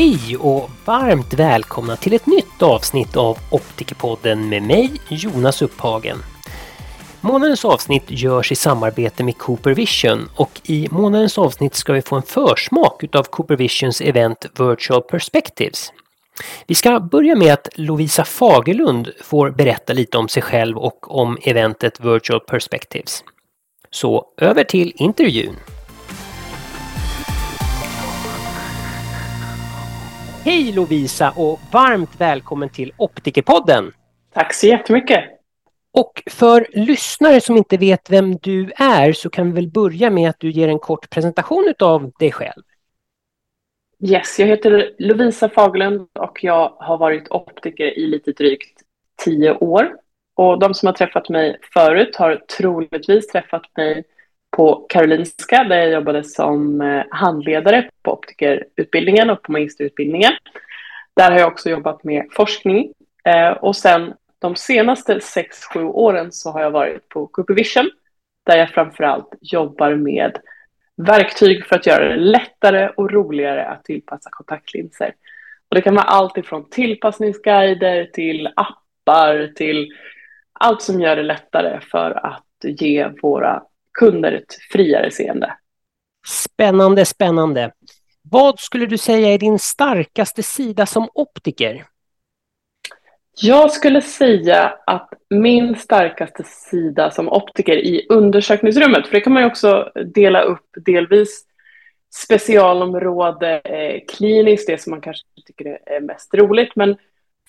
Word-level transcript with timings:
Hej 0.00 0.36
och 0.36 0.70
varmt 0.84 1.34
välkomna 1.34 1.96
till 1.96 2.12
ett 2.12 2.26
nytt 2.26 2.62
avsnitt 2.62 3.16
av 3.16 3.38
Optikerpodden 3.50 4.48
med 4.48 4.62
mig, 4.62 4.90
Jonas 5.08 5.62
Upphagen. 5.62 6.18
Månadens 7.20 7.64
avsnitt 7.64 8.04
görs 8.06 8.52
i 8.52 8.54
samarbete 8.54 9.24
med 9.24 9.38
Cooper 9.38 9.74
Vision 9.74 10.28
och 10.36 10.60
i 10.64 10.88
månadens 10.90 11.38
avsnitt 11.38 11.74
ska 11.74 11.92
vi 11.92 12.02
få 12.02 12.16
en 12.16 12.22
försmak 12.22 13.04
utav 13.04 13.22
Cooper 13.22 13.56
Visions 13.56 14.00
event 14.00 14.46
Virtual 14.58 15.02
Perspectives. 15.02 15.92
Vi 16.66 16.74
ska 16.74 17.00
börja 17.00 17.36
med 17.36 17.52
att 17.52 17.68
Lovisa 17.74 18.24
Fagerlund 18.24 19.08
får 19.22 19.50
berätta 19.50 19.92
lite 19.92 20.18
om 20.18 20.28
sig 20.28 20.42
själv 20.42 20.78
och 20.78 21.20
om 21.20 21.38
eventet 21.42 22.00
Virtual 22.00 22.40
Perspectives. 22.40 23.24
Så 23.90 24.24
över 24.36 24.64
till 24.64 24.92
intervjun. 24.94 25.56
Hej 30.44 30.72
Lovisa 30.72 31.30
och 31.36 31.60
varmt 31.72 32.20
välkommen 32.20 32.68
till 32.68 32.92
Optikerpodden! 32.96 33.92
Tack 34.32 34.54
så 34.54 34.66
jättemycket! 34.66 35.24
Och 35.92 36.22
för 36.30 36.66
lyssnare 36.72 37.40
som 37.40 37.56
inte 37.56 37.76
vet 37.76 38.10
vem 38.10 38.36
du 38.36 38.72
är 38.76 39.12
så 39.12 39.30
kan 39.30 39.46
vi 39.46 39.52
väl 39.52 39.70
börja 39.70 40.10
med 40.10 40.30
att 40.30 40.40
du 40.40 40.50
ger 40.50 40.68
en 40.68 40.78
kort 40.78 41.10
presentation 41.10 41.74
av 41.78 42.12
dig 42.18 42.32
själv. 42.32 42.62
Yes, 44.08 44.38
jag 44.38 44.46
heter 44.46 44.94
Lovisa 44.98 45.48
Fagerlund 45.48 46.08
och 46.18 46.44
jag 46.44 46.68
har 46.78 46.98
varit 46.98 47.30
optiker 47.30 47.98
i 47.98 48.06
lite 48.06 48.32
drygt 48.32 48.80
tio 49.24 49.54
år. 49.54 49.96
Och 50.36 50.58
de 50.58 50.74
som 50.74 50.86
har 50.86 50.94
träffat 50.94 51.28
mig 51.28 51.58
förut 51.74 52.16
har 52.16 52.36
troligtvis 52.36 53.26
träffat 53.26 53.62
mig 53.76 54.04
på 54.60 54.86
Karolinska 54.88 55.64
där 55.64 55.76
jag 55.76 55.90
jobbade 55.90 56.24
som 56.24 56.80
eh, 56.80 57.04
handledare 57.10 57.90
på 58.02 58.12
optikerutbildningen 58.12 59.30
och 59.30 59.42
på 59.42 59.52
magisterutbildningen. 59.52 60.32
Där 61.16 61.30
har 61.30 61.38
jag 61.38 61.48
också 61.52 61.70
jobbat 61.70 62.04
med 62.04 62.26
forskning 62.32 62.92
eh, 63.24 63.50
och 63.50 63.76
sen 63.76 64.14
de 64.38 64.56
senaste 64.56 65.20
sex 65.20 65.64
sju 65.64 65.84
åren 65.84 66.32
så 66.32 66.50
har 66.50 66.62
jag 66.62 66.70
varit 66.70 67.08
på 67.08 67.26
Cooper 67.26 67.54
Vision 67.54 67.90
där 68.46 68.58
jag 68.58 68.70
framförallt 68.70 69.34
jobbar 69.40 69.94
med 69.94 70.38
verktyg 70.96 71.66
för 71.66 71.76
att 71.76 71.86
göra 71.86 72.08
det 72.08 72.16
lättare 72.16 72.88
och 72.96 73.12
roligare 73.12 73.66
att 73.66 73.84
tillpassa 73.84 74.30
kontaktlinser. 74.32 75.14
Och 75.68 75.74
det 75.74 75.82
kan 75.82 75.94
vara 75.94 76.04
allt 76.04 76.36
ifrån 76.36 76.70
tillpassningsguider 76.70 78.04
till 78.04 78.48
appar 78.56 79.52
till 79.54 79.88
allt 80.52 80.82
som 80.82 81.00
gör 81.00 81.16
det 81.16 81.22
lättare 81.22 81.80
för 81.80 82.26
att 82.26 82.44
ge 82.62 83.08
våra 83.22 83.62
kunder 83.98 84.32
ett 84.32 84.54
friare 84.72 85.10
seende. 85.10 85.56
Spännande, 86.26 87.04
spännande. 87.04 87.72
Vad 88.22 88.60
skulle 88.60 88.86
du 88.86 88.98
säga 88.98 89.28
är 89.28 89.38
din 89.38 89.58
starkaste 89.58 90.42
sida 90.42 90.86
som 90.86 91.08
optiker? 91.14 91.86
Jag 93.42 93.70
skulle 93.70 94.02
säga 94.02 94.74
att 94.86 95.12
min 95.30 95.76
starkaste 95.76 96.44
sida 96.44 97.10
som 97.10 97.28
optiker 97.28 97.76
i 97.76 98.06
undersökningsrummet, 98.08 99.06
för 99.06 99.14
det 99.14 99.20
kan 99.20 99.32
man 99.32 99.42
ju 99.42 99.48
också 99.48 99.92
dela 100.14 100.42
upp 100.42 100.66
delvis 100.84 101.44
specialområde 102.14 103.60
eh, 103.64 104.00
kliniskt, 104.08 104.66
det 104.66 104.82
som 104.82 104.90
man 104.90 105.00
kanske 105.00 105.26
tycker 105.46 105.78
är 105.86 106.00
mest 106.00 106.34
roligt, 106.34 106.76
men 106.76 106.96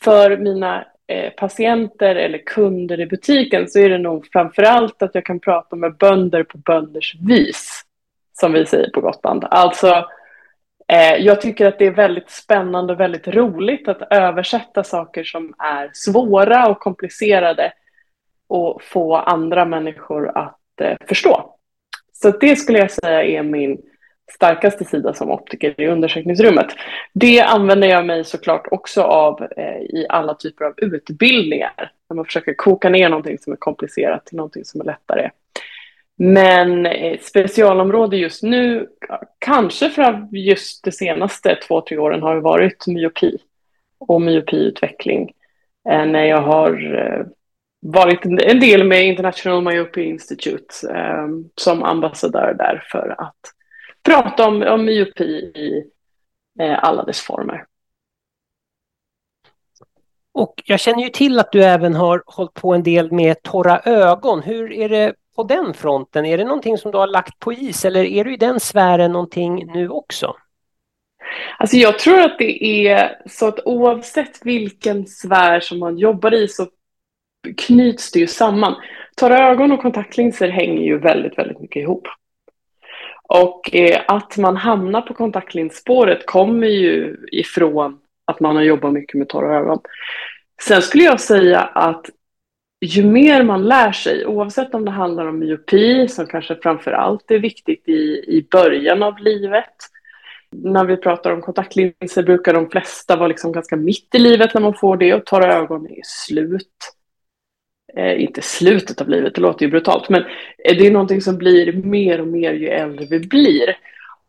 för 0.01 0.37
mina 0.37 0.85
Eh, 1.11 1.29
patienter 1.29 2.15
eller 2.15 2.37
kunder 2.37 2.99
i 2.99 3.05
butiken 3.05 3.67
så 3.67 3.79
är 3.79 3.89
det 3.89 3.97
nog 3.97 4.27
framför 4.31 4.63
allt 4.63 5.01
att 5.01 5.15
jag 5.15 5.25
kan 5.25 5.39
prata 5.39 5.75
med 5.75 5.97
bönder 5.97 6.43
på 6.43 6.57
bönders 6.57 7.15
vis, 7.15 7.81
som 8.33 8.53
vi 8.53 8.65
säger 8.65 8.89
på 8.89 9.01
Gotland. 9.01 9.45
Alltså 9.51 10.05
eh, 10.87 11.15
jag 11.15 11.41
tycker 11.41 11.65
att 11.65 11.79
det 11.79 11.85
är 11.85 11.91
väldigt 11.91 12.29
spännande 12.29 12.93
och 12.93 12.99
väldigt 12.99 13.27
roligt 13.27 13.87
att 13.87 14.01
översätta 14.09 14.83
saker 14.83 15.23
som 15.23 15.53
är 15.57 15.89
svåra 15.93 16.67
och 16.67 16.79
komplicerade 16.79 17.73
och 18.47 18.83
få 18.83 19.15
andra 19.15 19.65
människor 19.65 20.37
att 20.37 20.81
eh, 20.81 20.97
förstå. 21.07 21.55
Så 22.13 22.31
det 22.31 22.55
skulle 22.55 22.79
jag 22.79 22.91
säga 22.91 23.23
är 23.23 23.43
min 23.43 23.81
starkaste 24.33 24.85
sida 24.85 25.13
som 25.13 25.31
optiker 25.31 25.81
i 25.81 25.87
undersökningsrummet. 25.87 26.67
Det 27.13 27.41
använder 27.41 27.87
jag 27.87 28.05
mig 28.05 28.23
såklart 28.23 28.67
också 28.71 29.01
av 29.01 29.47
eh, 29.57 29.81
i 29.81 30.05
alla 30.09 30.33
typer 30.33 30.65
av 30.65 30.73
utbildningar. 30.77 31.91
När 32.09 32.15
man 32.15 32.25
försöker 32.25 32.53
koka 32.53 32.89
ner 32.89 33.09
någonting 33.09 33.37
som 33.37 33.53
är 33.53 33.57
komplicerat 33.57 34.25
till 34.25 34.37
någonting 34.37 34.65
som 34.65 34.81
är 34.81 34.85
lättare. 34.85 35.29
Men 36.17 36.85
eh, 36.85 37.19
specialområde 37.19 38.17
just 38.17 38.43
nu, 38.43 38.87
kanske 39.39 39.89
för 39.89 40.27
just 40.31 40.83
de 40.83 40.91
senaste 40.91 41.55
två, 41.67 41.81
tre 41.81 41.97
åren 41.97 42.21
har 42.21 42.35
det 42.35 42.41
varit 42.41 42.87
myopi 42.87 43.37
och 43.99 44.21
myopiutveckling. 44.21 45.31
Eh, 45.89 46.05
när 46.05 46.23
jag 46.23 46.41
har 46.41 46.95
eh, 46.97 47.25
varit 47.81 48.25
en 48.25 48.59
del 48.59 48.83
med 48.83 49.05
International 49.05 49.63
Myopia 49.63 50.03
Institute 50.03 50.73
eh, 50.95 51.27
som 51.55 51.83
ambassadör 51.83 52.53
där 52.57 52.83
för 52.91 53.15
att 53.17 53.39
prata 54.03 54.47
om, 54.47 54.61
om 54.61 54.85
myopi 54.85 55.23
i 55.23 55.83
alla 56.59 57.03
dess 57.03 57.21
former. 57.21 57.65
Och 60.33 60.63
jag 60.65 60.79
känner 60.79 61.03
ju 61.03 61.09
till 61.09 61.39
att 61.39 61.51
du 61.51 61.63
även 61.63 61.95
har 61.95 62.23
hållit 62.25 62.53
på 62.53 62.73
en 62.73 62.83
del 62.83 63.11
med 63.11 63.41
torra 63.41 63.79
ögon. 63.79 64.41
Hur 64.41 64.71
är 64.71 64.89
det 64.89 65.13
på 65.35 65.43
den 65.43 65.73
fronten? 65.73 66.25
Är 66.25 66.37
det 66.37 66.43
någonting 66.43 66.77
som 66.77 66.91
du 66.91 66.97
har 66.97 67.07
lagt 67.07 67.39
på 67.39 67.53
is 67.53 67.85
eller 67.85 68.03
är 68.03 68.23
du 68.23 68.33
i 68.33 68.37
den 68.37 68.59
sfären 68.59 69.11
någonting 69.11 69.71
nu 69.73 69.89
också? 69.89 70.35
Alltså 71.57 71.77
jag 71.77 71.99
tror 71.99 72.21
att 72.21 72.39
det 72.39 72.63
är 72.87 73.21
så 73.25 73.47
att 73.47 73.59
oavsett 73.65 74.45
vilken 74.45 75.07
sfär 75.07 75.59
som 75.59 75.79
man 75.79 75.97
jobbar 75.97 76.33
i 76.33 76.47
så 76.47 76.67
knyts 77.57 78.11
det 78.11 78.19
ju 78.19 78.27
samman. 78.27 78.75
Torra 79.15 79.49
ögon 79.49 79.71
och 79.71 79.81
kontaktlinser 79.81 80.49
hänger 80.49 80.81
ju 80.81 80.97
väldigt, 80.97 81.37
väldigt 81.37 81.59
mycket 81.59 81.81
ihop. 81.81 82.07
Och 83.33 83.75
eh, 83.75 84.01
att 84.07 84.37
man 84.37 84.57
hamnar 84.57 85.01
på 85.01 85.13
kontaktlinsspåret 85.13 86.25
kommer 86.25 86.67
ju 86.67 87.17
ifrån 87.31 87.99
att 88.25 88.39
man 88.39 88.55
har 88.55 88.63
jobbat 88.63 88.93
mycket 88.93 89.17
med 89.17 89.29
torra 89.29 89.57
ögon. 89.57 89.79
Sen 90.61 90.81
skulle 90.81 91.03
jag 91.03 91.19
säga 91.19 91.59
att 91.59 92.05
ju 92.85 93.05
mer 93.05 93.43
man 93.43 93.63
lär 93.63 93.91
sig, 93.91 94.25
oavsett 94.25 94.73
om 94.73 94.85
det 94.85 94.91
handlar 94.91 95.25
om 95.25 95.39
myopi, 95.39 96.07
som 96.07 96.25
kanske 96.25 96.55
framför 96.55 96.91
allt 96.91 97.31
är 97.31 97.39
viktigt 97.39 97.89
i, 97.89 98.23
i 98.27 98.47
början 98.51 99.03
av 99.03 99.17
livet. 99.17 99.75
När 100.51 100.85
vi 100.85 100.97
pratar 100.97 101.31
om 101.31 101.41
kontaktlinser 101.41 102.23
brukar 102.23 102.53
de 102.53 102.69
flesta 102.69 103.15
vara 103.15 103.27
liksom 103.27 103.51
ganska 103.51 103.75
mitt 103.75 104.15
i 104.15 104.19
livet 104.19 104.53
när 104.53 104.61
man 104.61 104.73
får 104.73 104.97
det 104.97 105.13
och 105.13 105.25
torra 105.25 105.53
ögon 105.53 105.85
är 105.85 106.01
slut. 106.03 106.93
Eh, 107.95 108.21
inte 108.21 108.41
slutet 108.41 109.01
av 109.01 109.09
livet, 109.09 109.35
det 109.35 109.41
låter 109.41 109.65
ju 109.65 109.71
brutalt, 109.71 110.09
men 110.09 110.21
eh, 110.65 110.77
det 110.77 110.87
är 110.87 110.91
någonting 110.91 111.21
som 111.21 111.37
blir 111.37 111.73
mer 111.73 112.21
och 112.21 112.27
mer 112.27 112.53
ju 112.53 112.67
äldre 112.67 113.05
vi 113.05 113.19
blir. 113.19 113.77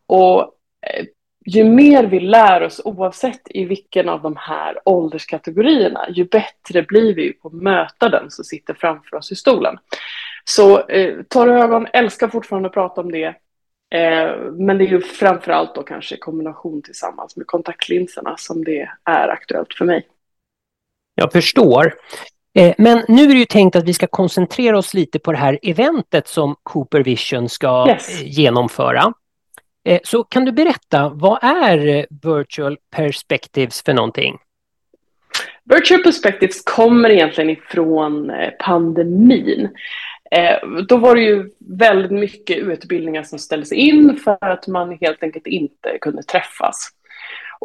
Och 0.07 0.41
eh, 0.87 1.05
ju 1.45 1.63
mer 1.63 2.03
vi 2.03 2.19
lär 2.19 2.63
oss, 2.63 2.81
oavsett 2.85 3.41
i 3.45 3.65
vilken 3.65 4.09
av 4.09 4.21
de 4.21 4.35
här 4.37 4.79
ålderskategorierna, 4.85 6.09
ju 6.09 6.25
bättre 6.25 6.83
blir 6.83 7.15
vi 7.15 7.33
på 7.33 7.47
att 7.47 7.53
möta 7.53 8.09
den 8.09 8.31
som 8.31 8.45
sitter 8.45 8.73
framför 8.73 9.17
oss 9.17 9.31
i 9.31 9.35
stolen. 9.35 9.77
Så 10.43 10.87
eh, 10.87 11.15
torra 11.29 11.63
ögon, 11.63 11.87
älskar 11.93 12.27
fortfarande 12.27 12.67
att 12.67 12.73
prata 12.73 13.01
om 13.01 13.11
det. 13.11 13.25
Eh, 13.95 14.35
men 14.51 14.77
det 14.77 14.83
är 14.83 14.89
ju 14.89 15.01
framför 15.01 15.51
allt 15.51 15.75
då 15.75 15.83
kanske 15.83 16.15
i 16.15 16.19
kombination 16.19 16.81
tillsammans 16.81 17.37
med 17.37 17.47
kontaktlinserna 17.47 18.35
som 18.37 18.63
det 18.63 18.89
är 19.03 19.27
aktuellt 19.27 19.73
för 19.73 19.85
mig. 19.85 20.07
Jag 21.15 21.31
förstår. 21.31 21.93
Eh, 22.55 22.73
men 22.77 23.01
nu 23.07 23.23
är 23.23 23.27
det 23.27 23.39
ju 23.39 23.45
tänkt 23.45 23.75
att 23.75 23.83
vi 23.83 23.93
ska 23.93 24.07
koncentrera 24.07 24.77
oss 24.77 24.93
lite 24.93 25.19
på 25.19 25.31
det 25.31 25.37
här 25.37 25.59
eventet 25.61 26.27
som 26.27 26.55
Cooper 26.63 27.03
Vision 27.03 27.49
ska 27.49 27.85
yes. 27.89 28.21
Eh, 28.21 28.27
genomföra. 28.27 29.13
Eh, 29.85 29.99
så 30.03 30.23
kan 30.23 30.45
du 30.45 30.51
berätta, 30.51 31.09
vad 31.09 31.43
är 31.43 32.05
Virtual 32.09 32.77
Perspectives 32.95 33.83
för 33.83 33.93
någonting? 33.93 34.37
Virtual 35.63 36.03
Perspectives 36.03 36.61
kommer 36.63 37.09
egentligen 37.09 37.49
ifrån 37.49 38.31
pandemin. 38.59 39.69
Då 40.87 40.97
var 40.97 41.15
det 41.15 41.21
ju 41.21 41.49
väldigt 41.59 42.11
mycket 42.11 42.57
utbildningar 42.57 43.23
som 43.23 43.39
ställdes 43.39 43.71
in 43.71 44.19
för 44.23 44.37
att 44.49 44.67
man 44.67 44.97
helt 45.01 45.23
enkelt 45.23 45.47
inte 45.47 45.97
kunde 46.01 46.23
träffas. 46.23 46.89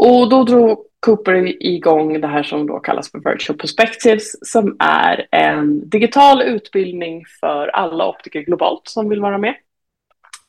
Och 0.01 0.29
då 0.29 0.45
drog 0.45 0.79
Cooper 1.01 1.63
igång 1.67 2.21
det 2.21 2.27
här 2.27 2.43
som 2.43 2.67
då 2.67 2.81
kallas 2.81 3.11
för 3.11 3.19
Virtual 3.19 3.59
Perspectives 3.59 4.51
som 4.53 4.77
är 4.79 5.27
en 5.31 5.89
digital 5.89 6.43
utbildning 6.43 7.25
för 7.41 7.69
alla 7.69 8.09
optiker 8.09 8.41
globalt 8.41 8.83
som 8.85 9.09
vill 9.09 9.21
vara 9.21 9.39
med. 9.39 9.55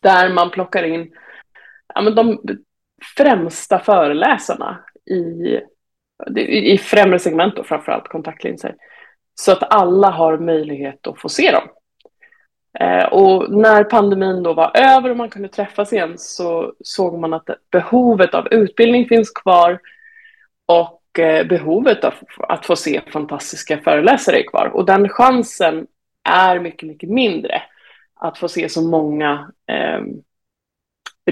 Där 0.02 0.34
man 0.34 0.52
plockar 0.52 0.84
in 0.84 1.12
ja, 1.96 2.02
men 2.02 2.16
de 2.16 2.40
främsta 3.18 3.80
föreläsarna 3.80 4.84
i, 5.06 5.60
i 6.74 6.78
främre 6.78 7.20
segment 7.20 7.60
och 7.60 7.68
framförallt 7.68 8.08
kontaktlinser. 8.08 8.76
Så 9.36 9.52
att 9.52 9.74
alla 9.74 10.10
har 10.10 10.38
möjlighet 10.38 11.08
att 11.08 11.22
få 11.22 11.30
se 11.30 11.52
dem. 11.52 11.68
Eh, 12.80 13.06
och 13.06 13.52
när 13.52 13.84
pandemin 13.84 14.44
då 14.44 14.54
var 14.54 14.78
över 14.78 15.10
och 15.10 15.18
man 15.18 15.30
kunde 15.30 15.48
träffas 15.48 15.94
igen 15.94 16.14
så 16.18 16.74
såg 16.84 17.20
man 17.20 17.34
att 17.34 17.50
behovet 17.72 18.34
av 18.34 18.48
utbildning 18.54 19.08
finns 19.08 19.32
kvar 19.32 19.80
och 20.66 21.20
eh, 21.20 21.48
behovet 21.48 22.04
av 22.04 22.14
att 22.38 22.66
få 22.66 22.76
se 22.76 23.02
fantastiska 23.14 23.78
föreläsare 23.78 24.40
är 24.40 24.48
kvar. 24.48 24.72
Och 24.74 24.86
den 24.86 25.10
chansen 25.10 25.88
är 26.30 26.60
mycket, 26.60 26.90
mycket 26.90 27.10
mindre 27.10 27.62
att 28.20 28.38
få 28.38 28.48
se 28.48 28.70
så 28.70 28.82
många 28.82 29.52
eh, 29.72 30.02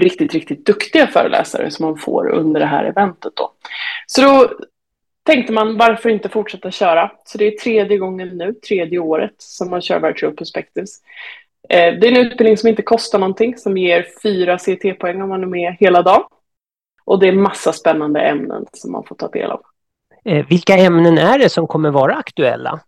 riktigt, 0.00 0.34
riktigt 0.34 0.66
duktiga 0.66 1.06
föreläsare 1.06 1.70
som 1.70 1.86
man 1.86 1.98
får 1.98 2.30
under 2.30 2.60
det 2.60 2.66
här 2.66 2.84
eventet. 2.84 3.32
Då. 3.36 3.52
Så 4.06 4.22
då 4.22 4.50
tänkte 5.28 5.52
man 5.52 5.76
varför 5.76 6.08
inte 6.08 6.28
fortsätta 6.28 6.70
köra? 6.70 7.10
Så 7.24 7.38
det 7.38 7.46
är 7.46 7.50
tredje 7.50 7.98
gången 7.98 8.28
nu, 8.28 8.52
tredje 8.52 8.98
året 8.98 9.34
som 9.38 9.70
man 9.70 9.82
kör 9.82 10.00
Virtual 10.00 10.32
Perspectives. 10.32 10.90
Eh, 11.68 11.94
det 11.94 12.06
är 12.06 12.12
en 12.12 12.26
utbildning 12.26 12.56
som 12.56 12.68
inte 12.68 12.82
kostar 12.82 13.18
någonting, 13.18 13.58
som 13.58 13.76
ger 13.76 14.06
fyra 14.22 14.58
CT-poäng 14.58 15.22
om 15.22 15.28
man 15.28 15.42
är 15.42 15.46
med 15.46 15.76
hela 15.80 16.02
dagen. 16.02 16.22
Och 17.04 17.20
det 17.20 17.28
är 17.28 17.32
massa 17.32 17.72
spännande 17.72 18.20
ämnen 18.20 18.66
som 18.72 18.92
man 18.92 19.04
får 19.04 19.14
ta 19.14 19.28
del 19.28 19.50
av. 19.50 19.60
Eh, 20.24 20.46
vilka 20.46 20.76
ämnen 20.76 21.18
är 21.18 21.38
det 21.38 21.48
som 21.48 21.66
kommer 21.66 21.90
vara 21.90 22.14
aktuella? 22.14 22.80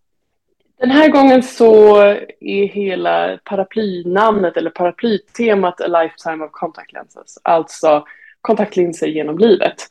Den 0.79 0.91
här 0.91 1.09
gången 1.09 1.43
så 1.43 2.01
är 2.41 2.67
hela 2.67 3.39
paraplynamnet 3.45 4.57
eller 4.57 4.71
paraplytemat 4.71 5.81
A 5.81 5.87
Lifetime 5.87 6.45
of 6.45 6.51
Contact 6.53 6.93
Lenses, 6.93 7.39
alltså 7.43 8.05
kontaktlinser 8.41 9.07
genom 9.07 9.39
livet. 9.39 9.89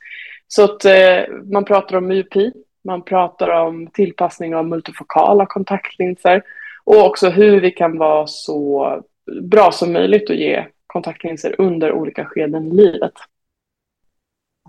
Så 0.51 0.63
att 0.63 0.85
eh, 0.85 1.23
man 1.51 1.65
pratar 1.65 1.97
om 1.97 2.07
myopy, 2.07 2.51
man 2.83 3.01
pratar 3.01 3.49
om 3.49 3.87
tillpassning 3.87 4.55
av 4.55 4.67
multifokala 4.67 5.45
kontaktlinser 5.45 6.41
och 6.83 7.05
också 7.05 7.29
hur 7.29 7.61
vi 7.61 7.71
kan 7.71 7.97
vara 7.97 8.27
så 8.27 9.03
bra 9.41 9.71
som 9.71 9.93
möjligt 9.93 10.29
och 10.29 10.35
ge 10.35 10.65
kontaktlinser 10.87 11.55
under 11.57 11.91
olika 11.91 12.25
skeden 12.25 12.67
i 12.67 12.75
livet. 12.75 13.13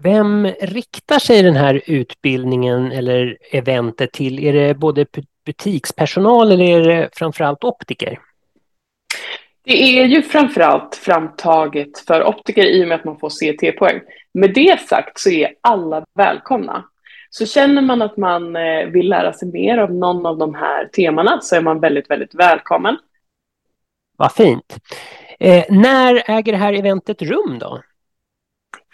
Vem 0.03 0.47
riktar 0.47 1.19
sig 1.19 1.43
den 1.43 1.57
här 1.57 1.83
utbildningen 1.87 2.93
eller 2.93 3.39
eventet 3.53 4.13
till? 4.13 4.45
Är 4.47 4.53
det 4.53 4.75
både 4.75 5.07
butikspersonal 5.47 6.53
eller 6.53 6.65
är 6.65 6.85
det 6.85 7.09
framförallt 7.13 7.65
optiker? 7.65 8.19
Det 9.63 9.99
är 9.99 10.05
ju 10.05 10.23
framförallt 10.23 10.95
framtaget 10.95 11.99
för 11.99 12.25
optiker 12.25 12.65
i 12.67 12.85
och 12.85 12.89
med 12.89 12.95
att 12.95 13.05
man 13.05 13.19
får 13.19 13.31
CT-poäng. 13.31 14.01
Med 14.35 14.55
det 14.55 14.81
sagt 14.81 15.21
så 15.21 15.31
är 15.31 15.55
alla 15.61 16.05
välkomna. 16.15 16.85
Så 17.31 17.47
känner 17.47 17.83
man 17.83 18.03
att 18.03 18.17
man 18.17 18.57
eh, 18.57 18.87
vill 18.87 19.09
lära 19.09 19.33
sig 19.33 19.49
mer 19.49 19.79
av 19.79 19.95
någon 19.95 20.27
av 20.27 20.39
de 20.39 20.55
här 20.55 20.87
temana 20.87 21.41
så 21.41 21.57
är 21.57 21.61
man 21.61 21.81
väldigt, 21.81 22.11
väldigt 22.11 22.35
välkommen. 22.35 22.97
Vad 24.17 24.33
fint. 24.33 24.79
Eh, 25.41 25.65
när 25.69 26.23
äger 26.31 26.53
det 26.53 26.59
här 26.59 26.73
eventet 26.73 27.23
rum 27.23 27.59
då? 27.61 27.83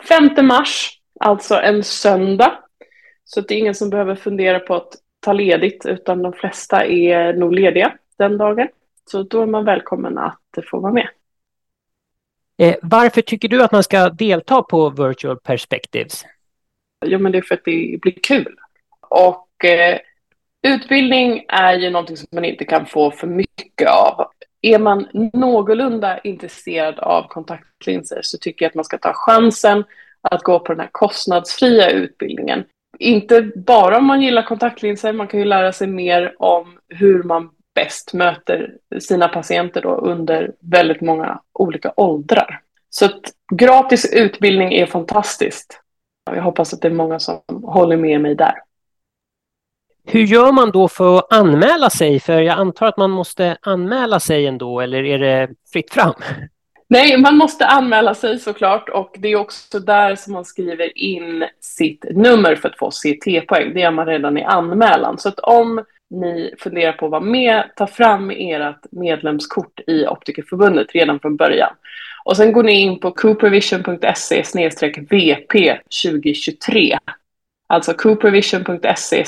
5 0.09 0.47
mars, 0.47 1.01
alltså 1.21 1.55
en 1.55 1.85
söndag. 1.85 2.59
Så 3.25 3.41
det 3.41 3.55
är 3.55 3.59
ingen 3.59 3.75
som 3.75 3.91
behöver 3.91 4.15
fundera 4.15 4.59
på 4.59 4.75
att 4.75 4.93
ta 5.21 5.33
ledigt 5.33 5.87
utan 5.87 6.23
de 6.23 6.33
flesta 6.33 6.87
är 6.87 7.33
nog 7.33 7.55
lediga 7.55 7.93
den 8.19 8.39
dagen. 8.39 8.69
Så 9.11 9.23
då 9.23 9.43
är 9.43 9.47
man 9.47 9.65
välkommen 9.65 10.19
att 10.19 10.41
få 10.62 10.81
vara 10.81 10.93
med. 10.93 11.08
Eh, 12.58 12.76
varför 12.82 13.23
tycker 13.23 13.49
du 13.49 13.62
att 13.62 13.73
man 13.73 13.82
ska 13.82 14.08
delta 14.08 14.62
på 14.62 14.91
Virtual 14.91 15.37
Perspectives? 15.37 16.25
Jo, 17.06 17.19
men 17.19 17.32
det 17.32 17.38
är 17.38 17.43
för 17.43 17.55
att 17.55 17.64
det 17.64 17.99
blir 18.03 18.14
kul. 18.23 18.56
Och 19.00 19.64
eh, 19.64 19.99
utbildning 20.62 21.44
är 21.49 21.75
ju 21.75 21.91
någonting 21.91 22.17
som 22.17 22.29
man 22.31 22.44
inte 22.44 22.64
kan 22.64 22.87
få 22.87 23.11
för 23.11 23.26
mycket 23.26 23.88
av. 23.88 24.26
Är 24.62 24.79
man 24.79 25.06
någorlunda 25.32 26.19
intresserad 26.19 26.99
av 26.99 27.29
kontaktlinser 27.29 28.20
så 28.23 28.38
tycker 28.38 28.64
jag 28.64 28.70
att 28.70 28.75
man 28.75 28.85
ska 28.85 28.99
ta 28.99 29.12
chansen 29.14 29.85
att 30.23 30.43
gå 30.43 30.61
på 30.61 30.73
den 30.73 30.81
här 30.81 30.88
kostnadsfria 30.93 31.91
utbildningen. 31.91 32.64
Inte 32.99 33.43
bara 33.43 33.99
om 33.99 34.05
man 34.05 34.23
gillar 34.23 34.43
kontaktlinser, 34.43 35.12
man 35.12 35.29
kan 35.29 35.41
ju 35.41 35.47
lära 35.47 35.73
sig 35.73 35.87
mer 35.87 36.35
om 36.38 36.79
hur 36.88 37.23
man 37.23 37.50
bäst 37.76 38.14
möter 38.14 38.75
sina 39.00 39.28
patienter 39.28 39.82
då 39.82 39.90
under 39.90 40.52
väldigt 40.61 41.00
många 41.00 41.40
olika 41.52 41.93
åldrar. 41.96 42.61
Så 42.90 43.05
att 43.05 43.20
gratis 43.52 44.12
utbildning 44.12 44.75
är 44.75 44.87
fantastiskt. 44.87 45.81
Jag 46.31 46.43
hoppas 46.43 46.75
att 46.75 46.82
det 46.82 46.88
är 46.88 46.93
många 46.93 47.19
som 47.19 47.40
håller 47.62 47.96
med 47.96 48.20
mig 48.20 48.34
där. 48.34 48.55
Hur 50.05 50.23
gör 50.23 50.52
man 50.52 50.70
då 50.70 50.88
för 50.88 51.19
att 51.19 51.32
anmäla 51.32 51.90
sig? 51.90 52.20
För 52.20 52.40
jag 52.40 52.58
antar 52.58 52.87
att 52.87 52.96
man 52.96 53.11
måste 53.11 53.56
anmäla 53.62 54.20
sig 54.20 54.46
ändå, 54.46 54.81
eller 54.81 55.05
är 55.05 55.19
det 55.19 55.49
fritt 55.72 55.93
fram? 55.93 56.14
Nej, 56.88 57.20
man 57.20 57.37
måste 57.37 57.67
anmäla 57.67 58.14
sig 58.14 58.38
såklart 58.38 58.88
och 58.88 59.14
det 59.19 59.29
är 59.29 59.37
också 59.37 59.81
där 59.81 60.17
som 60.17 60.32
man 60.32 60.44
skriver 60.44 60.99
in 60.99 61.44
sitt 61.61 62.05
nummer 62.11 62.56
för 62.56 62.69
att 62.69 62.79
få 62.79 62.90
CT-poäng. 62.90 63.75
Det 63.75 63.81
gör 63.81 63.90
man 63.90 64.06
redan 64.06 64.38
i 64.38 64.44
anmälan. 64.44 65.19
Så 65.19 65.29
att 65.29 65.38
om 65.38 65.84
ni 66.11 66.55
funderar 66.58 66.93
på 66.93 67.06
att 67.06 67.11
vara 67.11 67.20
med, 67.20 67.70
ta 67.76 67.87
fram 67.87 68.31
ert 68.31 68.93
medlemskort 68.93 69.81
i 69.87 70.06
Optikerförbundet 70.06 70.93
redan 70.94 71.20
från 71.20 71.37
början. 71.37 71.75
Och 72.25 72.37
sen 72.37 72.53
går 72.53 72.62
ni 72.62 72.73
in 72.73 73.00
på 73.00 73.11
coopervision.se 73.11 74.43
VP 75.11 75.79
2023. 76.03 76.99
Alltså 77.69 77.94
coopervision.se 77.94 79.25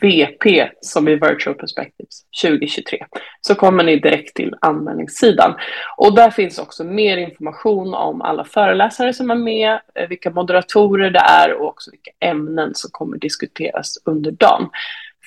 VP 0.00 0.68
som 0.80 1.08
är 1.08 1.28
Virtual 1.28 1.56
Perspectives 1.56 2.24
2023. 2.42 3.06
Så 3.40 3.54
kommer 3.54 3.84
ni 3.84 3.96
direkt 3.96 4.36
till 4.36 4.54
anmälningssidan. 4.60 5.54
Och 5.96 6.14
där 6.14 6.30
finns 6.30 6.58
också 6.58 6.84
mer 6.84 7.16
information 7.16 7.94
om 7.94 8.22
alla 8.22 8.44
föreläsare 8.44 9.12
som 9.12 9.30
är 9.30 9.34
med, 9.34 9.80
eh, 9.94 10.08
vilka 10.08 10.30
moderatorer 10.30 11.10
det 11.10 11.18
är 11.18 11.52
och 11.52 11.68
också 11.68 11.90
vilka 11.90 12.10
ämnen 12.20 12.74
som 12.74 12.90
kommer 12.92 13.18
diskuteras 13.18 13.98
under 14.04 14.30
dagen. 14.30 14.68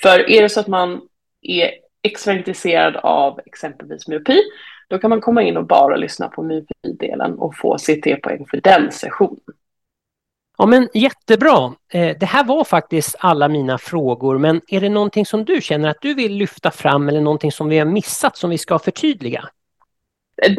För 0.01 0.29
är 0.29 0.41
det 0.41 0.49
så 0.49 0.59
att 0.59 0.67
man 0.67 1.01
är 1.41 1.71
extra 2.03 2.33
intresserad 2.33 2.95
av 2.95 3.39
exempelvis 3.45 4.07
myopi, 4.07 4.41
då 4.89 4.97
kan 4.97 5.09
man 5.09 5.21
komma 5.21 5.43
in 5.43 5.57
och 5.57 5.67
bara 5.67 5.95
lyssna 5.95 6.27
på 6.27 6.43
myopi-delen 6.43 7.33
och 7.33 7.57
få 7.57 7.77
CT-poäng 7.77 8.45
för 8.49 8.61
den 8.61 8.91
sessionen. 8.91 9.39
Ja 10.57 10.65
men 10.65 10.89
jättebra. 10.93 11.73
Eh, 11.93 12.17
det 12.19 12.25
här 12.25 12.43
var 12.43 12.63
faktiskt 12.63 13.15
alla 13.19 13.47
mina 13.47 13.77
frågor 13.77 14.37
men 14.37 14.61
är 14.67 14.81
det 14.81 14.89
någonting 14.89 15.25
som 15.25 15.45
du 15.45 15.61
känner 15.61 15.89
att 15.89 16.01
du 16.01 16.13
vill 16.13 16.33
lyfta 16.33 16.71
fram 16.71 17.09
eller 17.09 17.21
någonting 17.21 17.51
som 17.51 17.69
vi 17.69 17.77
har 17.77 17.85
missat 17.85 18.37
som 18.37 18.49
vi 18.49 18.57
ska 18.57 18.79
förtydliga? 18.79 19.49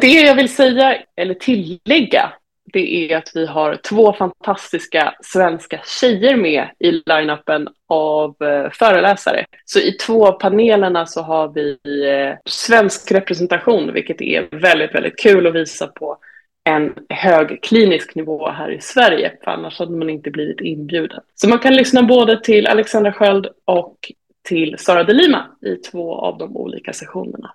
Det 0.01 0.07
jag 0.07 0.35
vill 0.35 0.55
säga 0.55 0.97
eller 1.15 1.33
tillägga 1.33 2.33
det 2.73 3.11
är 3.11 3.17
att 3.17 3.31
vi 3.35 3.45
har 3.45 3.75
två 3.75 4.13
fantastiska 4.13 5.13
svenska 5.21 5.79
tjejer 5.85 6.35
med 6.35 6.67
i 6.79 6.91
line-upen 6.91 7.67
av 7.87 8.35
eh, 8.43 8.71
föreläsare. 8.71 9.45
Så 9.65 9.79
i 9.79 9.91
två 9.91 10.27
av 10.27 10.31
panelerna 10.31 11.05
så 11.05 11.21
har 11.21 11.47
vi 11.47 11.77
eh, 12.09 12.37
svensk 12.45 13.11
representation, 13.11 13.93
vilket 13.93 14.21
är 14.21 14.47
väldigt, 14.51 14.95
väldigt 14.95 15.19
kul 15.19 15.47
att 15.47 15.55
visa 15.55 15.87
på 15.87 16.17
en 16.63 16.93
hög 17.09 17.63
klinisk 17.63 18.15
nivå 18.15 18.49
här 18.49 18.71
i 18.71 18.81
Sverige, 18.81 19.33
för 19.43 19.51
annars 19.51 19.79
hade 19.79 19.97
man 19.97 20.09
inte 20.09 20.31
blivit 20.31 20.61
inbjuden. 20.61 21.19
Så 21.35 21.49
man 21.49 21.59
kan 21.59 21.75
lyssna 21.75 22.03
både 22.03 22.43
till 22.43 22.67
Alexandra 22.67 23.13
Sköld 23.13 23.47
och 23.65 24.11
till 24.43 24.75
Sara 24.79 25.03
de 25.03 25.13
Lima 25.13 25.57
i 25.61 25.75
två 25.75 26.15
av 26.15 26.37
de 26.37 26.57
olika 26.57 26.93
sessionerna. 26.93 27.53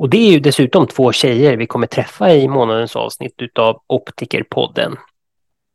Och 0.00 0.10
det 0.10 0.16
är 0.16 0.32
ju 0.32 0.40
dessutom 0.40 0.86
två 0.86 1.12
tjejer 1.12 1.56
vi 1.56 1.66
kommer 1.66 1.86
träffa 1.86 2.34
i 2.34 2.48
månadens 2.48 2.96
avsnitt 2.96 3.34
utav 3.42 3.82
Optikerpodden. 3.86 4.96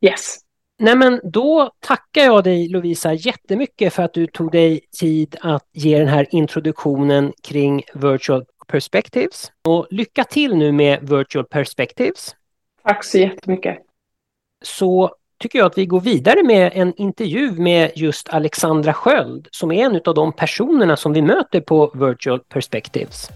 Yes. 0.02 0.38
Nej 0.80 0.96
men 0.96 1.22
då 1.24 1.72
tackar 1.80 2.24
jag 2.24 2.44
dig 2.44 2.68
Lovisa 2.68 3.14
jättemycket 3.14 3.94
för 3.94 4.04
att 4.04 4.14
du 4.14 4.28
tog 4.28 4.52
dig 4.52 4.80
tid 5.00 5.36
att 5.42 5.70
ge 5.74 6.00
den 6.00 6.08
här 6.08 6.28
introduktionen 6.30 7.34
kring 7.44 7.84
Virtual 7.94 8.46
Perspectives. 8.68 9.52
Och 9.68 9.88
lycka 9.90 10.24
till 10.24 10.56
nu 10.56 10.72
med 10.72 11.10
Virtual 11.10 11.46
Perspectives. 11.46 12.36
Tack 12.84 13.04
så 13.04 13.18
jättemycket. 13.18 13.78
Så 14.64 15.16
tycker 15.40 15.60
jag 15.60 15.66
att 15.66 15.78
vi 15.78 15.86
går 15.86 16.02
vidare 16.02 16.44
med 16.44 16.72
en 16.76 16.94
intervju 16.96 17.52
med 17.52 17.92
just 17.96 18.30
Alexandra 18.30 18.94
Sköld 18.94 19.48
som 19.52 19.72
är 19.72 19.86
en 19.86 20.02
av 20.06 20.14
de 20.14 20.34
personerna 20.34 20.98
som 20.98 21.14
vi 21.14 21.22
möter 21.22 21.62
på 21.62 21.92
Virtual 21.96 22.40
Perspectives. 22.40 23.30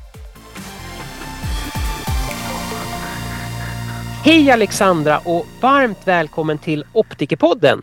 Hej 4.29 4.51
Alexandra 4.51 5.17
och 5.17 5.45
varmt 5.61 6.07
välkommen 6.07 6.57
till 6.57 6.85
Optikerpodden. 6.93 7.79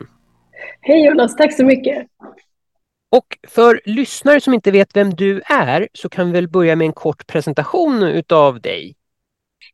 Hej 0.81 1.05
Jonas, 1.05 1.35
tack 1.35 1.53
så 1.53 1.65
mycket. 1.65 2.07
Och 3.11 3.25
för 3.47 3.81
lyssnare 3.85 4.41
som 4.41 4.53
inte 4.53 4.71
vet 4.71 4.95
vem 4.95 5.09
du 5.09 5.41
är 5.45 5.87
så 5.93 6.09
kan 6.09 6.25
vi 6.27 6.31
väl 6.31 6.49
börja 6.49 6.75
med 6.75 6.85
en 6.85 6.93
kort 6.93 7.27
presentation 7.27 8.03
utav 8.03 8.61
dig. 8.61 8.95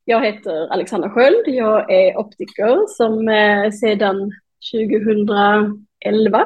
Jag 0.06 0.26
heter 0.26 0.68
Alexandra 0.74 1.10
Sköld. 1.10 1.48
Jag 1.48 1.92
är 1.92 2.18
optiker 2.18 2.88
som 2.88 3.28
eh, 3.28 3.72
sedan 3.72 4.32
2011 4.72 6.46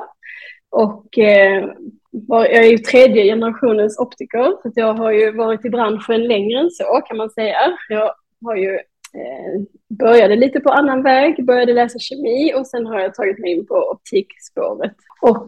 och 0.70 1.18
eh, 1.18 1.66
jag 2.12 2.54
är 2.54 2.64
ju 2.64 2.78
tredje 2.78 3.24
generationens 3.24 4.00
optiker, 4.00 4.62
så 4.64 4.72
jag 4.76 4.94
har 4.94 5.12
ju 5.12 5.32
varit 5.32 5.66
i 5.66 5.70
branschen 5.70 6.24
längre 6.24 6.60
än 6.60 6.72
så 6.72 7.02
kan 7.08 7.18
man 7.18 7.30
säga. 7.30 7.78
Jag 7.90 8.12
har 8.46 8.56
ju 8.56 8.80
Eh, 9.14 9.62
började 9.90 10.36
lite 10.36 10.60
på 10.60 10.70
annan 10.70 11.04
väg, 11.04 11.46
började 11.46 11.74
läsa 11.74 12.00
kemi 12.00 12.54
och 12.56 12.68
sen 12.68 12.86
har 12.86 13.00
jag 13.00 13.14
tagit 13.14 13.40
mig 13.40 13.52
in 13.52 13.66
på 13.66 13.76
optikspåret. 13.76 14.96
Och 15.22 15.48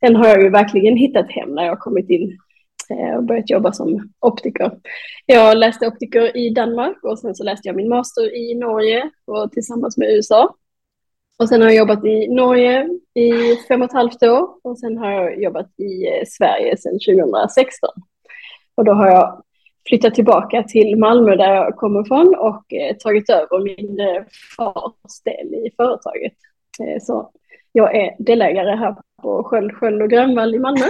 sen 0.00 0.16
har 0.16 0.28
jag 0.28 0.42
ju 0.42 0.48
verkligen 0.48 0.96
hittat 0.96 1.30
hem 1.30 1.54
när 1.54 1.62
jag 1.62 1.70
har 1.70 1.76
kommit 1.76 2.10
in 2.10 2.38
eh, 2.90 3.16
och 3.16 3.24
börjat 3.24 3.50
jobba 3.50 3.72
som 3.72 4.12
optiker. 4.20 4.72
Jag 5.26 5.56
läste 5.56 5.86
optiker 5.86 6.36
i 6.36 6.50
Danmark 6.50 7.04
och 7.04 7.18
sen 7.18 7.34
så 7.34 7.44
läste 7.44 7.68
jag 7.68 7.76
min 7.76 7.88
master 7.88 8.36
i 8.36 8.54
Norge 8.54 9.10
och 9.26 9.52
tillsammans 9.52 9.96
med 9.96 10.10
USA. 10.10 10.54
Och 11.38 11.48
sen 11.48 11.62
har 11.62 11.68
jag 11.68 11.76
jobbat 11.76 12.04
i 12.04 12.28
Norge 12.28 12.88
i 13.14 13.56
fem 13.68 13.82
och 13.82 13.88
ett 13.88 13.92
halvt 13.92 14.22
år 14.22 14.48
och 14.62 14.78
sen 14.78 14.98
har 14.98 15.10
jag 15.10 15.42
jobbat 15.42 15.80
i 15.80 16.06
eh, 16.06 16.24
Sverige 16.26 16.76
sedan 16.76 16.98
2016. 17.16 17.90
Och 18.74 18.84
då 18.84 18.92
har 18.92 19.06
jag 19.06 19.42
flyttat 19.88 20.14
tillbaka 20.14 20.62
till 20.62 20.98
Malmö 20.98 21.36
där 21.36 21.54
jag 21.54 21.76
kommer 21.76 22.02
ifrån 22.02 22.34
och 22.38 22.72
eh, 22.72 22.96
tagit 22.96 23.30
över 23.30 23.64
min 23.64 24.00
eh, 24.00 24.22
fars 24.56 25.22
del 25.24 25.54
i 25.54 25.70
företaget. 25.76 26.32
Så 27.00 27.30
jag 27.72 27.96
är 27.96 28.16
delägare 28.18 28.76
här 28.76 28.96
på 29.22 29.44
Sköld, 29.44 29.72
Sköld 29.72 30.02
och 30.02 30.10
Grönvall 30.10 30.54
i 30.54 30.58
Malmö. 30.58 30.84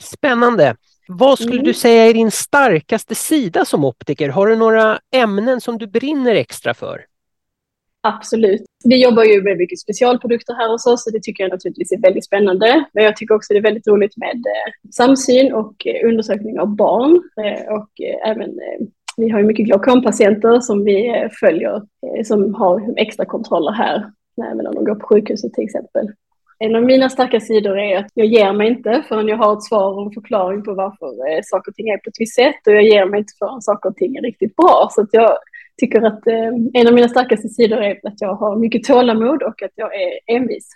Spännande! 0.00 0.76
Vad 1.08 1.38
skulle 1.38 1.54
mm. 1.54 1.64
du 1.64 1.74
säga 1.74 2.06
är 2.06 2.14
din 2.14 2.30
starkaste 2.30 3.14
sida 3.14 3.64
som 3.64 3.84
optiker? 3.84 4.28
Har 4.28 4.46
du 4.46 4.56
några 4.56 4.98
ämnen 5.14 5.60
som 5.60 5.78
du 5.78 5.86
brinner 5.86 6.34
extra 6.34 6.74
för? 6.74 7.04
Absolut. 8.06 8.62
Vi 8.84 9.02
jobbar 9.02 9.24
ju 9.24 9.42
med 9.42 9.56
mycket 9.56 9.78
specialprodukter 9.78 10.54
här 10.54 10.70
hos 10.72 10.86
oss 10.86 11.06
och 11.06 11.12
det 11.12 11.22
tycker 11.22 11.44
jag 11.44 11.50
naturligtvis 11.50 11.92
är 11.92 11.98
väldigt 11.98 12.24
spännande. 12.24 12.84
Men 12.92 13.04
jag 13.04 13.16
tycker 13.16 13.34
också 13.34 13.52
det 13.52 13.58
är 13.58 13.62
väldigt 13.62 13.86
roligt 13.86 14.16
med 14.16 14.36
eh, 14.36 14.90
samsyn 14.94 15.52
och 15.52 15.86
eh, 15.86 16.08
undersökning 16.08 16.60
av 16.60 16.76
barn. 16.76 17.22
Eh, 17.44 17.74
och 17.74 17.90
eh, 18.00 18.30
även, 18.30 18.50
eh, 18.50 18.86
vi 19.16 19.28
har 19.30 19.38
ju 19.38 19.46
mycket 19.46 19.66
glaukompatienter 19.66 20.60
som 20.60 20.84
vi 20.84 21.08
eh, 21.08 21.30
följer 21.40 21.82
som 22.24 22.54
har 22.54 22.94
extra 22.96 23.24
kontroller 23.24 23.72
här, 23.72 24.10
även 24.52 24.66
om 24.66 24.74
de 24.74 24.84
går 24.84 24.94
på 24.94 25.06
sjukhuset 25.06 25.52
till 25.52 25.64
exempel. 25.64 26.08
En 26.58 26.76
av 26.76 26.82
mina 26.82 27.08
starka 27.08 27.40
sidor 27.40 27.78
är 27.78 27.98
att 27.98 28.10
jag 28.14 28.26
ger 28.26 28.52
mig 28.52 28.68
inte 28.68 29.04
förrän 29.08 29.28
jag 29.28 29.36
har 29.36 29.52
ett 29.52 29.64
svar 29.64 29.92
och 29.94 30.06
en 30.06 30.12
förklaring 30.12 30.62
på 30.62 30.74
varför 30.74 31.42
saker 31.42 31.70
och 31.70 31.74
ting 31.74 31.88
är 31.88 31.98
på 31.98 32.08
ett 32.08 32.20
visst 32.20 32.34
sätt 32.34 32.66
och 32.66 32.72
jag 32.72 32.84
ger 32.84 33.06
mig 33.06 33.18
inte 33.18 33.32
förrän 33.38 33.62
saker 33.62 33.88
och 33.88 33.96
ting 33.96 34.16
är 34.16 34.22
riktigt 34.22 34.56
bra. 34.56 34.88
Så 34.90 35.00
att 35.00 35.08
jag 35.12 35.38
tycker 35.80 36.02
att 36.02 36.26
eh, 36.26 36.48
en 36.74 36.86
av 36.86 36.94
mina 36.94 37.08
starkaste 37.08 37.48
sidor 37.48 37.82
är 37.82 38.00
att 38.02 38.20
jag 38.20 38.34
har 38.34 38.56
mycket 38.56 38.84
tålamod 38.84 39.42
och 39.42 39.62
att 39.62 39.72
jag 39.74 39.94
är 39.94 40.36
envis. 40.36 40.68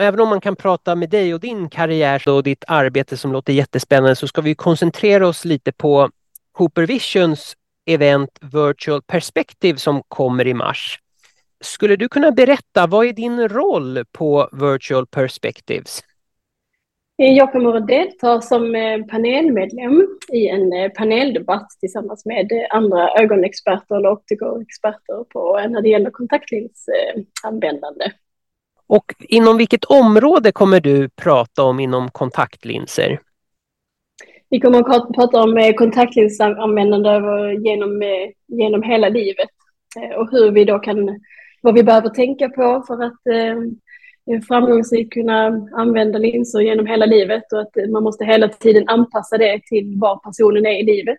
Även 0.00 0.20
om 0.20 0.28
man 0.28 0.40
kan 0.40 0.56
prata 0.56 0.94
med 0.94 1.10
dig 1.10 1.34
och 1.34 1.40
din 1.40 1.68
karriär 1.68 2.28
och 2.28 2.42
ditt 2.42 2.64
arbete 2.66 3.16
som 3.16 3.32
låter 3.32 3.52
jättespännande 3.52 4.16
så 4.16 4.28
ska 4.28 4.40
vi 4.40 4.54
koncentrera 4.54 5.28
oss 5.28 5.44
lite 5.44 5.72
på 5.72 6.10
Cooper 6.52 6.86
Visions 6.86 7.56
event 7.86 8.30
Virtual 8.40 9.02
Perspective 9.02 9.78
som 9.78 10.02
kommer 10.08 10.46
i 10.46 10.54
mars. 10.54 11.00
Skulle 11.60 11.96
du 11.96 12.08
kunna 12.08 12.32
berätta, 12.32 12.86
vad 12.86 13.06
är 13.06 13.12
din 13.12 13.48
roll 13.48 14.04
på 14.12 14.48
Virtual 14.52 15.06
Perspectives? 15.06 16.02
Jag 17.18 17.52
kommer 17.52 17.76
att 17.76 17.86
delta 17.86 18.40
som 18.40 18.74
eh, 18.74 19.04
panelmedlem 19.04 20.06
i 20.32 20.48
en 20.48 20.72
eh, 20.72 20.88
paneldebatt 20.88 21.68
tillsammans 21.80 22.26
med 22.26 22.52
eh, 22.52 22.66
andra 22.70 23.10
ögonexperter 23.10 23.96
eller 23.96 24.10
optikerexperter 24.10 25.24
på 25.32 25.60
när 25.68 25.82
det 25.82 25.88
gäller 25.88 26.10
kontaktlinsanvändande. 26.10 28.04
Och 28.86 29.14
inom 29.18 29.56
vilket 29.56 29.84
område 29.84 30.52
kommer 30.52 30.80
du 30.80 31.08
prata 31.08 31.62
om 31.62 31.80
inom 31.80 32.10
kontaktlinser? 32.10 33.20
Vi 34.50 34.60
kommer 34.60 34.78
att 34.78 35.14
prata 35.14 35.42
om 35.42 35.72
kontaktlinsanvändande 35.76 37.10
genom, 37.54 38.02
genom 38.46 38.82
hela 38.82 39.08
livet 39.08 39.50
och 40.16 40.30
hur 40.30 40.50
vi 40.50 40.64
då 40.64 40.78
kan, 40.78 41.20
vad 41.62 41.74
vi 41.74 41.82
behöver 41.82 42.08
tänka 42.08 42.48
på 42.48 42.84
för 42.86 43.02
att 43.02 43.20
framgångsrikt 44.48 45.12
kunna 45.12 45.68
använda 45.72 46.18
linser 46.18 46.60
genom 46.60 46.86
hela 46.86 47.06
livet 47.06 47.52
och 47.52 47.60
att 47.60 47.90
man 47.90 48.02
måste 48.02 48.24
hela 48.24 48.48
tiden 48.48 48.88
anpassa 48.88 49.38
det 49.38 49.60
till 49.66 49.98
var 50.00 50.16
personen 50.16 50.66
är 50.66 50.80
i 50.80 50.82
livet. 50.82 51.18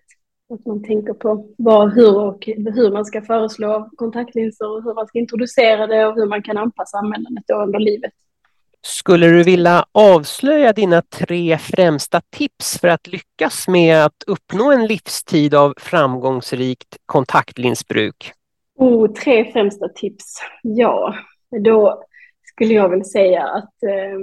Att 0.53 0.65
man 0.65 0.83
tänker 0.83 1.13
på 1.13 1.45
vad, 1.57 1.93
hur, 1.93 2.17
och 2.19 2.43
hur 2.45 2.91
man 2.91 3.05
ska 3.05 3.21
föreslå 3.21 3.89
kontaktlinser 3.95 4.71
och 4.71 4.83
hur 4.83 4.93
man 4.93 5.07
ska 5.07 5.19
introducera 5.19 5.87
det 5.87 6.05
och 6.05 6.15
hur 6.15 6.25
man 6.25 6.41
kan 6.41 6.57
anpassa 6.57 6.97
användandet 6.97 7.43
under 7.49 7.79
livet. 7.79 8.13
Skulle 8.81 9.27
du 9.27 9.43
vilja 9.43 9.85
avslöja 9.91 10.73
dina 10.73 11.01
tre 11.01 11.57
främsta 11.57 12.21
tips 12.37 12.79
för 12.79 12.87
att 12.87 13.07
lyckas 13.07 13.67
med 13.67 14.05
att 14.05 14.23
uppnå 14.27 14.71
en 14.71 14.87
livstid 14.87 15.55
av 15.55 15.73
framgångsrikt 15.77 16.97
kontaktlinsbruk? 17.05 18.31
Oh, 18.75 19.13
tre 19.13 19.51
främsta 19.51 19.89
tips. 19.89 20.41
Ja, 20.61 21.15
då 21.63 22.03
skulle 22.57 22.73
jag 22.73 22.89
vilja 22.89 23.05
säga 23.05 23.43
att 23.43 23.83
eh, 23.83 24.19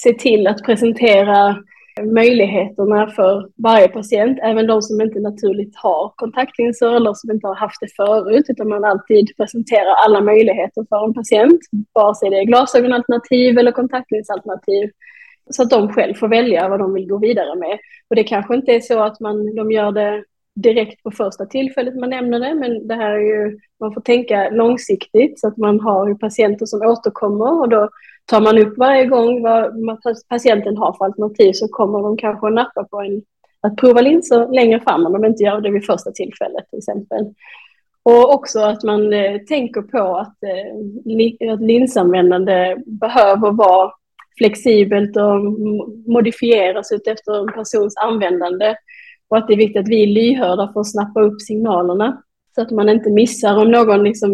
se 0.00 0.12
till 0.12 0.46
att 0.46 0.64
presentera 0.64 1.56
möjligheterna 2.02 3.10
för 3.10 3.48
varje 3.56 3.88
patient, 3.88 4.38
även 4.42 4.66
de 4.66 4.82
som 4.82 5.00
inte 5.00 5.20
naturligt 5.20 5.76
har 5.76 6.12
kontaktlinser 6.16 6.96
eller 6.96 7.14
som 7.14 7.30
inte 7.30 7.46
har 7.46 7.54
haft 7.54 7.80
det 7.80 7.94
förut, 7.96 8.44
utan 8.48 8.68
man 8.68 8.84
alltid 8.84 9.36
presenterar 9.36 9.94
alla 10.06 10.20
möjligheter 10.20 10.86
för 10.88 11.04
en 11.04 11.14
patient, 11.14 11.60
vare 11.92 12.14
sig 12.14 12.30
det 12.30 12.38
är 12.38 12.44
glasögonalternativ 12.44 13.58
eller 13.58 13.72
kontaktlinsalternativ, 13.72 14.90
så 15.50 15.62
att 15.62 15.70
de 15.70 15.92
själv 15.92 16.14
får 16.14 16.28
välja 16.28 16.68
vad 16.68 16.78
de 16.78 16.94
vill 16.94 17.08
gå 17.08 17.18
vidare 17.18 17.54
med. 17.56 17.78
Och 18.08 18.16
det 18.16 18.24
kanske 18.24 18.54
inte 18.54 18.72
är 18.72 18.80
så 18.80 19.00
att 19.00 19.20
man, 19.20 19.54
de 19.56 19.72
gör 19.72 19.92
det 19.92 20.24
direkt 20.54 21.02
på 21.02 21.10
första 21.10 21.46
tillfället 21.46 22.00
man 22.00 22.10
nämner 22.10 22.40
det, 22.40 22.54
men 22.54 22.88
det 22.88 22.94
här 22.94 23.10
är 23.10 23.18
ju, 23.18 23.58
man 23.80 23.94
får 23.94 24.00
tänka 24.00 24.50
långsiktigt 24.50 25.40
så 25.40 25.48
att 25.48 25.56
man 25.56 25.80
har 25.80 26.14
patienter 26.14 26.66
som 26.66 26.82
återkommer 26.82 27.60
och 27.60 27.68
då 27.68 27.88
tar 28.26 28.40
man 28.40 28.58
upp 28.58 28.78
varje 28.78 29.06
gång 29.06 29.42
vad 29.42 29.74
patienten 30.28 30.76
har 30.76 30.92
för 30.92 31.04
alternativ 31.04 31.52
så 31.52 31.68
kommer 31.68 32.02
de 32.02 32.16
kanske 32.16 32.46
att 32.46 32.52
nappa 32.52 32.84
på 32.84 33.00
en, 33.00 33.22
att 33.60 33.76
prova 33.76 34.00
linser 34.00 34.48
längre 34.52 34.80
fram 34.80 35.06
om 35.06 35.12
de 35.12 35.24
inte 35.24 35.42
gör 35.42 35.60
det 35.60 35.70
vid 35.70 35.86
första 35.86 36.12
tillfället 36.12 36.68
till 36.70 36.78
exempel. 36.78 37.34
Och 38.02 38.34
också 38.34 38.60
att 38.60 38.82
man 38.82 39.12
eh, 39.12 39.38
tänker 39.38 39.82
på 39.82 40.16
att, 40.16 40.36
eh, 40.42 41.52
att 41.52 41.60
linsanvändande 41.60 42.76
behöver 42.86 43.52
vara 43.52 43.92
flexibelt 44.38 45.16
och 45.16 45.40
modifieras 46.06 46.92
utefter 46.92 47.40
en 47.40 47.52
persons 47.52 47.96
användande. 47.96 48.74
Och 49.32 49.38
att 49.38 49.48
det 49.48 49.54
är 49.54 49.56
viktigt 49.56 49.80
att 49.80 49.88
vi 49.88 50.02
är 50.02 50.06
lyhörda 50.06 50.72
för 50.72 50.80
att 50.80 50.90
snappa 50.90 51.20
upp 51.20 51.40
signalerna. 51.40 52.22
Så 52.54 52.62
att 52.62 52.70
man 52.70 52.88
inte 52.88 53.10
missar 53.10 53.56
om 53.56 53.70
någon 53.70 54.04
liksom 54.04 54.32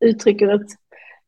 uttrycker 0.00 0.54
ett 0.54 0.66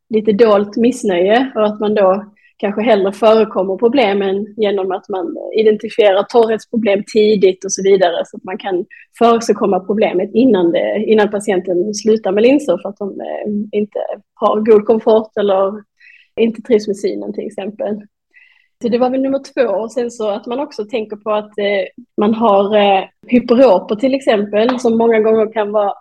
lite 0.09 0.33
dolt 0.33 0.77
missnöje 0.77 1.53
och 1.55 1.67
att 1.67 1.81
man 1.81 1.95
då 1.95 2.25
kanske 2.57 2.83
hellre 2.83 3.13
förekommer 3.13 3.77
problemen 3.77 4.47
genom 4.57 4.93
att 4.93 5.09
man 5.09 5.37
identifierar 5.59 6.23
torrhetsproblem 6.23 7.03
tidigt 7.13 7.65
och 7.65 7.73
så 7.73 7.83
vidare 7.83 8.23
så 8.27 8.37
att 8.37 8.45
man 8.45 8.59
kan 8.59 8.85
förekomma 9.19 9.81
problemet 9.81 10.31
innan, 10.35 10.73
det, 10.73 11.05
innan 11.07 11.31
patienten 11.31 11.95
slutar 11.95 12.33
med 12.33 12.43
linser 12.43 12.79
för 12.83 12.89
att 12.89 12.97
de 12.97 13.21
eh, 13.21 13.79
inte 13.79 13.99
har 14.35 14.61
god 14.61 14.85
komfort 14.85 15.37
eller 15.41 15.73
inte 16.41 16.63
trivs 16.63 16.87
med 16.87 16.97
synen 16.97 17.33
till 17.33 17.47
exempel. 17.47 17.97
Så 18.83 18.89
det 18.89 18.99
var 18.99 19.11
väl 19.11 19.23
nummer 19.23 19.41
två. 19.55 19.73
Och 19.73 19.93
sen 19.93 20.11
så 20.11 20.29
att 20.29 20.47
man 20.47 20.61
också 20.61 20.85
tänker 20.85 21.17
på 21.17 21.31
att 21.31 21.59
eh, 21.59 22.05
man 22.17 22.35
har 22.35 22.77
eh, 22.77 23.05
hyperoper 23.27 23.97
till 23.97 24.15
exempel 24.15 24.81
som 24.81 24.99
många 24.99 25.21
gånger 25.21 25.53
kan 25.53 25.73
vara 25.73 25.93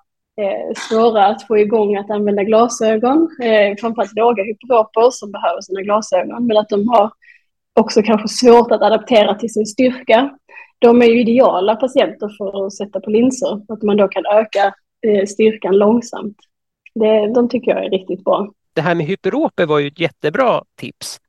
eh, 0.42 0.76
svåra 0.90 1.26
att 1.26 1.48
få 1.48 1.58
igång 1.58 1.96
att 1.96 2.10
använda 2.10 2.44
glasögon. 2.44 3.30
Eh, 3.42 3.76
framförallt 3.80 4.16
låga 4.16 4.44
hyperoper 4.44 5.10
som 5.12 5.32
behöver 5.32 5.62
sina 5.62 5.82
glasögon. 5.82 6.48
Men 6.48 6.58
att 6.58 6.70
de 6.70 6.88
har 6.88 7.12
också 7.74 8.02
kanske 8.02 8.28
svårt 8.28 8.72
att 8.72 8.82
adaptera 8.82 9.36
till 9.36 9.54
sin 9.54 9.66
styrka. 9.66 10.38
De 10.80 11.02
är 11.02 11.06
ju 11.06 11.22
ideala 11.22 11.76
patienter 11.76 12.30
för 12.38 12.66
att 12.66 12.74
sätta 12.74 13.00
på 13.00 13.10
linser. 13.10 13.62
Att 13.68 13.82
man 13.82 13.98
då 13.98 14.08
kan 14.08 14.26
öka 14.26 14.74
eh, 15.08 15.26
styrkan 15.26 15.78
långsamt. 15.78 16.38
Det, 16.96 17.34
de 17.34 17.50
tycker 17.50 17.72
jag 17.72 17.86
är 17.86 17.90
riktigt 17.90 18.24
bra. 18.24 18.52
Det 18.74 18.82
här 18.82 18.96
med 18.96 19.06
hyperoper 19.06 19.66
var 19.66 19.80
ju 19.80 19.88
ett 19.88 20.00
jättebra 20.00 20.64
tips. 20.76 21.20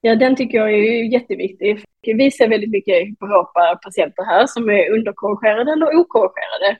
Ja, 0.00 0.16
den 0.16 0.36
tycker 0.36 0.58
jag 0.58 0.72
är 0.72 1.12
jätteviktig. 1.12 1.84
Vi 2.02 2.30
ser 2.30 2.48
väldigt 2.48 2.70
mycket 2.70 3.08
hyperopa 3.08 3.80
patienter 3.82 4.24
här 4.24 4.46
som 4.46 4.70
är 4.70 4.90
underkorrigerade 4.90 5.72
eller 5.72 5.86
okorrigerade. 5.86 6.78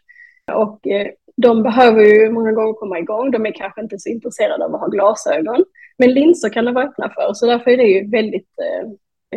Och 0.53 0.87
eh, 0.87 1.09
de 1.37 1.63
behöver 1.63 2.03
ju 2.03 2.31
många 2.31 2.53
gånger 2.53 2.73
komma 2.73 2.99
igång. 2.99 3.31
De 3.31 3.47
är 3.47 3.53
kanske 3.53 3.81
inte 3.81 3.99
så 3.99 4.09
intresserade 4.09 4.65
av 4.65 4.75
att 4.75 4.81
ha 4.81 4.89
glasögon. 4.89 5.65
Men 5.99 6.15
linser 6.15 6.49
kan 6.49 6.65
de 6.65 6.75
vara 6.75 6.85
öppna 6.85 7.09
för, 7.09 7.33
så 7.35 7.47
därför 7.47 7.71
är 7.71 7.77
det 7.77 7.89
ju 7.89 8.11
väldigt, 8.11 8.49
eh, 8.59 8.91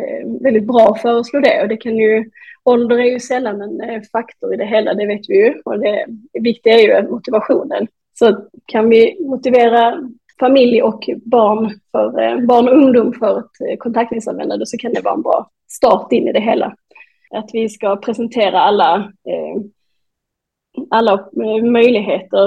eh, 0.04 0.26
väldigt 0.40 0.66
bra 0.66 0.88
att 0.88 1.02
föreslå 1.02 1.40
det. 1.40 1.62
Och 1.62 1.68
det 1.68 1.76
kan 1.76 1.96
ju, 1.96 2.30
ålder 2.64 2.98
är 2.98 3.10
ju 3.10 3.20
sällan 3.20 3.80
en 3.80 4.02
faktor 4.02 4.54
i 4.54 4.56
det 4.56 4.66
hela, 4.66 4.94
det 4.94 5.06
vet 5.06 5.28
vi 5.28 5.36
ju. 5.36 5.54
Och 5.64 5.78
det 5.80 6.06
viktiga 6.40 6.74
är 6.74 7.02
ju 7.02 7.10
motivationen. 7.10 7.86
Så 8.18 8.48
kan 8.66 8.90
vi 8.90 9.26
motivera 9.28 10.08
familj 10.40 10.82
och 10.82 11.10
barn, 11.24 11.70
för, 11.92 12.22
eh, 12.22 12.38
barn 12.46 12.68
och 12.68 12.76
ungdom 12.76 13.12
för 13.12 13.38
ett 13.38 13.70
eh, 13.70 13.76
kontaktlinsanvändande 13.78 14.66
så 14.66 14.78
kan 14.78 14.92
det 14.92 15.00
vara 15.00 15.14
en 15.14 15.22
bra 15.22 15.50
start 15.68 16.12
in 16.12 16.28
i 16.28 16.32
det 16.32 16.40
hela. 16.40 16.76
Att 17.30 17.50
vi 17.52 17.68
ska 17.68 17.96
presentera 17.96 18.60
alla, 18.60 18.96
eh, 19.28 19.62
alla 20.90 21.12
eh, 21.12 21.64
möjligheter 21.64 22.46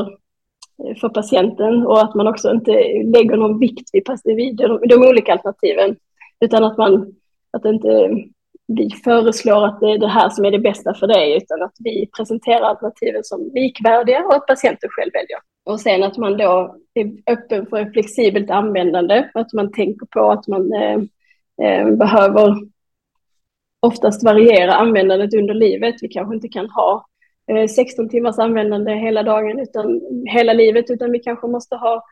eh, 0.84 0.96
för 1.02 1.10
patienten 1.10 1.86
och 1.86 2.02
att 2.02 2.16
man 2.16 2.28
också 2.28 2.52
inte 2.52 2.72
lägger 3.04 3.38
någon 3.38 3.60
vikt 3.60 3.90
vid, 3.94 4.08
vid 4.24 4.56
de, 4.56 4.82
de 4.88 4.96
olika 4.96 5.32
alternativen 5.32 5.96
utan 6.40 6.64
att 6.64 6.78
man 6.78 7.14
att 7.52 7.66
inte 7.66 8.10
vi 8.68 8.90
föreslår 9.04 9.66
att 9.66 9.80
det 9.80 9.92
är 9.92 9.98
det 9.98 10.08
här 10.08 10.30
som 10.30 10.46
är 10.46 10.52
det 10.52 10.60
bästa 10.60 10.94
för 10.94 11.08
dig, 11.08 11.38
utan 11.38 11.62
att 11.62 11.76
vi 11.80 12.10
presenterar 12.18 12.62
alternativen 12.62 13.24
som 13.24 13.52
likvärdiga 13.54 14.26
och 14.26 14.36
att 14.36 14.48
patienten 14.48 14.90
själv 14.90 15.12
väljer. 15.14 15.40
Och 15.68 15.80
sen 15.80 16.04
att 16.04 16.18
man 16.18 16.38
då 16.38 16.76
är 16.94 17.32
öppen 17.32 17.66
för 17.66 17.78
ett 17.78 17.94
flexibelt 17.94 18.50
användande, 18.50 19.30
att 19.34 19.54
man 19.54 19.72
tänker 19.72 20.06
på 20.06 20.32
att 20.32 20.48
man 20.48 20.74
eh, 20.74 21.00
eh, 21.62 21.92
behöver 21.92 22.56
oftast 23.80 24.24
variera 24.24 24.74
användandet 24.74 25.34
under 25.34 25.54
livet. 25.54 25.96
Vi 26.02 26.08
kanske 26.08 26.36
inte 26.36 26.48
kan 26.48 26.70
ha 26.70 27.06
eh, 27.52 27.68
16 27.68 28.10
timmars 28.10 28.40
användande 28.40 28.94
hela 28.94 29.24
dagen, 29.24 29.60
utan 29.60 30.02
hela 30.26 30.54
livet, 30.54 30.90
utan 30.90 31.12
vi 31.12 31.20
kanske 31.20 31.48
måste 31.48 31.76
ha 31.76 32.04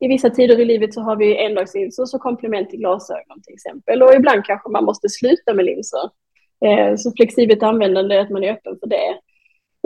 i 0.00 0.08
vissa 0.08 0.30
tider 0.30 0.60
i 0.60 0.64
livet 0.64 0.94
så 0.94 1.00
har 1.00 1.16
vi 1.16 1.44
endagslinser 1.44 2.04
som 2.04 2.20
komplement 2.20 2.70
till 2.70 2.78
glasögon 2.78 3.42
till 3.42 3.54
exempel. 3.54 4.02
Och 4.02 4.14
ibland 4.14 4.44
kanske 4.44 4.70
man 4.70 4.84
måste 4.84 5.08
sluta 5.08 5.54
med 5.54 5.64
linser. 5.64 6.10
Eh, 6.64 6.96
så 6.96 7.12
flexibelt 7.16 7.62
användande, 7.62 8.20
att 8.20 8.30
man 8.30 8.44
är 8.44 8.52
öppen 8.52 8.76
för 8.80 8.86
det. 8.86 9.18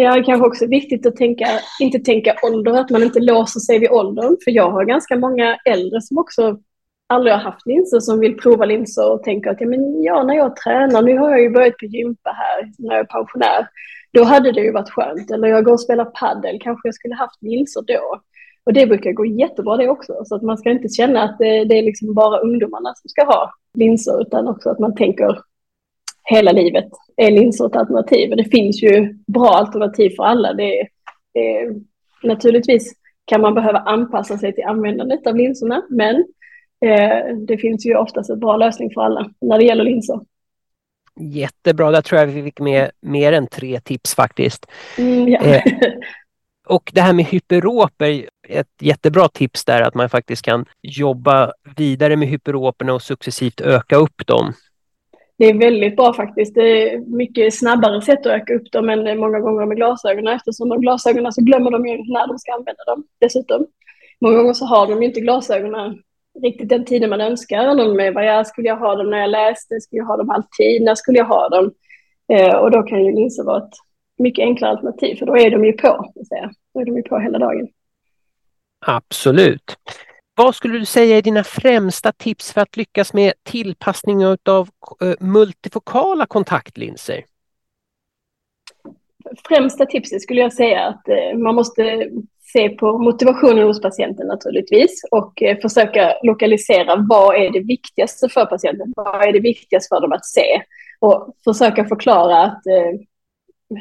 Ja, 0.00 0.14
det 0.14 0.20
är 0.20 0.24
kanske 0.24 0.46
också 0.46 0.66
viktigt 0.66 1.06
att 1.06 1.16
tänka, 1.16 1.46
inte 1.80 1.98
tänka 1.98 2.36
ålder, 2.42 2.72
att 2.72 2.90
man 2.90 3.02
inte 3.02 3.20
låser 3.20 3.60
sig 3.60 3.78
vid 3.78 3.90
åldern. 3.90 4.36
För 4.44 4.50
jag 4.50 4.70
har 4.70 4.84
ganska 4.84 5.16
många 5.16 5.56
äldre 5.64 6.00
som 6.00 6.18
också 6.18 6.58
aldrig 7.06 7.34
har 7.34 7.40
haft 7.40 7.66
linser 7.66 8.00
som 8.00 8.20
vill 8.20 8.36
prova 8.36 8.64
linser 8.64 9.12
och 9.12 9.22
tänker 9.22 9.50
att 9.50 9.60
ja, 9.60 9.66
men 9.66 10.02
ja, 10.02 10.22
när 10.22 10.34
jag 10.34 10.56
tränar, 10.56 11.02
nu 11.02 11.18
har 11.18 11.30
jag 11.30 11.40
ju 11.40 11.50
börjat 11.50 11.76
på 11.76 11.84
gympa 11.84 12.30
här 12.30 12.72
när 12.78 12.94
jag 12.94 13.00
är 13.00 13.04
pensionär, 13.04 13.68
då 14.12 14.24
hade 14.24 14.52
det 14.52 14.60
ju 14.60 14.72
varit 14.72 14.90
skönt. 14.90 15.30
Eller 15.30 15.48
jag 15.48 15.64
går 15.64 15.72
och 15.72 15.80
spelar 15.80 16.04
paddel, 16.04 16.58
kanske 16.60 16.88
jag 16.88 16.94
skulle 16.94 17.14
haft 17.14 17.42
linser 17.42 17.82
då. 17.86 18.20
Och 18.64 18.72
det 18.72 18.86
brukar 18.86 19.12
gå 19.12 19.26
jättebra 19.26 19.76
det 19.76 19.88
också. 19.88 20.22
Så 20.24 20.34
att 20.34 20.42
man 20.42 20.58
ska 20.58 20.70
inte 20.70 20.88
känna 20.88 21.22
att 21.22 21.38
det, 21.38 21.64
det 21.64 21.78
är 21.78 21.82
liksom 21.82 22.14
bara 22.14 22.40
ungdomarna 22.40 22.94
som 22.94 23.08
ska 23.08 23.24
ha 23.24 23.52
linser, 23.74 24.20
utan 24.20 24.48
också 24.48 24.70
att 24.70 24.78
man 24.78 24.94
tänker 24.94 25.38
hela 26.24 26.52
livet. 26.52 26.88
Är 27.20 27.30
linser 27.30 27.66
ett 27.66 27.76
alternativ? 27.76 28.30
Och 28.30 28.36
det 28.36 28.44
finns 28.44 28.82
ju 28.82 29.14
bra 29.26 29.48
alternativ 29.48 30.10
för 30.16 30.22
alla. 30.22 30.52
Det, 30.52 30.88
det, 31.34 31.74
naturligtvis 32.22 32.94
kan 33.24 33.40
man 33.40 33.54
behöva 33.54 33.78
anpassa 33.78 34.38
sig 34.38 34.54
till 34.54 34.64
användandet 34.64 35.26
av 35.26 35.36
linserna, 35.36 35.82
men 35.90 36.16
eh, 36.84 37.36
det 37.46 37.58
finns 37.58 37.86
ju 37.86 37.96
oftast 37.96 38.30
en 38.30 38.40
bra 38.40 38.56
lösning 38.56 38.90
för 38.94 39.00
alla 39.00 39.30
när 39.40 39.58
det 39.58 39.64
gäller 39.64 39.84
linser. 39.84 40.20
Jättebra, 41.20 41.90
där 41.90 42.02
tror 42.02 42.20
jag 42.20 42.26
vi 42.26 42.42
fick 42.42 42.60
med 42.60 42.90
mer 43.00 43.32
än 43.32 43.46
tre 43.46 43.80
tips 43.80 44.14
faktiskt. 44.14 44.66
Mm, 44.98 45.28
ja. 45.28 45.40
eh, 45.40 45.62
och 46.68 46.90
det 46.94 47.00
här 47.00 47.12
med 47.12 47.24
hyperoper, 47.24 48.28
ett 48.48 48.72
jättebra 48.80 49.28
tips 49.28 49.64
där 49.64 49.82
att 49.82 49.94
man 49.94 50.08
faktiskt 50.08 50.42
kan 50.42 50.64
jobba 50.82 51.52
vidare 51.76 52.16
med 52.16 52.28
hyperoperna 52.28 52.94
och 52.94 53.02
successivt 53.02 53.60
öka 53.60 53.96
upp 53.96 54.26
dem. 54.26 54.52
Det 55.38 55.44
är 55.44 55.58
väldigt 55.58 55.96
bra 55.96 56.12
faktiskt. 56.12 56.54
Det 56.54 56.92
är 56.92 56.98
mycket 56.98 57.54
snabbare 57.54 58.02
sätt 58.02 58.18
att 58.18 58.26
öka 58.26 58.54
upp 58.54 58.72
dem 58.72 58.88
än 58.88 59.18
många 59.18 59.40
gånger 59.40 59.66
med 59.66 59.76
glasögonen 59.76 60.36
eftersom 60.36 60.68
med 60.68 60.80
glasögonen 60.80 61.32
så 61.32 61.42
glömmer 61.42 61.70
de 61.70 61.86
ju 61.86 61.96
när 61.96 62.26
de 62.26 62.38
ska 62.38 62.52
använda 62.52 62.84
dem 62.84 63.04
dessutom. 63.20 63.66
Många 64.20 64.36
gånger 64.36 64.52
så 64.52 64.64
har 64.64 64.86
de 64.86 65.02
ju 65.02 65.08
inte 65.08 65.20
glasögonen 65.20 65.98
riktigt 66.42 66.68
den 66.68 66.84
tiden 66.84 67.10
man 67.10 67.20
önskar. 67.20 67.76
De 67.76 68.00
är, 68.00 68.12
vad 68.12 68.26
jag, 68.26 68.46
skulle 68.46 68.68
jag 68.68 68.76
ha 68.76 68.94
dem 68.94 69.10
när 69.10 69.18
jag 69.18 69.30
läste? 69.30 69.80
Skulle 69.80 69.98
jag 69.98 70.06
ha 70.06 70.16
dem 70.16 70.30
alltid? 70.30 70.82
När 70.82 70.94
skulle 70.94 71.18
jag 71.18 71.24
ha 71.24 71.48
dem? 71.48 71.72
Eh, 72.32 72.54
och 72.54 72.70
då 72.70 72.82
kan 72.82 73.04
ju 73.04 73.12
linser 73.12 73.44
vara 73.44 73.58
ett 73.58 73.74
mycket 74.18 74.42
enklare 74.42 74.70
alternativ, 74.70 75.16
för 75.16 75.26
då 75.26 75.38
är 75.38 75.50
de 75.50 75.64
ju 75.64 75.72
på. 75.72 76.12
Så 76.14 76.24
säga. 76.24 76.50
Då 76.74 76.80
är 76.80 76.84
de 76.84 76.96
ju 76.96 77.02
på 77.02 77.18
hela 77.18 77.38
dagen. 77.38 77.68
Absolut. 78.86 79.76
Vad 80.38 80.54
skulle 80.54 80.78
du 80.78 80.84
säga 80.84 81.16
är 81.16 81.22
dina 81.22 81.44
främsta 81.44 82.12
tips 82.12 82.52
för 82.52 82.60
att 82.60 82.76
lyckas 82.76 83.14
med 83.14 83.32
tillpassning 83.42 84.26
av 84.26 84.68
eh, 85.02 85.14
multifokala 85.20 86.26
kontaktlinser? 86.26 87.24
Främsta 89.48 89.86
tipset 89.86 90.22
skulle 90.22 90.40
jag 90.40 90.52
säga 90.52 90.86
att 90.86 91.08
eh, 91.08 91.38
man 91.38 91.54
måste 91.54 92.08
se 92.52 92.68
på 92.68 92.98
motivationen 92.98 93.66
hos 93.66 93.82
patienten 93.82 94.26
naturligtvis 94.26 95.04
och 95.10 95.42
eh, 95.42 95.58
försöka 95.58 96.14
lokalisera 96.22 97.06
vad 97.08 97.36
är 97.36 97.52
det 97.52 97.60
viktigaste 97.60 98.28
för 98.28 98.46
patienten? 98.46 98.92
Vad 98.96 99.28
är 99.28 99.32
det 99.32 99.40
viktigaste 99.40 99.94
för 99.94 100.00
dem 100.00 100.12
att 100.12 100.26
se? 100.26 100.62
Och 101.00 101.36
försöka 101.44 101.84
förklara 101.84 102.42
att 102.42 102.62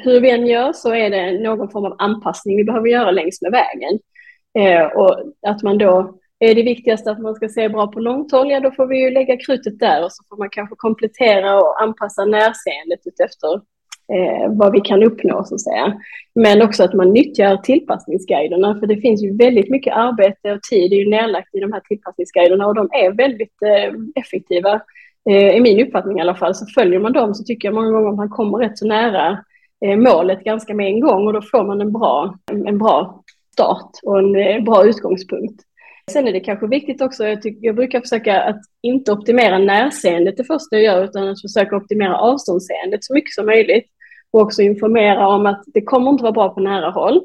hur 0.03 0.21
vi 0.21 0.29
än 0.29 0.47
gör 0.47 0.73
så 0.73 0.93
är 0.93 1.09
det 1.09 1.43
någon 1.43 1.69
form 1.69 1.85
av 1.85 1.95
anpassning 1.97 2.57
vi 2.57 2.63
behöver 2.63 2.87
göra 2.87 3.11
längs 3.11 3.41
med 3.41 3.51
vägen. 3.51 3.99
Och 4.95 5.33
att 5.41 5.63
man 5.63 5.77
då 5.77 6.19
är 6.39 6.55
det 6.55 6.63
viktigaste 6.63 7.11
att 7.11 7.21
man 7.21 7.35
ska 7.35 7.49
se 7.49 7.69
bra 7.69 7.87
på 7.87 7.99
långt 7.99 8.31
håll, 8.31 8.51
ja 8.51 8.59
då 8.59 8.71
får 8.71 8.87
vi 8.87 9.03
ju 9.03 9.11
lägga 9.11 9.37
krutet 9.37 9.79
där 9.79 10.03
och 10.03 10.11
så 10.11 10.23
får 10.29 10.37
man 10.37 10.49
kanske 10.49 10.75
komplettera 10.75 11.59
och 11.61 11.81
anpassa 11.81 12.25
närseendet 12.25 12.99
utefter 13.05 13.53
eh, 14.13 14.51
vad 14.57 14.71
vi 14.71 14.81
kan 14.81 15.03
uppnå 15.03 15.43
så 15.43 15.55
att 15.55 15.61
säga. 15.61 16.01
Men 16.35 16.61
också 16.61 16.83
att 16.83 16.93
man 16.93 17.13
nyttjar 17.13 17.57
tillpassningsguiderna 17.57 18.79
för 18.79 18.87
det 18.87 18.97
finns 18.97 19.23
ju 19.23 19.37
väldigt 19.37 19.69
mycket 19.69 19.93
arbete 19.93 20.53
och 20.53 20.61
tid 20.61 20.93
är 20.93 20.97
ju 20.97 21.09
nedlagt 21.09 21.55
i 21.55 21.59
de 21.59 21.73
här 21.73 21.79
tillpassningsguiderna 21.79 22.67
och 22.67 22.75
de 22.75 22.89
är 22.91 23.11
väldigt 23.11 23.61
eh, 23.61 24.21
effektiva. 24.21 24.81
Eh, 25.29 25.55
I 25.55 25.61
min 25.61 25.87
uppfattning 25.87 26.17
i 26.17 26.21
alla 26.21 26.35
fall 26.35 26.55
så 26.55 26.65
följer 26.65 26.99
man 26.99 27.13
dem 27.13 27.35
så 27.35 27.43
tycker 27.43 27.67
jag 27.67 27.75
många 27.75 27.91
gånger 27.91 28.09
att 28.09 28.15
man 28.15 28.29
kommer 28.29 28.57
rätt 28.57 28.77
så 28.77 28.87
nära 28.87 29.37
eh, 29.85 29.97
målet 29.97 30.43
ganska 30.43 30.73
med 30.73 30.87
en 30.87 30.99
gång 30.99 31.27
och 31.27 31.33
då 31.33 31.41
får 31.41 31.63
man 31.63 31.81
en 31.81 31.91
bra, 31.91 32.37
en 32.65 32.77
bra 32.77 33.23
start 33.53 33.91
och 34.03 34.19
en 34.19 34.35
eh, 34.35 34.63
bra 34.63 34.85
utgångspunkt. 34.85 35.66
Sen 36.11 36.27
är 36.27 36.33
det 36.33 36.39
kanske 36.39 36.67
viktigt 36.67 37.01
också, 37.01 37.27
jag, 37.27 37.41
tycker, 37.41 37.65
jag 37.65 37.75
brukar 37.75 38.01
försöka 38.01 38.41
att 38.41 38.61
inte 38.81 39.11
optimera 39.11 39.57
närseendet 39.57 40.37
det 40.37 40.43
första 40.43 40.75
jag 40.75 40.83
gör, 40.83 41.03
utan 41.03 41.29
att 41.29 41.41
försöka 41.41 41.75
optimera 41.75 42.17
avståndsseendet 42.17 43.03
så 43.03 43.13
mycket 43.13 43.33
som 43.33 43.45
möjligt. 43.45 43.85
Och 44.31 44.41
också 44.41 44.61
informera 44.61 45.27
om 45.27 45.45
att 45.45 45.63
det 45.67 45.81
kommer 45.81 46.11
inte 46.11 46.23
vara 46.23 46.31
bra 46.31 46.49
på 46.49 46.59
nära 46.59 46.89
håll, 46.89 47.21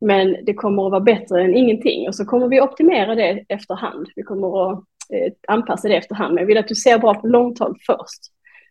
men 0.00 0.36
det 0.44 0.54
kommer 0.54 0.86
att 0.86 0.90
vara 0.90 1.00
bättre 1.00 1.42
än 1.42 1.56
ingenting. 1.56 2.08
Och 2.08 2.14
så 2.14 2.24
kommer 2.24 2.48
vi 2.48 2.60
optimera 2.60 3.14
det 3.14 3.44
efterhand. 3.48 4.08
Vi 4.16 4.22
kommer 4.22 4.70
att 4.70 4.78
eh, 5.12 5.32
anpassa 5.48 5.88
det 5.88 5.96
efterhand, 5.96 6.34
men 6.34 6.42
jag 6.42 6.46
vill 6.46 6.58
att 6.58 6.68
du 6.68 6.74
ser 6.74 6.98
bra 6.98 7.14
på 7.14 7.26
långt 7.26 7.58
håll 7.58 7.76
först. 7.86 8.20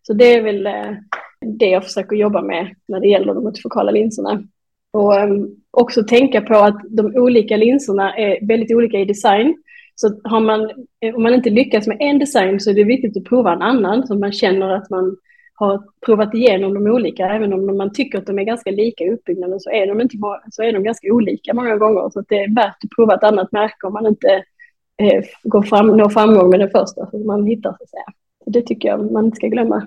Så 0.02 0.12
det 0.12 0.34
är 0.34 0.42
väl 0.42 0.66
eh, 0.66 0.92
det 1.40 1.66
jag 1.66 1.84
försöker 1.84 2.16
jobba 2.16 2.42
med 2.42 2.74
när 2.88 3.00
det 3.00 3.08
gäller 3.08 3.34
de 3.34 3.44
multifokala 3.44 3.90
linserna. 3.90 4.42
Och 4.92 5.14
eh, 5.14 5.28
också 5.76 6.02
tänka 6.02 6.40
på 6.40 6.54
att 6.54 6.80
de 6.88 7.16
olika 7.16 7.56
linserna 7.56 8.16
är 8.16 8.46
väldigt 8.46 8.76
olika 8.76 8.98
i 8.98 9.04
design. 9.04 9.56
Så 9.94 10.20
har 10.24 10.40
man, 10.40 10.70
eh, 11.00 11.14
om 11.14 11.22
man 11.22 11.34
inte 11.34 11.50
lyckas 11.50 11.86
med 11.86 11.96
en 12.00 12.18
design 12.18 12.60
så 12.60 12.70
är 12.70 12.74
det 12.74 12.84
viktigt 12.84 13.16
att 13.16 13.24
prova 13.24 13.52
en 13.52 13.62
annan 13.62 14.06
så 14.06 14.14
man 14.14 14.32
känner 14.32 14.68
att 14.68 14.90
man 14.90 15.16
har 15.54 15.82
provat 16.06 16.34
igenom 16.34 16.74
de 16.74 16.86
olika. 16.86 17.26
Även 17.26 17.52
om 17.52 17.76
man 17.76 17.92
tycker 17.92 18.18
att 18.18 18.26
de 18.26 18.38
är 18.38 18.44
ganska 18.44 18.70
lika 18.70 19.04
i 19.04 19.10
uppbyggnaden 19.10 19.60
så 19.60 19.70
är 19.70 19.86
de, 19.86 20.00
inte, 20.00 20.16
så 20.50 20.62
är 20.62 20.72
de 20.72 20.82
ganska 20.82 21.12
olika 21.12 21.54
många 21.54 21.76
gånger. 21.76 22.10
Så 22.10 22.24
det 22.28 22.38
är 22.38 22.54
värt 22.54 22.84
att 22.84 22.90
prova 22.96 23.14
ett 23.14 23.24
annat 23.24 23.52
märke 23.52 23.86
om 23.86 23.92
man 23.92 24.06
inte 24.06 24.44
eh, 25.02 25.24
går 25.42 25.62
fram, 25.62 25.86
når 25.86 26.08
framgång 26.08 26.50
med 26.50 26.60
den 26.60 26.70
första 26.70 27.10
som 27.10 27.26
man 27.26 27.46
hittar. 27.46 27.70
Så 27.70 27.82
att 27.82 27.90
säga. 27.90 28.04
Det 28.46 28.62
tycker 28.62 28.88
jag 28.88 29.12
man 29.12 29.24
inte 29.24 29.36
ska 29.36 29.46
glömma. 29.46 29.86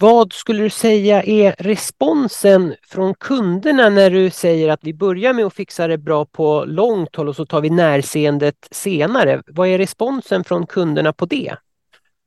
Vad 0.00 0.32
skulle 0.32 0.62
du 0.62 0.70
säga 0.70 1.22
är 1.22 1.54
responsen 1.58 2.74
från 2.88 3.14
kunderna 3.14 3.88
när 3.88 4.10
du 4.10 4.30
säger 4.30 4.68
att 4.68 4.80
vi 4.82 4.94
börjar 4.94 5.32
med 5.32 5.44
att 5.44 5.54
fixa 5.54 5.86
det 5.86 5.98
bra 5.98 6.24
på 6.24 6.64
långt 6.66 7.16
håll 7.16 7.28
och 7.28 7.36
så 7.36 7.46
tar 7.46 7.60
vi 7.60 7.70
närseendet 7.70 8.68
senare? 8.70 9.42
Vad 9.46 9.68
är 9.68 9.78
responsen 9.78 10.44
från 10.44 10.66
kunderna 10.66 11.12
på 11.12 11.26
det? 11.26 11.54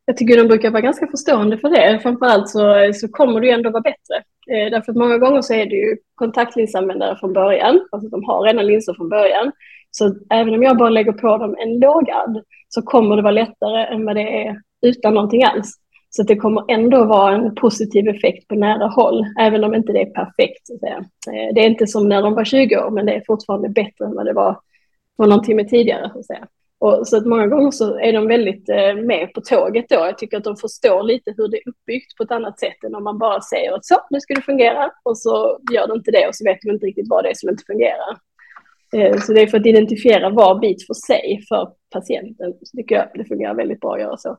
Jag 0.06 0.18
tycker 0.18 0.38
de 0.38 0.48
brukar 0.48 0.72
vara 0.72 0.82
ganska 0.82 1.08
förstående 1.08 1.58
för 1.58 1.70
det. 1.70 2.00
Framförallt 2.00 2.50
så, 2.50 2.92
så 2.94 3.08
kommer 3.08 3.40
det 3.40 3.48
ju 3.48 3.54
ändå 3.54 3.70
vara 3.70 3.82
bättre. 3.82 4.16
Eh, 4.52 4.72
därför 4.72 4.92
att 4.92 4.98
många 4.98 5.18
gånger 5.18 5.42
så 5.42 5.54
är 5.54 5.66
det 5.66 5.76
ju 5.76 5.98
kontaktlinsanvändare 6.16 7.18
från 7.20 7.34
början, 7.34 7.88
alltså 7.92 8.10
de 8.10 8.24
har 8.24 8.44
redan 8.44 8.66
linser 8.66 8.94
från 8.94 9.10
början. 9.10 9.52
Så 9.92 10.16
även 10.30 10.54
om 10.54 10.64
jag 10.64 10.78
bara 10.78 10.90
lägger 10.90 11.12
på 11.12 11.38
dem 11.38 11.56
en 11.60 11.80
lågad 11.80 12.44
så 12.70 12.82
kommer 12.82 13.16
det 13.16 13.22
vara 13.22 13.32
lättare 13.32 13.96
än 13.96 14.06
vad 14.06 14.16
det 14.16 14.46
är 14.48 14.62
utan 14.82 15.14
någonting 15.14 15.44
alls. 15.44 15.81
Så 16.14 16.24
det 16.24 16.36
kommer 16.36 16.64
ändå 16.68 17.06
vara 17.06 17.36
en 17.36 17.56
positiv 17.56 18.08
effekt 18.08 18.48
på 18.48 18.56
nära 18.56 18.88
håll, 18.88 19.26
även 19.40 19.64
om 19.64 19.76
inte 19.76 19.94
det 19.94 20.02
är 20.02 20.06
perfekt. 20.06 20.68
Så 20.68 20.74
att 20.74 21.34
eh, 21.34 21.54
det 21.56 21.62
är 21.62 21.68
inte 21.68 21.88
som 21.88 22.10
när 22.10 22.22
de 22.22 22.34
var 22.34 22.44
20 22.44 22.78
år, 22.78 22.90
men 22.90 23.06
det 23.06 23.14
är 23.14 23.24
fortfarande 23.28 23.70
bättre 23.70 24.06
än 24.06 24.16
vad 24.16 24.26
det 24.26 24.34
var 24.34 24.60
för 25.18 25.28
någon 25.28 25.44
timme 25.44 25.66
tidigare. 25.66 26.10
Så 26.14 26.20
att 26.20 26.26
säga. 26.26 26.48
Och 26.80 27.08
så 27.08 27.18
att 27.18 27.26
många 27.26 27.48
gånger 27.48 27.72
så 27.72 28.00
är 28.00 28.14
de 28.14 28.28
väldigt 28.28 28.70
eh, 28.70 28.96
med 28.96 29.34
på 29.34 29.42
tåget 29.42 29.86
då. 29.90 29.96
Jag 29.96 30.18
tycker 30.18 30.38
att 30.38 30.44
de 30.44 30.58
förstår 30.58 31.04
lite 31.04 31.34
hur 31.38 31.48
det 31.48 31.58
är 31.58 31.70
uppbyggt 31.70 32.18
på 32.18 32.24
ett 32.24 32.32
annat 32.32 32.60
sätt 32.60 32.84
än 32.84 32.96
om 32.96 33.04
man 33.04 33.18
bara 33.18 33.42
säger 33.42 33.74
att 33.74 33.86
så, 33.86 33.96
nu 34.10 34.20
ska 34.20 34.34
det 34.34 34.42
fungera 34.42 34.92
och 35.04 35.18
så 35.18 35.60
gör 35.74 35.88
de 35.88 35.98
inte 35.98 36.12
det 36.12 36.28
och 36.28 36.36
så 36.36 36.46
vet 36.46 36.62
de 36.62 36.72
inte 36.72 36.86
riktigt 36.86 37.10
vad 37.10 37.24
det 37.24 37.30
är 37.30 37.36
som 37.36 37.50
inte 37.50 37.64
fungerar. 37.68 38.18
Eh, 38.96 39.20
så 39.20 39.34
det 39.34 39.42
är 39.42 39.48
för 39.48 39.60
att 39.60 39.66
identifiera 39.66 40.30
var 40.30 40.60
bit 40.60 40.88
för 40.88 40.94
sig 40.94 41.42
för 41.50 41.72
patienten. 41.90 42.54
Så 42.64 42.78
tycker 42.78 42.96
jag 42.96 43.08
det 43.14 43.26
fungerar 43.26 43.54
väldigt 43.54 43.80
bra 43.80 43.94
att 43.94 44.02
göra 44.02 44.18
så. 44.18 44.38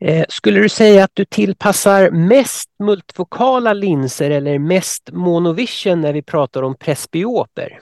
Eh, 0.00 0.24
skulle 0.28 0.60
du 0.60 0.68
säga 0.68 1.04
att 1.04 1.10
du 1.14 1.24
tillpassar 1.24 2.10
mest 2.10 2.70
multifokala 2.78 3.72
linser 3.72 4.30
eller 4.30 4.58
mest 4.58 5.10
monovision 5.12 6.00
när 6.00 6.12
vi 6.12 6.22
pratar 6.22 6.62
om 6.62 6.74
presbyoper? 6.74 7.80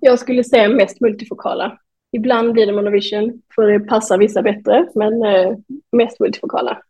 Jag 0.00 0.18
skulle 0.18 0.44
säga 0.44 0.68
mest 0.68 1.00
multifokala. 1.00 1.78
Ibland 2.12 2.52
blir 2.52 2.66
det 2.66 2.72
monovision 2.72 3.42
för 3.54 3.62
det 3.62 3.80
passar 3.80 4.18
vissa 4.18 4.42
bättre, 4.42 4.88
men 4.94 5.22
eh, 5.22 5.56
mest 5.92 6.20
multifokala. 6.20 6.82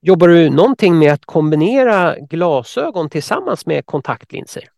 Jobbar 0.00 0.28
du 0.28 0.50
någonting 0.50 0.98
med 0.98 1.12
att 1.12 1.24
kombinera 1.24 2.16
glasögon 2.18 3.10
tillsammans 3.10 3.66
med 3.66 3.86
kontaktlinser? 3.86 4.68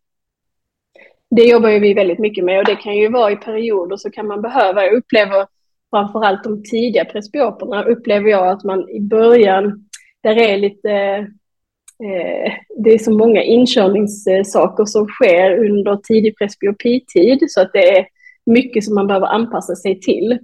Det 1.30 1.42
jobbar 1.42 1.68
vi 1.68 1.94
väldigt 1.94 2.18
mycket 2.18 2.44
med 2.44 2.58
och 2.58 2.64
det 2.64 2.76
kan 2.76 2.96
ju 2.96 3.08
vara 3.08 3.32
i 3.32 3.36
perioder 3.36 3.96
så 3.96 4.10
kan 4.10 4.26
man 4.26 4.42
behöva, 4.42 4.84
jag 4.84 4.94
upplever 4.94 5.46
framförallt 5.94 6.44
de 6.44 6.62
tidiga 6.62 7.04
presbyoperna 7.04 7.84
upplever 7.84 8.30
jag 8.30 8.48
att 8.48 8.64
man 8.64 8.90
i 8.90 9.00
början, 9.00 9.88
där 10.22 10.36
är 10.38 10.56
lite, 10.56 10.90
eh, 12.04 12.52
det 12.76 12.90
är 12.94 12.98
så 12.98 13.10
många 13.10 13.42
inkörningssaker 13.42 14.84
som 14.84 15.06
sker 15.06 15.64
under 15.66 15.96
tidig 15.96 16.38
presbyopitid 16.38 17.38
så 17.48 17.60
att 17.60 17.72
det 17.72 17.98
är 17.98 18.06
mycket 18.46 18.84
som 18.84 18.94
man 18.94 19.06
behöver 19.06 19.26
anpassa 19.26 19.74
sig 19.74 20.00
till. 20.00 20.38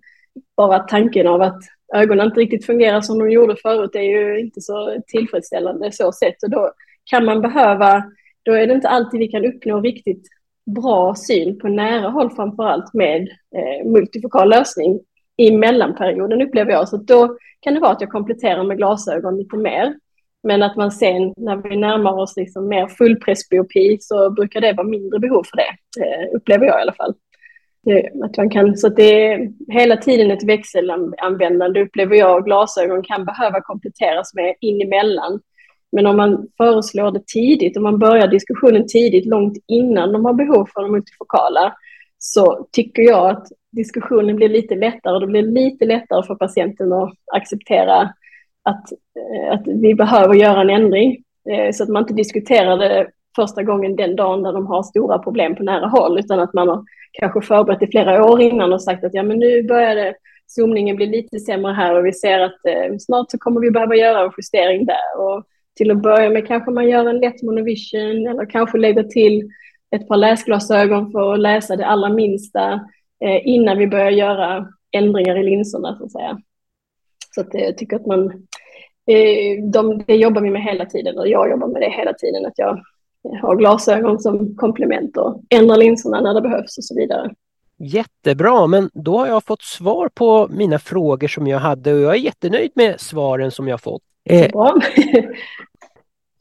Bara 0.56 0.78
tanken 0.78 1.26
av 1.26 1.42
att 1.42 1.60
ögonen 1.94 2.26
inte 2.26 2.40
riktigt 2.40 2.66
fungerar 2.66 3.00
som 3.00 3.18
de 3.18 3.30
gjorde 3.30 3.56
förut 3.56 3.94
är 3.94 4.02
ju 4.02 4.40
inte 4.40 4.60
så 4.60 5.02
tillfredsställande 5.06 5.92
så 5.92 6.12
sett 6.12 6.42
och 6.42 6.50
då 6.50 6.72
kan 7.04 7.24
man 7.24 7.40
behöva, 7.40 8.04
då 8.42 8.52
är 8.52 8.66
det 8.66 8.74
inte 8.74 8.88
alltid 8.88 9.20
vi 9.20 9.28
kan 9.28 9.44
uppnå 9.44 9.80
riktigt 9.80 10.28
bra 10.74 11.14
syn 11.14 11.58
på 11.58 11.68
nära 11.68 12.08
håll 12.08 12.30
framför 12.30 12.62
allt 12.62 12.94
med 12.94 13.28
eh, 13.56 13.90
multifokal 13.90 14.48
lösning 14.48 15.00
i 15.40 15.56
mellanperioden 15.56 16.42
upplever 16.42 16.72
jag. 16.72 16.88
Så 16.88 16.96
då 16.96 17.36
kan 17.60 17.74
det 17.74 17.80
vara 17.80 17.92
att 17.92 18.00
jag 18.00 18.10
kompletterar 18.10 18.64
med 18.64 18.76
glasögon 18.76 19.36
lite 19.36 19.56
mer. 19.56 19.94
Men 20.42 20.62
att 20.62 20.76
man 20.76 20.90
sen 20.90 21.34
när 21.36 21.56
vi 21.56 21.76
närmar 21.76 22.12
oss 22.12 22.36
liksom 22.36 22.68
mer 22.68 22.86
fullpressbiopi 22.86 23.98
så 24.00 24.30
brukar 24.30 24.60
det 24.60 24.72
vara 24.72 24.86
mindre 24.86 25.18
behov 25.18 25.44
för 25.44 25.56
det, 25.56 26.02
eh, 26.04 26.36
upplever 26.36 26.66
jag 26.66 26.78
i 26.78 26.82
alla 26.82 26.92
fall. 26.92 27.14
Att 28.24 28.36
man 28.36 28.50
kan, 28.50 28.76
så 28.76 28.88
det 28.88 29.32
är 29.32 29.52
hela 29.72 29.96
tiden 29.96 30.30
ett 30.30 30.44
växelanvändande 30.44 31.82
upplever 31.82 32.16
jag. 32.16 32.44
Glasögon 32.44 33.02
kan 33.02 33.24
behöva 33.24 33.60
kompletteras 33.60 34.34
med 34.34 34.54
in 34.60 34.82
emellan. 34.82 35.40
Men 35.92 36.06
om 36.06 36.16
man 36.16 36.48
föreslår 36.56 37.10
det 37.10 37.26
tidigt, 37.26 37.76
om 37.76 37.82
man 37.82 37.98
börjar 37.98 38.28
diskussionen 38.28 38.86
tidigt, 38.88 39.26
långt 39.26 39.58
innan 39.66 40.12
de 40.12 40.24
har 40.24 40.34
behov 40.34 40.68
för 40.74 40.82
de 40.82 40.92
multifokala, 40.92 41.74
så 42.22 42.68
tycker 42.72 43.02
jag 43.02 43.30
att 43.30 43.46
diskussionen 43.72 44.36
blir 44.36 44.48
lite 44.48 44.74
lättare 44.74 45.18
det 45.18 45.26
blir 45.26 45.42
lite 45.42 45.84
lättare 45.84 46.26
för 46.26 46.34
patienten 46.34 46.92
att 46.92 47.14
acceptera 47.32 48.00
att, 48.62 48.92
eh, 48.92 49.52
att 49.52 49.62
vi 49.66 49.94
behöver 49.94 50.34
göra 50.34 50.60
en 50.60 50.70
ändring. 50.70 51.24
Eh, 51.50 51.72
så 51.72 51.82
att 51.82 51.88
man 51.88 52.02
inte 52.02 52.14
diskuterar 52.14 52.76
det 52.76 53.10
första 53.36 53.62
gången 53.62 53.96
den 53.96 54.16
dagen 54.16 54.42
där 54.42 54.52
de 54.52 54.66
har 54.66 54.82
stora 54.82 55.18
problem 55.18 55.54
på 55.54 55.62
nära 55.62 55.86
håll, 55.86 56.18
utan 56.18 56.40
att 56.40 56.54
man 56.54 56.68
har 56.68 56.84
kanske 57.12 57.40
förberett 57.40 57.82
i 57.82 57.86
flera 57.86 58.24
år 58.24 58.40
innan 58.40 58.72
och 58.72 58.82
sagt 58.82 59.04
att 59.04 59.14
ja, 59.14 59.22
men 59.22 59.38
nu 59.38 59.62
börjar 59.62 59.94
det, 59.94 60.14
zoomningen 60.46 60.96
bli 60.96 61.06
lite 61.06 61.38
sämre 61.38 61.72
här 61.72 61.98
och 61.98 62.06
vi 62.06 62.12
ser 62.12 62.40
att 62.40 62.66
eh, 62.66 62.96
snart 62.98 63.30
så 63.30 63.38
kommer 63.38 63.60
vi 63.60 63.70
behöva 63.70 63.94
göra 63.94 64.24
en 64.24 64.32
justering 64.38 64.86
där. 64.86 65.18
Och 65.18 65.44
till 65.76 65.90
att 65.90 66.02
börja 66.02 66.30
med 66.30 66.46
kanske 66.46 66.70
man 66.70 66.88
gör 66.88 67.08
en 67.08 67.20
lätt 67.20 67.42
monovision 67.42 68.26
eller 68.26 68.50
kanske 68.50 68.78
lägger 68.78 69.02
till 69.02 69.50
ett 69.96 70.08
par 70.08 70.16
läsglasögon 70.16 71.12
för 71.12 71.34
att 71.34 71.40
läsa 71.40 71.76
det 71.76 71.86
allra 71.86 72.08
minsta 72.08 72.72
eh, 73.24 73.40
innan 73.44 73.78
vi 73.78 73.86
börjar 73.86 74.10
göra 74.10 74.68
ändringar 74.92 75.38
i 75.38 75.42
linserna 75.42 75.96
så 75.98 76.04
att 76.04 76.12
säga. 76.12 76.40
Så 77.34 77.40
att 77.40 77.54
eh, 77.54 77.60
jag 77.60 77.78
tycker 77.78 77.96
att 77.96 78.06
man, 78.06 78.26
eh, 79.06 79.64
de, 79.72 80.04
det 80.06 80.16
jobbar 80.16 80.40
vi 80.40 80.50
med 80.50 80.62
hela 80.62 80.86
tiden 80.86 81.18
och 81.18 81.28
jag 81.28 81.50
jobbar 81.50 81.66
med 81.66 81.82
det 81.82 81.90
hela 81.90 82.12
tiden, 82.12 82.46
att 82.46 82.58
jag 82.58 82.82
har 83.42 83.56
glasögon 83.56 84.18
som 84.18 84.56
komplement 84.56 85.16
och 85.16 85.42
ändrar 85.48 85.76
linserna 85.76 86.20
när 86.20 86.34
det 86.34 86.40
behövs 86.40 86.78
och 86.78 86.84
så 86.84 86.94
vidare. 86.94 87.30
Jättebra, 87.78 88.66
men 88.66 88.90
då 88.94 89.18
har 89.18 89.26
jag 89.26 89.44
fått 89.44 89.62
svar 89.62 90.08
på 90.14 90.48
mina 90.50 90.78
frågor 90.78 91.28
som 91.28 91.46
jag 91.46 91.58
hade 91.58 91.92
och 91.92 92.00
jag 92.00 92.14
är 92.14 92.18
jättenöjd 92.18 92.70
med 92.74 93.00
svaren 93.00 93.50
som 93.50 93.68
jag 93.68 93.80
fått. 93.80 94.02
Bra. 94.52 94.74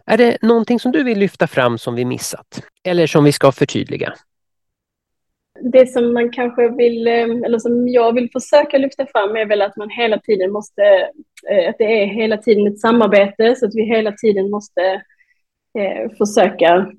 är 0.10 0.18
det 0.18 0.38
någonting 0.42 0.80
som 0.80 0.92
du 0.92 1.04
vill 1.04 1.20
lyfta 1.20 1.48
fram 1.48 1.78
som 1.78 1.96
vi 1.96 2.06
missat? 2.06 2.62
Eller 2.84 3.08
som 3.08 3.24
vi 3.24 3.32
ska 3.32 3.52
förtydliga? 3.52 4.14
Det 5.62 5.88
som 5.88 6.14
man 6.14 6.32
kanske 6.32 6.70
vill, 6.70 7.08
eh, 7.08 7.14
eller 7.46 7.60
som 7.60 7.88
jag 7.88 8.14
vill 8.14 8.30
försöka 8.32 8.78
lyfta 8.78 9.06
fram 9.06 9.36
är 9.36 9.46
väl 9.46 9.62
att 9.62 9.78
man 9.78 9.90
hela 9.90 10.20
tiden 10.20 10.52
måste, 10.52 10.82
eh, 11.52 11.70
att 11.70 11.78
det 11.78 12.04
är 12.04 12.06
hela 12.06 12.38
tiden 12.38 12.68
ett 12.68 12.80
samarbete 12.80 13.56
så 13.56 13.66
att 13.66 13.76
vi 13.76 13.84
hela 13.84 14.12
tiden 14.12 14.50
måste 14.50 14.82
eh, 15.80 16.12
försöka 16.18 16.92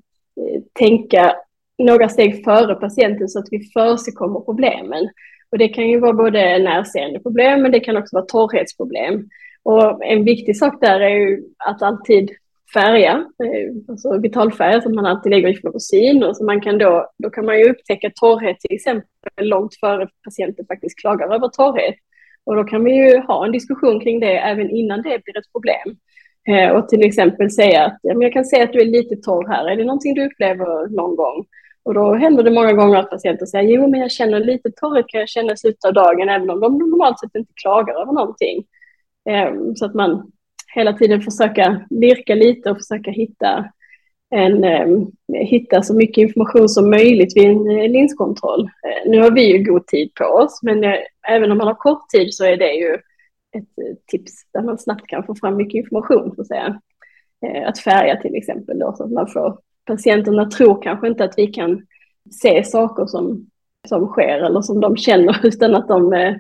tänka 0.73 1.37
några 1.79 2.09
steg 2.09 2.45
före 2.45 2.75
patienten 2.75 3.29
så 3.29 3.39
att 3.39 3.49
vi 3.51 3.71
försigkommer 3.73 4.41
problemen. 4.41 5.09
Och 5.53 5.59
det 5.59 5.69
kan 5.69 5.89
ju 5.89 6.01
vara 6.01 6.13
både 6.13 6.59
närseende 6.59 7.21
problem 7.21 7.63
men 7.63 7.73
det 7.73 7.81
kan 7.81 7.97
också 7.97 8.17
vara 8.17 8.27
torrhetsproblem. 8.27 9.29
Och 9.63 10.05
en 10.05 10.25
viktig 10.25 10.57
sak 10.57 10.81
där 10.81 11.01
är 11.01 11.09
ju 11.09 11.43
att 11.59 11.83
alltid 11.83 12.31
färga, 12.73 13.13
eh, 13.45 13.75
alltså 13.89 14.19
vitalfärg 14.19 14.83
som 14.83 14.95
man 14.95 15.07
alltid 15.07 15.31
lägger 15.31 15.49
i 15.49 15.57
fluorosin 15.57 16.25
och 16.25 16.37
så 16.37 16.45
man 16.45 16.61
kan 16.61 16.79
då, 16.79 17.11
då 17.19 17.31
kan 17.31 17.45
man 17.45 17.59
ju 17.59 17.71
upptäcka 17.71 18.11
torrhet 18.15 18.61
till 18.61 18.77
exempel 18.77 19.09
långt 19.41 19.75
före 19.75 20.09
patienten 20.25 20.67
faktiskt 20.67 20.99
klagar 21.01 21.35
över 21.35 21.49
torrhet. 21.49 21.95
Och 22.45 22.57
då 22.57 22.65
kan 22.65 22.85
vi 22.85 22.93
ju 22.93 23.19
ha 23.19 23.47
en 23.47 23.53
diskussion 23.53 24.01
kring 24.01 24.21
det 24.21 24.39
även 24.39 24.71
innan 24.71 25.03
det 25.03 25.25
blir 25.25 25.39
ett 25.39 25.53
problem. 25.53 25.97
Eh, 26.49 26.77
och 26.77 26.89
till 26.89 27.03
exempel 27.03 27.51
säga 27.51 27.85
att 27.85 27.99
ja, 28.03 28.15
men 28.15 28.23
jag 28.23 28.33
kan 28.33 28.45
se 28.45 28.63
att 28.63 28.73
du 28.73 28.81
är 28.81 28.85
lite 28.85 29.17
torr 29.17 29.49
här, 29.49 29.71
är 29.71 29.77
det 29.77 29.85
någonting 29.85 30.15
du 30.15 30.27
upplever 30.27 30.89
någon 30.89 31.17
gång? 31.17 31.47
Och 31.83 31.95
då 31.95 32.15
händer 32.15 32.43
det 32.43 32.51
många 32.51 32.73
gånger 32.73 32.99
att 32.99 33.11
patienter 33.11 33.47
säger 33.47 33.75
jo 33.75 33.87
men 33.87 34.01
jag 34.01 34.11
känner 34.11 34.41
lite 34.41 34.71
torrhet 34.71 35.07
kan 35.09 35.21
jag 35.21 35.29
känna 35.29 35.53
i 35.53 35.57
slutet 35.57 35.85
av 35.85 35.93
dagen 35.93 36.29
även 36.29 36.51
om 36.51 36.61
de 36.61 36.79
normalt 36.79 37.19
sett 37.19 37.35
inte 37.35 37.53
klagar 37.63 37.95
över 38.03 38.13
någonting. 38.13 38.65
Ehm, 39.29 39.77
så 39.77 39.85
att 39.85 39.95
man 39.95 40.33
hela 40.75 40.93
tiden 40.93 41.21
försöka 41.21 41.81
lirka 41.91 42.35
lite 42.35 42.71
och 42.71 42.77
försöka 42.77 43.11
hitta, 43.11 43.65
en, 44.31 44.65
ehm, 44.65 45.07
hitta 45.35 45.83
så 45.83 45.95
mycket 45.95 46.23
information 46.23 46.69
som 46.69 46.91
möjligt 46.91 47.37
vid 47.37 47.45
en 47.45 47.71
eh, 47.71 47.91
linskontroll. 47.91 48.61
Eh, 48.63 49.11
nu 49.11 49.21
har 49.21 49.31
vi 49.31 49.53
ju 49.53 49.65
god 49.65 49.87
tid 49.87 50.15
på 50.15 50.25
oss, 50.25 50.61
men 50.63 50.85
eh, 50.85 50.99
även 51.29 51.53
om 51.53 51.59
man 51.59 51.67
har 51.67 51.75
kort 51.75 52.09
tid 52.09 52.35
så 52.35 52.45
är 52.45 52.57
det 52.57 52.73
ju 52.73 52.95
ett 53.57 53.79
eh, 53.79 53.97
tips 54.07 54.33
där 54.53 54.63
man 54.63 54.79
snabbt 54.79 55.07
kan 55.07 55.25
få 55.25 55.35
fram 55.35 55.57
mycket 55.57 55.75
information. 55.75 56.33
Så 56.35 56.41
att, 56.41 56.47
säga. 56.47 56.81
Eh, 57.47 57.69
att 57.69 57.79
färga 57.79 58.17
till 58.17 58.35
exempel, 58.35 58.79
då, 58.79 58.95
så 58.97 59.05
att 59.05 59.11
man 59.11 59.27
får, 59.27 59.59
patienterna 59.85 60.51
tror 60.51 60.83
kanske 60.83 61.09
inte 61.09 61.25
att 61.25 61.35
vi 61.37 61.47
kan 61.47 61.87
se 62.43 62.65
saker 62.65 63.07
som, 63.07 63.47
som 63.89 64.07
sker 64.07 64.39
eller 64.39 64.61
som 64.61 64.81
de 64.81 64.97
känner, 64.97 65.41
utan 65.47 65.75
att 65.75 65.89
de 65.89 66.13
eh, 66.13 66.35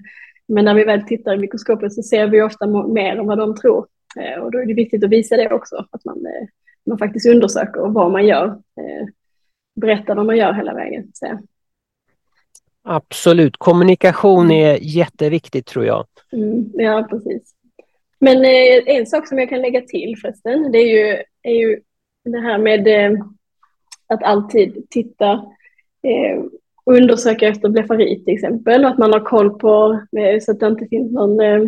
men 0.53 0.64
när 0.64 0.75
vi 0.75 0.85
väl 0.85 1.03
tittar 1.03 1.35
i 1.35 1.38
mikroskopet 1.38 1.93
så 1.93 2.03
ser 2.03 2.27
vi 2.27 2.43
ofta 2.43 2.66
mer 2.66 3.16
än 3.16 3.27
vad 3.27 3.38
de 3.38 3.55
tror. 3.55 3.87
Eh, 4.16 4.42
och 4.42 4.51
då 4.51 4.59
är 4.59 4.66
det 4.66 4.75
viktigt 4.75 5.05
att 5.05 5.11
visa 5.11 5.37
det 5.37 5.53
också, 5.53 5.87
att 5.90 6.05
man, 6.05 6.27
eh, 6.27 6.49
man 6.87 6.99
faktiskt 6.99 7.29
undersöker 7.29 7.81
vad 7.81 8.12
man 8.12 8.27
gör. 8.27 8.46
Eh, 8.46 9.07
berättar 9.81 10.14
vad 10.14 10.27
man 10.27 10.37
gör 10.37 10.53
hela 10.53 10.75
vägen. 10.75 11.11
Så. 11.14 11.38
Absolut, 12.83 13.57
kommunikation 13.57 14.51
är 14.51 14.79
jätteviktigt 14.83 15.66
tror 15.66 15.85
jag. 15.85 16.07
Mm, 16.33 16.70
ja, 16.73 17.07
precis. 17.11 17.55
Men 18.18 18.44
en 18.87 19.07
sak 19.07 19.29
som 19.29 19.38
jag 19.38 19.49
kan 19.49 19.61
lägga 19.61 19.81
till 19.81 20.18
förresten, 20.18 20.73
det 20.73 20.79
är 20.79 20.88
ju, 20.88 21.23
är 21.42 21.55
ju 21.55 21.81
det 22.25 22.40
här 22.40 22.59
med 22.59 22.88
att 24.07 24.23
alltid 24.23 24.87
titta 24.90 25.44
undersöka 26.87 27.49
efter 27.49 27.68
blefarit 27.68 28.25
till 28.25 28.35
exempel 28.35 28.85
och 28.85 28.90
att 28.90 28.99
man 28.99 29.12
har 29.12 29.20
koll 29.20 29.59
på 29.59 30.01
så 30.42 30.51
att 30.51 30.61
det 30.61 30.66
inte 30.66 30.87
finns 30.87 31.12
någon 31.12 31.40
eh, 31.40 31.62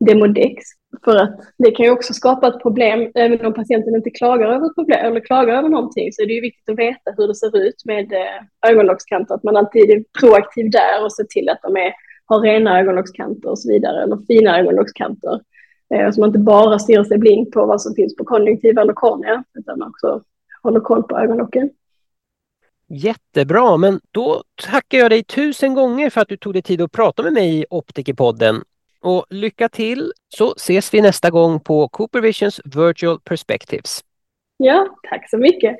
demodex. 0.00 0.64
För 1.04 1.16
att 1.16 1.40
det 1.58 1.70
kan 1.70 1.86
ju 1.86 1.92
också 1.92 2.14
skapa 2.14 2.48
ett 2.48 2.62
problem, 2.62 3.12
även 3.14 3.46
om 3.46 3.54
patienten 3.54 3.94
inte 3.94 4.10
klagar 4.10 4.46
över 4.46 4.66
ett 4.66 4.74
problem 4.74 5.06
eller 5.06 5.20
klagar 5.20 5.54
över 5.54 5.68
någonting 5.68 6.12
så 6.12 6.22
är 6.22 6.26
det 6.26 6.32
ju 6.32 6.40
viktigt 6.40 6.68
att 6.68 6.78
veta 6.78 7.10
hur 7.16 7.28
det 7.28 7.34
ser 7.34 7.58
ut 7.58 7.84
med 7.84 8.12
eh, 8.12 8.70
ögonlockskanter, 8.70 9.34
att 9.34 9.42
man 9.42 9.56
alltid 9.56 9.90
är 9.90 10.04
proaktiv 10.20 10.70
där 10.70 11.04
och 11.04 11.12
ser 11.12 11.24
till 11.24 11.48
att 11.48 11.62
de 11.62 11.76
är, 11.76 11.92
har 12.26 12.40
rena 12.40 12.80
ögonlockskanter 12.80 13.50
och 13.50 13.58
så 13.58 13.68
vidare, 13.68 14.02
eller 14.02 14.16
fina 14.16 14.58
ögonlockskanter. 14.58 15.40
Eh, 15.94 16.10
så 16.10 16.20
man 16.20 16.28
inte 16.28 16.38
bara 16.38 16.78
stirrar 16.78 17.04
sig 17.04 17.18
blind 17.18 17.52
på 17.52 17.66
vad 17.66 17.82
som 17.82 17.94
finns 17.94 18.16
på 18.16 18.24
konjunktiva 18.24 18.82
eller 18.82 18.92
kornea, 18.92 19.44
utan 19.58 19.78
man 19.78 19.88
också 19.88 20.22
håller 20.62 20.80
koll 20.80 21.02
på 21.02 21.18
ögonlocken. 21.18 21.70
Jättebra, 22.88 23.76
men 23.76 24.00
då 24.10 24.42
tackar 24.70 24.98
jag 24.98 25.10
dig 25.10 25.24
tusen 25.24 25.74
gånger 25.74 26.10
för 26.10 26.20
att 26.20 26.28
du 26.28 26.36
tog 26.36 26.52
dig 26.52 26.62
tid 26.62 26.80
att 26.80 26.92
prata 26.92 27.22
med 27.22 27.32
mig 27.32 27.58
i 27.60 27.64
Optikerpodden. 27.70 28.62
Och 29.02 29.26
lycka 29.30 29.68
till 29.68 30.12
så 30.28 30.54
ses 30.56 30.94
vi 30.94 31.00
nästa 31.00 31.30
gång 31.30 31.60
på 31.60 31.88
Cooper 31.88 32.20
Visions 32.20 32.60
Virtual 32.64 33.20
Perspectives. 33.20 34.04
Ja, 34.56 34.86
tack 35.10 35.30
så 35.30 35.38
mycket. 35.38 35.76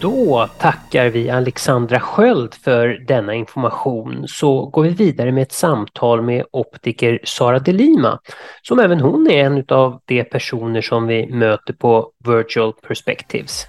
Då 0.00 0.48
tackar 0.58 1.08
vi 1.08 1.30
Alexandra 1.30 2.00
Sköld 2.00 2.54
för 2.54 2.88
denna 2.88 3.34
information 3.34 4.24
så 4.28 4.66
går 4.66 4.82
vi 4.82 4.88
vidare 4.88 5.32
med 5.32 5.42
ett 5.42 5.52
samtal 5.52 6.22
med 6.22 6.44
optiker 6.50 7.20
Sara 7.24 7.58
Delima 7.58 8.18
som 8.62 8.78
även 8.78 9.00
hon 9.00 9.30
är 9.30 9.44
en 9.44 9.64
av 9.68 10.00
de 10.04 10.24
personer 10.24 10.80
som 10.80 11.06
vi 11.06 11.26
möter 11.26 11.72
på 11.72 12.12
Virtual 12.24 12.72
Perspectives. 12.72 13.66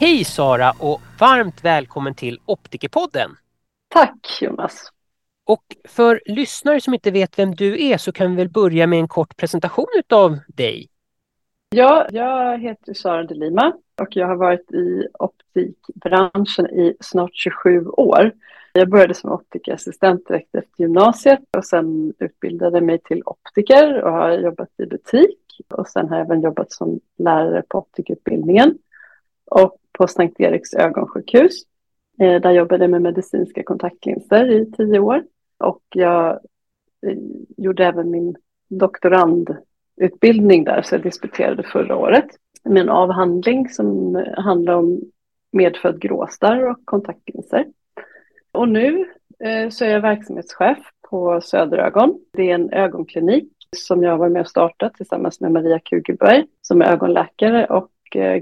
Hej 0.00 0.24
Sara 0.24 0.72
och 0.78 1.00
varmt 1.20 1.64
välkommen 1.64 2.14
till 2.14 2.40
Optikerpodden! 2.44 3.30
Tack 3.88 4.38
Jonas! 4.40 4.92
Och 5.44 5.64
för 5.88 6.20
lyssnare 6.24 6.80
som 6.80 6.94
inte 6.94 7.10
vet 7.10 7.38
vem 7.38 7.54
du 7.54 7.84
är 7.84 7.98
så 7.98 8.12
kan 8.12 8.30
vi 8.30 8.36
väl 8.36 8.48
börja 8.48 8.86
med 8.86 8.98
en 8.98 9.08
kort 9.08 9.36
presentation 9.36 9.86
av 10.08 10.38
dig. 10.48 10.88
Ja, 11.70 12.06
jag 12.10 12.58
heter 12.58 12.94
Sara 12.94 13.22
de 13.22 13.34
Lima 13.34 13.72
och 14.00 14.16
jag 14.16 14.26
har 14.26 14.36
varit 14.36 14.72
i 14.72 15.06
optikbranschen 15.18 16.66
i 16.66 16.96
snart 17.00 17.34
27 17.34 17.86
år. 17.86 18.32
Jag 18.72 18.90
började 18.90 19.14
som 19.14 19.32
optikerassistent 19.32 20.28
direkt 20.28 20.54
efter 20.54 20.82
gymnasiet 20.82 21.56
och 21.56 21.64
sen 21.64 22.14
utbildade 22.18 22.80
mig 22.80 22.98
till 22.98 23.22
optiker 23.26 24.02
och 24.02 24.12
har 24.12 24.30
jobbat 24.30 24.70
i 24.76 24.86
butik 24.86 25.60
och 25.68 25.88
sen 25.88 26.08
har 26.08 26.16
jag 26.16 26.26
även 26.26 26.40
jobbat 26.40 26.72
som 26.72 27.00
lärare 27.16 27.62
på 27.68 27.78
optikutbildningen 27.78 28.78
och 29.50 29.76
på 29.98 30.08
Sankt 30.08 30.40
Eriks 30.40 30.74
ögonsjukhus. 30.74 31.62
Eh, 32.20 32.40
där 32.40 32.50
jobbade 32.50 32.84
jag 32.84 32.90
med 32.90 33.02
medicinska 33.02 33.62
kontaktlinser 33.62 34.50
i 34.50 34.70
tio 34.70 34.98
år 34.98 35.22
och 35.58 35.82
jag 35.94 36.30
eh, 37.06 37.18
gjorde 37.56 37.86
även 37.86 38.10
min 38.10 38.36
doktorandutbildning 38.68 40.64
där, 40.64 40.82
så 40.82 40.94
jag 40.94 41.02
disputerade 41.02 41.62
förra 41.62 41.96
året 41.96 42.26
med 42.64 42.82
en 42.82 42.88
avhandling 42.88 43.68
som 43.68 44.14
handlar 44.36 44.74
om 44.74 45.00
medfödd 45.52 46.00
gråstarr 46.00 46.70
och 46.70 46.78
kontaktlinser. 46.84 47.66
Och 48.52 48.68
nu 48.68 49.06
eh, 49.44 49.68
så 49.70 49.84
är 49.84 49.88
jag 49.88 50.00
verksamhetschef 50.00 50.78
på 51.10 51.40
Söderögon. 51.40 52.20
Det 52.32 52.50
är 52.50 52.54
en 52.54 52.72
ögonklinik 52.72 53.52
som 53.76 54.02
jag 54.02 54.18
var 54.18 54.28
med 54.28 54.40
och 54.40 54.48
startat 54.48 54.94
tillsammans 54.94 55.40
med 55.40 55.52
Maria 55.52 55.78
Kugelberg 55.78 56.46
som 56.62 56.82
är 56.82 56.92
ögonläkare 56.92 57.66
och 57.66 57.90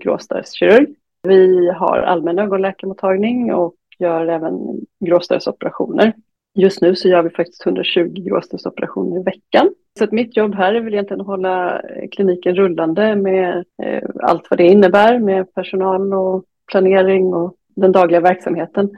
gråstarrskirurg. 0.01 0.95
Vi 1.27 1.71
har 1.71 1.99
allmän 1.99 2.39
ögonläkarmottagning 2.39 3.55
och 3.55 3.75
gör 3.99 4.27
även 4.27 4.81
gråstarrsoperationer. 5.01 6.13
Just 6.55 6.81
nu 6.81 6.97
så 6.97 7.09
gör 7.09 7.23
vi 7.23 7.31
faktiskt 7.31 7.67
120 7.67 8.13
gråstarrsoperationer 8.15 9.21
i 9.21 9.23
veckan. 9.23 9.71
Så 9.99 10.05
att 10.05 10.13
mitt 10.13 10.37
jobb 10.37 10.55
här 10.55 10.75
är 10.75 10.81
väl 10.81 10.95
egentligen 10.95 11.21
att 11.21 11.27
hålla 11.27 11.81
eh, 11.81 12.09
kliniken 12.13 12.55
rullande 12.55 13.17
med 13.17 13.65
eh, 13.83 14.03
allt 14.23 14.47
vad 14.51 14.59
det 14.59 14.67
innebär 14.67 15.19
med 15.19 15.55
personal 15.55 16.15
och 16.15 16.45
planering 16.71 17.35
och 17.35 17.55
den 17.77 17.93
dagliga 17.93 18.21
verksamheten. 18.21 18.91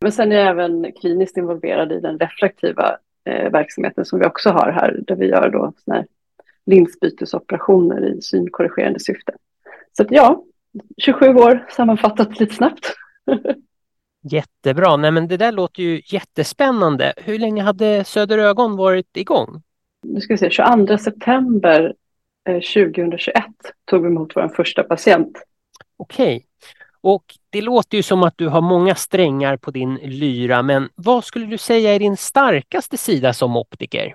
Men 0.00 0.12
sen 0.12 0.32
är 0.32 0.36
jag 0.36 0.48
även 0.48 0.92
kliniskt 0.92 1.36
involverad 1.36 1.92
i 1.92 2.00
den 2.00 2.18
refraktiva 2.18 2.96
eh, 3.24 3.50
verksamheten 3.52 4.04
som 4.04 4.18
vi 4.18 4.26
också 4.26 4.50
har 4.50 4.72
här, 4.72 5.00
där 5.06 5.16
vi 5.16 5.26
gör 5.26 5.50
då 5.50 5.72
såna 5.84 5.96
här 5.96 6.06
linsbytesoperationer 6.66 8.14
i 8.14 8.20
synkorrigerande 8.22 9.00
syfte. 9.00 9.32
Så 9.92 10.02
att 10.02 10.10
ja, 10.10 10.44
27 10.98 11.26
år 11.26 11.66
sammanfattat 11.70 12.40
lite 12.40 12.54
snabbt. 12.54 12.94
Jättebra. 14.22 14.96
Nej, 14.96 15.10
men 15.10 15.28
det 15.28 15.36
där 15.36 15.52
låter 15.52 15.82
ju 15.82 16.02
jättespännande. 16.04 17.12
Hur 17.16 17.38
länge 17.38 17.62
hade 17.62 18.04
Söderögon 18.04 18.76
varit 18.76 19.16
igång? 19.16 19.62
Nu 20.02 20.20
ska 20.20 20.34
vi 20.34 20.38
se, 20.38 20.50
22 20.50 20.98
september 20.98 21.94
2021 22.46 23.36
eh, 23.36 23.42
tog 23.84 24.02
vi 24.02 24.08
emot 24.08 24.36
vår 24.36 24.48
första 24.48 24.82
patient. 24.82 25.38
Okej. 25.96 26.46
Och 27.00 27.24
det 27.50 27.60
låter 27.60 27.96
ju 27.96 28.02
som 28.02 28.22
att 28.22 28.38
du 28.38 28.48
har 28.48 28.60
många 28.60 28.94
strängar 28.94 29.56
på 29.56 29.70
din 29.70 29.94
lyra, 29.94 30.62
men 30.62 30.88
vad 30.94 31.24
skulle 31.24 31.46
du 31.46 31.58
säga 31.58 31.94
är 31.94 31.98
din 31.98 32.16
starkaste 32.16 32.96
sida 32.96 33.32
som 33.32 33.56
optiker? 33.56 34.14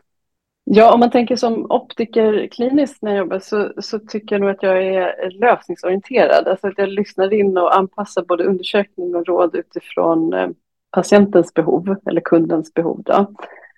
Ja, 0.72 0.94
om 0.94 1.00
man 1.00 1.12
tänker 1.12 1.36
som 1.36 1.72
optiker 1.72 2.48
kliniskt 2.48 3.02
när 3.02 3.12
jag 3.12 3.18
jobbar 3.18 3.40
så, 3.40 3.74
så 3.78 4.00
tycker 4.00 4.36
jag 4.36 4.42
nog 4.42 4.50
att 4.50 4.64
jag 4.64 4.84
är 4.84 5.32
lösningsorienterad. 5.32 6.48
Alltså 6.48 6.68
att 6.68 6.78
jag 6.78 6.90
lyssnar 6.90 7.34
in 7.34 7.58
och 7.58 7.76
anpassar 7.76 8.24
både 8.24 8.44
undersökning 8.44 9.16
och 9.16 9.28
råd 9.28 9.56
utifrån 9.56 10.34
eh, 10.34 10.50
patientens 10.92 11.54
behov 11.54 11.96
eller 12.06 12.22
kundens 12.22 12.74
behov. 12.74 13.02
Då. 13.06 13.34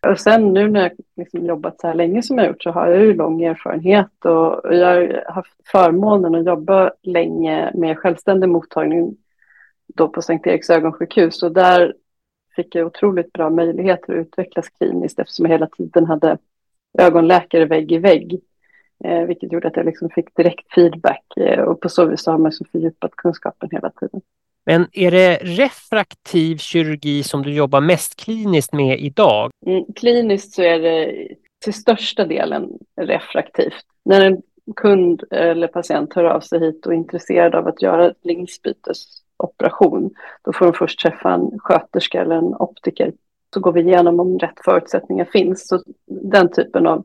Och 0.07 0.19
sen 0.19 0.53
nu 0.53 0.69
när 0.69 0.81
jag 0.81 0.91
liksom 1.15 1.45
jobbat 1.45 1.79
så 1.79 1.87
här 1.87 1.93
länge 1.93 2.21
som 2.21 2.37
jag 2.37 2.47
gjort 2.47 2.63
så 2.63 2.71
har 2.71 2.87
jag 2.87 3.01
ju 3.01 3.13
lång 3.13 3.43
erfarenhet 3.43 4.25
och 4.25 4.75
jag 4.75 4.85
har 4.85 5.31
haft 5.33 5.53
förmånen 5.71 6.35
att 6.35 6.45
jobba 6.45 6.91
länge 7.03 7.71
med 7.73 7.97
självständig 7.97 8.49
mottagning 8.49 9.17
då 9.95 10.07
på 10.07 10.21
Sankt 10.21 10.47
Eriks 10.47 10.69
ögonsjukhus 10.69 11.43
och 11.43 11.51
där 11.51 11.93
fick 12.55 12.75
jag 12.75 12.87
otroligt 12.87 13.33
bra 13.33 13.49
möjligheter 13.49 14.13
att 14.13 14.27
utvecklas 14.27 14.69
kliniskt 14.69 15.19
eftersom 15.19 15.45
jag 15.45 15.51
hela 15.51 15.67
tiden 15.67 16.05
hade 16.05 16.37
ögonläkare 16.99 17.65
vägg 17.65 17.91
i 17.91 17.97
vägg. 17.97 18.39
Eh, 19.03 19.25
vilket 19.25 19.51
gjorde 19.51 19.67
att 19.67 19.75
jag 19.75 19.85
liksom 19.85 20.09
fick 20.09 20.35
direkt 20.35 20.73
feedback 20.73 21.23
eh, 21.37 21.59
och 21.59 21.79
på 21.79 21.89
så 21.89 22.05
vis 22.05 22.25
har 22.25 22.37
man 22.37 22.51
så 22.51 22.65
fördjupat 22.71 23.11
kunskapen 23.15 23.69
hela 23.71 23.89
tiden. 23.89 24.21
Men 24.65 24.87
är 24.91 25.11
det 25.11 25.35
refraktiv 25.35 26.57
kirurgi 26.57 27.23
som 27.23 27.43
du 27.43 27.53
jobbar 27.53 27.81
mest 27.81 28.15
kliniskt 28.19 28.73
med 28.73 28.99
idag? 28.99 29.51
Mm, 29.65 29.85
kliniskt 29.95 30.53
så 30.53 30.61
är 30.61 30.79
det 30.79 31.27
till 31.63 31.73
största 31.73 32.25
delen 32.25 32.69
refraktivt. 33.01 33.85
När 34.05 34.25
en 34.25 34.41
kund 34.75 35.23
eller 35.31 35.67
patient 35.67 36.13
hör 36.13 36.23
av 36.23 36.39
sig 36.39 36.59
hit 36.59 36.85
och 36.85 36.93
är 36.93 36.97
intresserad 36.97 37.55
av 37.55 37.67
att 37.67 37.81
göra 37.81 38.13
linsbytesoperation, 38.23 40.13
då 40.41 40.53
får 40.53 40.65
de 40.65 40.73
först 40.73 40.99
träffa 40.99 41.33
en 41.33 41.59
sköterska 41.59 42.21
eller 42.21 42.35
en 42.35 42.55
optiker 42.55 43.11
så 43.53 43.59
går 43.59 43.71
vi 43.71 43.81
igenom 43.81 44.19
om 44.19 44.39
rätt 44.39 44.59
förutsättningar 44.65 45.25
finns. 45.25 45.67
Så 45.67 45.83
den 46.05 46.51
typen 46.51 46.87
av 46.87 47.03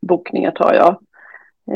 bokningar 0.00 0.50
tar 0.50 0.74
jag. 0.74 0.96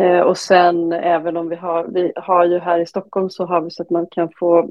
Eh, 0.00 0.20
och 0.20 0.38
sen 0.38 0.92
även 0.92 1.37
om 1.37 1.48
vi 1.48 1.57
har, 1.57 1.87
vi 1.88 2.12
har 2.16 2.44
ju 2.44 2.59
här 2.59 2.79
i 2.79 2.87
Stockholm 2.87 3.31
så 3.31 3.46
har 3.46 3.61
vi 3.61 3.70
så 3.70 3.83
att 3.83 3.90
man 3.90 4.07
kan 4.11 4.29
få 4.37 4.70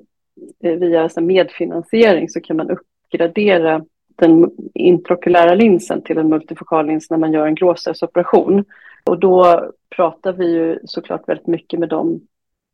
eh, 0.63 0.75
via 0.75 1.09
medfinansiering 1.21 2.29
så 2.29 2.41
kan 2.41 2.57
man 2.57 2.69
uppgradera 2.69 3.85
den 4.15 4.51
intraokulära 4.73 5.53
linsen 5.53 6.01
till 6.01 6.17
en 6.17 6.29
multifokal 6.29 6.85
lins 6.85 7.09
när 7.09 7.17
man 7.17 7.33
gör 7.33 7.47
en 7.47 7.55
gråstarrsoperation. 7.55 8.65
Och 9.03 9.19
då 9.19 9.65
pratar 9.95 10.33
vi 10.33 10.51
ju 10.51 10.79
såklart 10.85 11.29
väldigt 11.29 11.47
mycket 11.47 11.79
med 11.79 11.89
de 11.89 12.21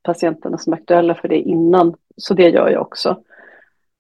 patienterna 0.04 0.58
som 0.58 0.74
är 0.74 0.78
aktuella 0.78 1.16
för 1.16 1.28
det 1.28 1.40
innan. 1.40 1.96
Så 2.18 2.34
det 2.34 2.50
gör 2.50 2.70
jag 2.70 2.82
också. 2.82 3.24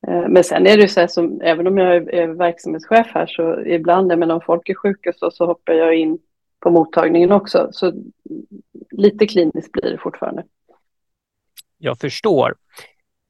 Eh, 0.07 0.27
men 0.27 0.43
sen 0.43 0.67
är 0.67 0.77
det 0.77 0.87
så 0.87 0.99
här 0.99 1.07
som, 1.07 1.41
även 1.41 1.67
om 1.67 1.77
jag 1.77 2.13
är 2.13 2.27
verksamhetschef 2.27 3.07
här 3.13 3.27
så 3.27 3.61
ibland, 3.65 4.07
men 4.19 4.31
om 4.31 4.41
folk 4.41 4.69
är 4.69 4.75
sjuka 4.75 5.13
så, 5.13 5.31
så 5.31 5.45
hoppar 5.45 5.73
jag 5.73 5.95
in 5.95 6.19
på 6.59 6.69
mottagningen 6.69 7.31
också. 7.31 7.69
Så 7.71 7.93
lite 8.91 9.27
kliniskt 9.27 9.71
blir 9.71 9.91
det 9.91 9.97
fortfarande. 9.97 10.43
Jag 11.77 11.99
förstår. 11.99 12.55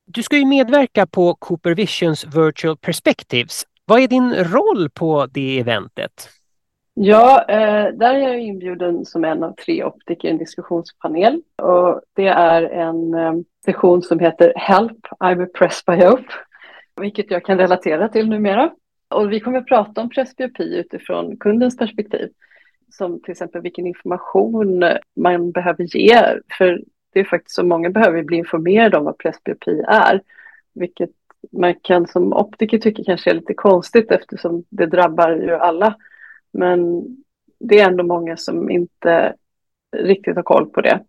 Du 0.05 0.23
ska 0.23 0.38
ju 0.38 0.45
medverka 0.45 1.05
på 1.05 1.36
Cooper 1.36 1.75
Visions 1.75 2.25
Virtual 2.25 2.77
Perspectives. 2.77 3.63
Vad 3.86 3.99
är 3.99 4.08
din 4.08 4.36
roll 4.36 4.89
på 4.89 5.25
det 5.25 5.60
eventet? 5.60 6.29
Ja, 6.93 7.45
eh, 7.49 7.93
där 7.93 8.13
är 8.13 8.19
jag 8.19 8.39
inbjuden 8.39 9.05
som 9.05 9.25
en 9.25 9.43
av 9.43 9.55
tre 9.55 9.84
optiker 9.84 10.27
i 10.27 10.32
en 10.32 10.38
diskussionspanel. 10.38 11.41
Och 11.62 12.01
det 12.15 12.27
är 12.27 12.63
en 12.63 13.13
eh, 13.13 13.34
session 13.65 14.01
som 14.01 14.19
heter 14.19 14.53
Help, 14.55 15.08
I'm 15.19 15.43
a 15.43 15.47
presbyope 15.53 16.34
vilket 16.99 17.31
jag 17.31 17.45
kan 17.45 17.57
relatera 17.57 18.09
till 18.09 18.29
numera. 18.29 18.71
Och 19.09 19.31
vi 19.31 19.39
kommer 19.39 19.57
att 19.57 19.67
prata 19.67 20.01
om 20.01 20.09
presbyopi 20.09 20.75
utifrån 20.79 21.38
kundens 21.38 21.77
perspektiv. 21.77 22.29
Som 22.91 23.21
till 23.21 23.31
exempel 23.31 23.62
vilken 23.62 23.88
information 23.88 24.83
man 25.15 25.51
behöver 25.51 25.83
ge. 25.83 26.21
För 26.57 26.81
det 27.13 27.19
är 27.19 27.23
faktiskt 27.23 27.55
så 27.55 27.63
många 27.63 27.89
behöver 27.89 28.23
bli 28.23 28.38
informerade 28.38 28.97
om 28.97 29.05
vad 29.05 29.17
presbyopi 29.17 29.83
är. 29.88 30.21
Vilket 30.73 31.12
man 31.51 31.75
kan 31.81 32.07
som 32.07 32.33
optiker 32.33 32.77
tycka 32.77 33.03
kanske 33.03 33.29
är 33.29 33.35
lite 33.35 33.53
konstigt 33.53 34.12
eftersom 34.12 34.63
det 34.69 34.85
drabbar 34.85 35.31
ju 35.31 35.51
alla. 35.51 35.95
Men 36.51 37.03
det 37.59 37.79
är 37.79 37.89
ändå 37.89 38.03
många 38.03 38.38
som 38.38 38.69
inte 38.69 39.35
riktigt 39.97 40.35
har 40.35 40.43
koll 40.43 40.69
på 40.69 40.81
det. 40.81 40.99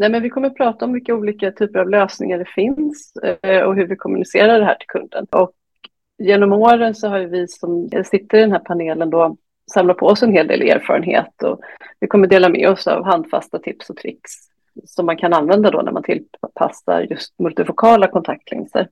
Nej, 0.00 0.10
men 0.10 0.22
vi 0.22 0.30
kommer 0.30 0.46
att 0.46 0.56
prata 0.56 0.84
om 0.84 0.92
vilka 0.92 1.14
olika 1.14 1.52
typer 1.52 1.78
av 1.78 1.90
lösningar 1.90 2.38
det 2.38 2.48
finns 2.54 3.12
eh, 3.16 3.62
och 3.62 3.74
hur 3.74 3.86
vi 3.86 3.96
kommunicerar 3.96 4.58
det 4.58 4.64
här 4.64 4.74
till 4.74 4.86
kunden. 4.88 5.26
Och 5.30 5.52
genom 6.18 6.52
åren 6.52 6.94
så 6.94 7.08
har 7.08 7.20
vi 7.20 7.48
som 7.48 7.88
sitter 8.04 8.38
i 8.38 8.40
den 8.40 8.52
här 8.52 8.58
panelen 8.58 9.10
då 9.10 9.36
samlat 9.72 9.96
på 9.96 10.06
oss 10.06 10.22
en 10.22 10.32
hel 10.32 10.46
del 10.46 10.62
erfarenhet 10.62 11.42
och 11.42 11.60
vi 12.00 12.06
kommer 12.06 12.26
dela 12.26 12.48
med 12.48 12.68
oss 12.68 12.86
av 12.86 13.04
handfasta 13.04 13.58
tips 13.58 13.90
och 13.90 13.96
tricks 13.96 14.30
som 14.84 15.06
man 15.06 15.16
kan 15.16 15.32
använda 15.32 15.70
då 15.70 15.82
när 15.82 15.92
man 15.92 16.02
tillpassar 16.02 17.00
just 17.10 17.38
multifokala 17.38 18.06
kontaktlinser. 18.06 18.88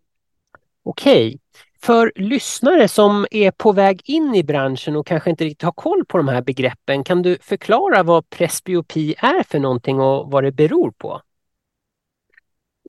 Okej. 0.83 1.39
För 1.83 2.13
lyssnare 2.15 2.89
som 2.89 3.27
är 3.31 3.51
på 3.51 3.73
väg 3.73 4.01
in 4.05 4.35
i 4.35 4.45
branschen 4.45 4.97
och 4.97 5.07
kanske 5.07 5.31
inte 5.31 5.45
riktigt 5.45 5.63
har 5.63 5.73
koll 5.73 6.05
på 6.05 6.17
de 6.19 6.29
här 6.29 6.43
begreppen, 6.43 7.05
kan 7.05 7.23
du 7.23 7.39
förklara 7.41 8.03
vad 8.03 8.31
presbyopi 8.31 9.15
är 9.19 9.43
för 9.43 9.59
någonting 9.59 10.01
och 10.01 10.31
vad 10.31 10.45
det 10.45 10.53
beror 10.53 10.91
på? 10.91 11.21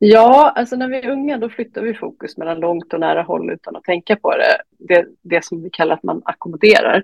Ja, 0.01 0.53
alltså 0.55 0.75
när 0.75 0.87
vi 0.87 0.97
är 0.97 1.09
unga 1.09 1.37
då 1.37 1.49
flyttar 1.49 1.81
vi 1.81 1.93
fokus 1.93 2.37
mellan 2.37 2.59
långt 2.59 2.93
och 2.93 2.99
nära 2.99 3.21
håll 3.21 3.51
utan 3.51 3.75
att 3.75 3.83
tänka 3.83 4.15
på 4.15 4.31
det. 4.37 4.61
Det, 4.77 5.05
det 5.21 5.45
som 5.45 5.63
vi 5.63 5.69
kallar 5.69 5.93
att 5.93 6.03
man 6.03 6.21
ackommoderar. 6.25 7.03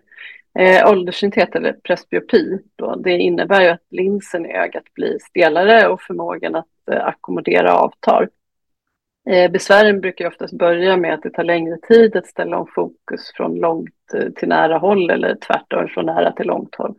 Eh, 0.59 0.89
ålderssynthet 0.89 1.55
eller 1.55 1.73
presbyopi, 1.73 2.59
då, 2.75 2.95
det 2.95 3.17
innebär 3.17 3.61
ju 3.61 3.67
att 3.67 3.85
linsen 3.89 4.45
i 4.45 4.53
ögat 4.53 4.83
blir 4.93 5.17
stelare 5.19 5.87
och 5.87 6.01
förmågan 6.01 6.55
att 6.55 6.89
eh, 6.91 7.05
ackommodera 7.05 7.73
avtar. 7.73 8.29
Eh, 9.29 9.51
besvären 9.51 10.01
brukar 10.01 10.27
oftast 10.27 10.53
börja 10.53 10.97
med 10.97 11.13
att 11.13 11.23
det 11.23 11.29
tar 11.29 11.43
längre 11.43 11.77
tid 11.77 12.15
att 12.15 12.27
ställa 12.27 12.57
om 12.57 12.67
fokus 12.75 13.31
från 13.35 13.55
långt 13.55 14.13
eh, 14.13 14.29
till 14.29 14.47
nära 14.47 14.77
håll 14.77 15.09
eller 15.09 15.35
tvärtom 15.47 15.87
från 15.87 16.05
nära 16.05 16.31
till 16.31 16.47
långt 16.47 16.75
håll. 16.75 16.95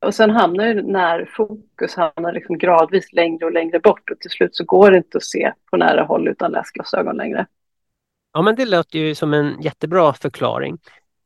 Och 0.00 0.14
sen 0.14 0.30
hamnar 0.30 0.66
ju 0.66 0.82
närfokus 0.82 1.94
hamnar 1.94 2.32
liksom 2.32 2.58
gradvis 2.58 3.12
längre 3.12 3.44
och 3.44 3.52
längre 3.52 3.80
bort 3.80 4.10
och 4.10 4.20
till 4.20 4.30
slut 4.30 4.56
så 4.56 4.64
går 4.64 4.90
det 4.90 4.96
inte 4.96 5.16
att 5.16 5.24
se 5.24 5.52
på 5.70 5.76
nära 5.76 6.02
håll 6.02 6.28
utan 6.28 6.52
läsglasögon 6.52 7.16
längre. 7.16 7.46
Ja, 8.32 8.42
men 8.42 8.54
det 8.54 8.64
låter 8.64 8.98
ju 8.98 9.14
som 9.14 9.34
en 9.34 9.60
jättebra 9.60 10.12
förklaring. 10.12 10.78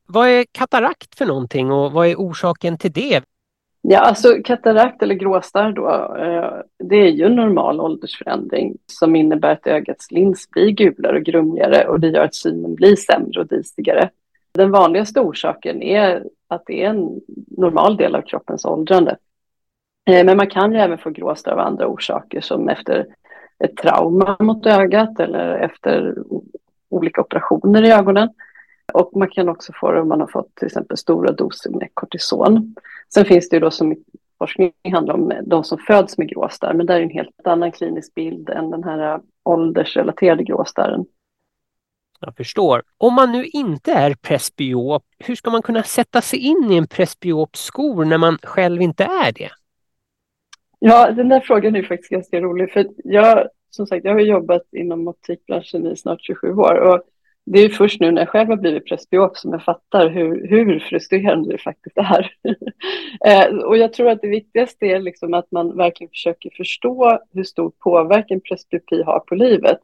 Vad 0.07 0.29
är 0.29 0.45
katarakt 0.53 1.19
för 1.19 1.27
någonting 1.27 1.73
och 1.73 1.93
vad 1.93 2.07
är 2.07 2.15
orsaken 2.15 2.79
till 2.79 2.93
det? 2.93 3.25
Ja, 3.89 3.99
alltså 3.99 4.29
katarakt 4.45 5.03
eller 5.03 5.15
gråstarr 5.15 5.73
då, 5.73 5.89
eh, 6.17 6.51
det 6.79 6.97
är 6.97 7.11
ju 7.11 7.25
en 7.25 7.37
normal 7.37 7.81
åldersförändring 7.81 8.77
som 8.87 9.17
innebär 9.17 9.53
att 9.53 9.67
ögats 9.67 10.11
lins 10.11 10.51
blir 10.51 10.71
gulare 10.71 11.17
och 11.17 11.25
grumligare 11.25 11.89
och 11.89 12.01
det 12.01 12.09
gör 12.09 12.25
att 12.25 12.35
synen 12.35 12.75
blir 12.75 12.97
sämre 12.97 13.41
och 13.41 13.47
disigare. 13.47 14.11
Den 14.55 14.71
vanligaste 14.71 15.21
orsaken 15.21 15.83
är 15.83 16.25
att 16.49 16.63
det 16.67 16.85
är 16.85 16.89
en 16.89 17.21
normal 17.57 17.97
del 17.97 18.15
av 18.15 18.23
kroppens 18.23 18.65
åldrande. 18.65 19.17
Eh, 20.11 20.25
men 20.25 20.37
man 20.37 20.51
kan 20.51 20.73
ju 20.73 20.79
även 20.79 20.99
få 20.99 21.11
gråstarr 21.11 21.53
av 21.53 21.59
andra 21.59 21.87
orsaker 21.87 22.41
som 22.41 22.69
efter 22.69 23.07
ett 23.59 23.77
trauma 23.77 24.37
mot 24.41 24.67
ögat 24.67 25.21
eller 25.21 25.59
efter 25.59 26.15
olika 26.89 27.21
operationer 27.21 27.83
i 27.83 27.93
ögonen. 27.93 28.29
Och 28.93 29.17
man 29.17 29.29
kan 29.29 29.49
också 29.49 29.73
få 29.81 29.93
det 29.93 30.01
om 30.01 30.09
man 30.09 30.21
har 30.21 30.27
fått 30.27 30.55
till 30.55 30.67
exempel 30.67 30.97
stora 30.97 31.33
doser 31.33 31.71
med 31.71 31.89
kortison. 31.95 32.75
Sen 33.15 33.25
finns 33.25 33.49
det 33.49 33.57
ju 33.57 33.61
då 33.61 33.71
som 33.71 33.97
forskning 34.39 34.73
handlar 34.93 35.15
om 35.15 35.33
de 35.47 35.65
som 35.65 35.79
föds 35.79 36.19
med 36.19 36.29
gråstarr, 36.29 36.75
men 36.75 36.87
det 36.87 36.95
är 36.95 37.01
en 37.01 37.11
helt 37.11 37.47
annan 37.47 37.73
klinisk 37.73 38.15
bild 38.15 38.49
än 38.49 38.71
den 38.71 38.85
här 38.85 39.21
åldersrelaterade 39.45 40.45
gråstarren. 40.45 41.05
Jag 42.21 42.37
förstår. 42.37 42.83
Om 42.99 43.15
man 43.15 43.33
nu 43.33 43.45
inte 43.45 43.93
är 43.93 44.15
presbyop, 44.15 45.05
hur 45.19 45.35
ska 45.35 45.51
man 45.51 45.63
kunna 45.63 45.83
sätta 45.83 46.21
sig 46.21 46.39
in 46.39 46.73
i 46.73 46.77
en 46.77 46.87
presbyops 46.87 47.61
skor 47.61 48.05
när 48.05 48.19
man 48.19 48.39
själv 48.43 48.83
inte 48.83 49.05
är 49.05 49.33
det? 49.33 49.51
Ja, 50.79 51.11
den 51.13 51.29
där 51.29 51.41
frågan 51.41 51.77
är 51.77 51.83
faktiskt 51.83 52.11
ganska 52.11 52.41
rolig, 52.41 52.73
för 52.73 52.87
jag, 53.05 53.49
som 53.71 53.87
sagt, 53.87 54.05
jag 54.05 54.13
har 54.13 54.21
jobbat 54.21 54.63
inom 54.73 55.09
optikbranschen 55.09 55.87
i 55.87 55.97
snart 55.97 56.23
27 56.23 56.53
år 56.53 56.75
och 56.75 57.03
det 57.47 57.61
är 57.61 57.69
först 57.69 58.01
nu 58.01 58.11
när 58.11 58.21
jag 58.23 58.29
själv 58.29 58.49
har 58.49 58.57
blivit 58.57 58.87
presbyop 58.87 59.37
som 59.37 59.53
jag 59.53 59.65
fattar 59.65 60.09
hur, 60.09 60.49
hur 60.49 60.79
frustrerande 60.79 61.53
det 61.53 61.59
faktiskt 61.59 61.99
är. 61.99 62.33
Eh, 63.27 63.57
och 63.57 63.77
jag 63.77 63.93
tror 63.93 64.11
att 64.11 64.21
det 64.21 64.29
viktigaste 64.29 64.87
är 64.87 65.01
liksom 65.01 65.35
att 65.35 65.51
man 65.51 65.77
verkligen 65.77 66.11
försöker 66.11 66.51
förstå 66.57 67.19
hur 67.33 67.45
stor 67.45 67.73
påverkan 67.79 68.41
presbyopi 68.41 69.03
har 69.03 69.21
på 69.21 69.35
livet. 69.35 69.79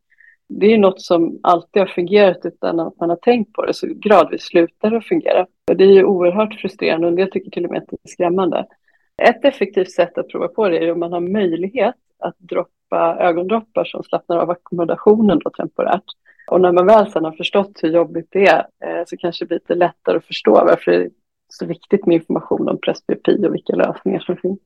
Det 0.48 0.66
är 0.66 0.78
något 0.78 1.00
som 1.00 1.40
alltid 1.42 1.82
har 1.82 1.86
fungerat 1.86 2.40
utan 2.44 2.80
att 2.80 3.00
man 3.00 3.10
har 3.10 3.16
tänkt 3.16 3.52
på 3.52 3.66
det, 3.66 3.74
så 3.74 3.86
gradvis 3.86 4.42
slutar 4.42 4.90
det 4.90 4.96
att 4.96 5.06
fungera. 5.06 5.46
Och 5.70 5.76
det 5.76 5.84
är 5.84 5.92
ju 5.92 6.04
oerhört 6.04 6.54
frustrerande 6.54 7.06
och 7.06 7.10
en 7.10 7.16
del 7.16 7.30
tycker 7.30 7.50
till 7.50 7.64
och 7.64 7.70
med 7.70 7.82
att 7.82 7.88
det 7.88 7.96
är 8.04 8.08
skrämmande. 8.08 8.66
Ett 9.22 9.44
effektivt 9.44 9.90
sätt 9.90 10.18
att 10.18 10.28
prova 10.28 10.48
på 10.48 10.68
det 10.68 10.78
är 10.78 10.92
om 10.92 11.00
man 11.00 11.12
har 11.12 11.20
möjlighet 11.20 11.94
att 12.18 12.38
droppa 12.38 13.16
ögondroppar 13.20 13.84
som 13.84 14.02
slappnar 14.02 14.38
av 14.38 14.50
ackommodationen 14.50 15.38
då 15.44 15.50
temporärt. 15.50 16.04
Och 16.46 16.60
när 16.60 16.72
man 16.72 16.86
väl 16.86 17.10
sedan 17.10 17.24
har 17.24 17.32
förstått 17.32 17.72
hur 17.82 17.88
jobbigt 17.88 18.28
det 18.30 18.46
är 18.46 18.66
eh, 18.84 19.04
så 19.06 19.16
kanske 19.16 19.44
det 19.44 19.48
blir 19.48 19.58
lite 19.58 19.74
lättare 19.74 20.16
att 20.16 20.24
förstå 20.24 20.52
varför 20.52 20.90
det 20.90 20.96
är 20.96 21.10
så 21.48 21.66
viktigt 21.66 22.06
med 22.06 22.14
information 22.14 22.68
om 22.68 22.78
presbyopi 22.80 23.46
och 23.46 23.54
vilka 23.54 23.76
lösningar 23.76 24.20
som 24.20 24.36
finns. 24.36 24.58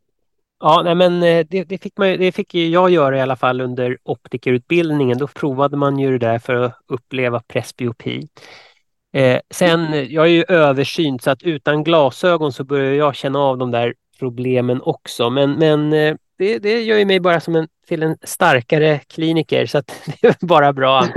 Ja, 0.61 0.83
nej, 0.85 0.95
men 0.95 1.23
eh, 1.23 1.47
det, 1.51 1.65
det, 1.65 1.79
fick 1.79 1.99
man, 1.99 2.09
det 2.09 2.33
fick 2.33 2.55
jag 2.55 2.91
göra 2.91 3.19
i 3.19 3.21
alla 3.21 3.37
fall 3.37 3.61
under 3.61 3.99
optikerutbildningen. 4.03 5.19
Då 5.19 5.27
provade 5.27 5.77
man 5.77 5.99
ju 5.99 6.19
det 6.19 6.27
där 6.27 6.39
för 6.39 6.55
att 6.55 6.81
uppleva 6.87 7.41
presbyopi. 7.41 8.29
Eh, 9.13 9.41
sen, 9.51 9.93
eh, 9.93 10.03
jag 10.03 10.27
är 10.27 10.31
ju 10.31 10.45
översynt 10.49 11.23
så 11.23 11.31
att 11.31 11.43
utan 11.43 11.85
glasögon 11.85 12.53
så 12.53 12.65
börjar 12.65 12.93
jag 12.93 13.15
känna 13.15 13.39
av 13.39 13.59
de 13.59 13.71
där 13.71 13.95
problemen 14.19 14.83
också. 14.83 15.31
Men, 15.31 15.53
men 15.53 15.93
eh, 15.93 16.15
det, 16.39 16.59
det 16.59 16.83
gör 16.83 16.99
ju 16.99 17.05
mig 17.05 17.21
bara 17.21 17.41
som 17.41 17.57
en, 17.57 17.69
till 17.87 18.03
en 18.03 18.17
starkare 18.23 18.99
kliniker 18.99 19.67
så 19.67 19.83
det 20.21 20.29
är 20.29 20.47
bara 20.47 20.73
bra. 20.73 21.07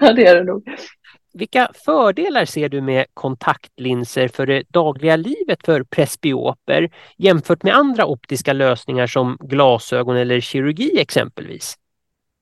ja, 0.00 0.12
det 0.12 0.26
är 0.26 0.34
det 0.34 0.44
nog. 0.44 0.68
Vilka 1.34 1.68
fördelar 1.84 2.44
ser 2.44 2.68
du 2.68 2.80
med 2.80 3.06
kontaktlinser 3.14 4.28
för 4.28 4.46
det 4.46 4.62
dagliga 4.68 5.16
livet 5.16 5.64
för 5.64 5.82
presbyoper 5.82 6.90
jämfört 7.16 7.62
med 7.62 7.74
andra 7.74 8.06
optiska 8.06 8.52
lösningar 8.52 9.06
som 9.06 9.38
glasögon 9.40 10.16
eller 10.16 10.40
kirurgi 10.40 11.00
exempelvis? 11.00 11.74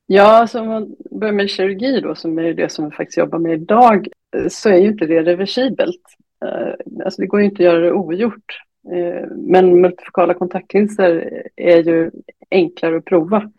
Ja, 0.06 0.46
så 0.46 0.60
om 0.60 0.68
man 0.68 0.96
börjar 1.10 1.34
med 1.34 1.50
kirurgi 1.50 2.00
då, 2.00 2.14
som 2.14 2.38
är 2.38 2.54
det 2.54 2.72
som 2.72 2.84
vi 2.84 2.96
faktiskt 2.96 3.18
jobbar 3.18 3.38
med 3.38 3.52
idag, 3.52 4.08
så 4.50 4.68
är 4.68 4.76
ju 4.76 4.88
inte 4.88 5.06
det 5.06 5.22
reversibelt. 5.22 6.02
Eh, 6.44 7.04
alltså 7.04 7.22
det 7.22 7.26
går 7.26 7.40
ju 7.40 7.46
inte 7.46 7.62
att 7.62 7.72
göra 7.72 7.80
det 7.80 7.92
ogjort. 7.92 8.58
Eh, 8.90 9.28
men 9.30 9.80
multifokala 9.80 10.34
kontaktlinser 10.34 11.42
är 11.56 11.82
ju 11.82 12.10
enklare 12.50 12.96
att 12.96 13.04
prova. 13.04 13.50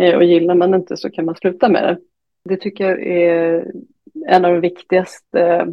Eh, 0.00 0.14
och 0.14 0.24
gillar 0.24 0.54
man 0.54 0.74
inte 0.74 0.96
så 0.96 1.10
kan 1.10 1.24
man 1.24 1.34
sluta 1.34 1.68
med 1.68 1.82
det. 1.82 1.98
Det 2.44 2.56
tycker 2.56 2.88
jag 2.88 3.06
är 3.06 3.72
en 4.26 4.44
av 4.44 4.52
de 4.52 4.60
viktigaste 4.60 5.40
eh, 5.40 5.66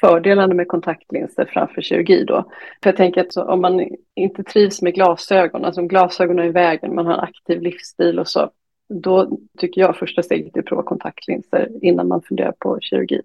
fördelarna 0.00 0.54
med 0.54 0.68
kontaktlinser 0.68 1.44
framför 1.52 1.82
kirurgi 1.82 2.24
då. 2.24 2.50
För 2.82 2.90
jag 2.90 2.96
tänker 2.96 3.20
att 3.20 3.36
om 3.36 3.60
man 3.60 3.88
inte 4.14 4.42
trivs 4.42 4.82
med 4.82 4.94
glasögon, 4.94 5.64
alltså 5.64 5.80
om 5.80 5.88
glasögonen 5.88 6.44
är 6.44 6.48
i 6.48 6.52
vägen, 6.52 6.94
man 6.94 7.06
har 7.06 7.14
en 7.14 7.20
aktiv 7.20 7.60
livsstil 7.62 8.18
och 8.18 8.28
så, 8.28 8.50
då 8.88 9.38
tycker 9.58 9.80
jag 9.80 9.96
första 9.96 10.22
steget 10.22 10.56
är 10.56 10.60
att 10.60 10.66
prova 10.66 10.82
kontaktlinser 10.82 11.68
innan 11.82 12.08
man 12.08 12.22
funderar 12.22 12.54
på 12.58 12.78
kirurgi. 12.80 13.20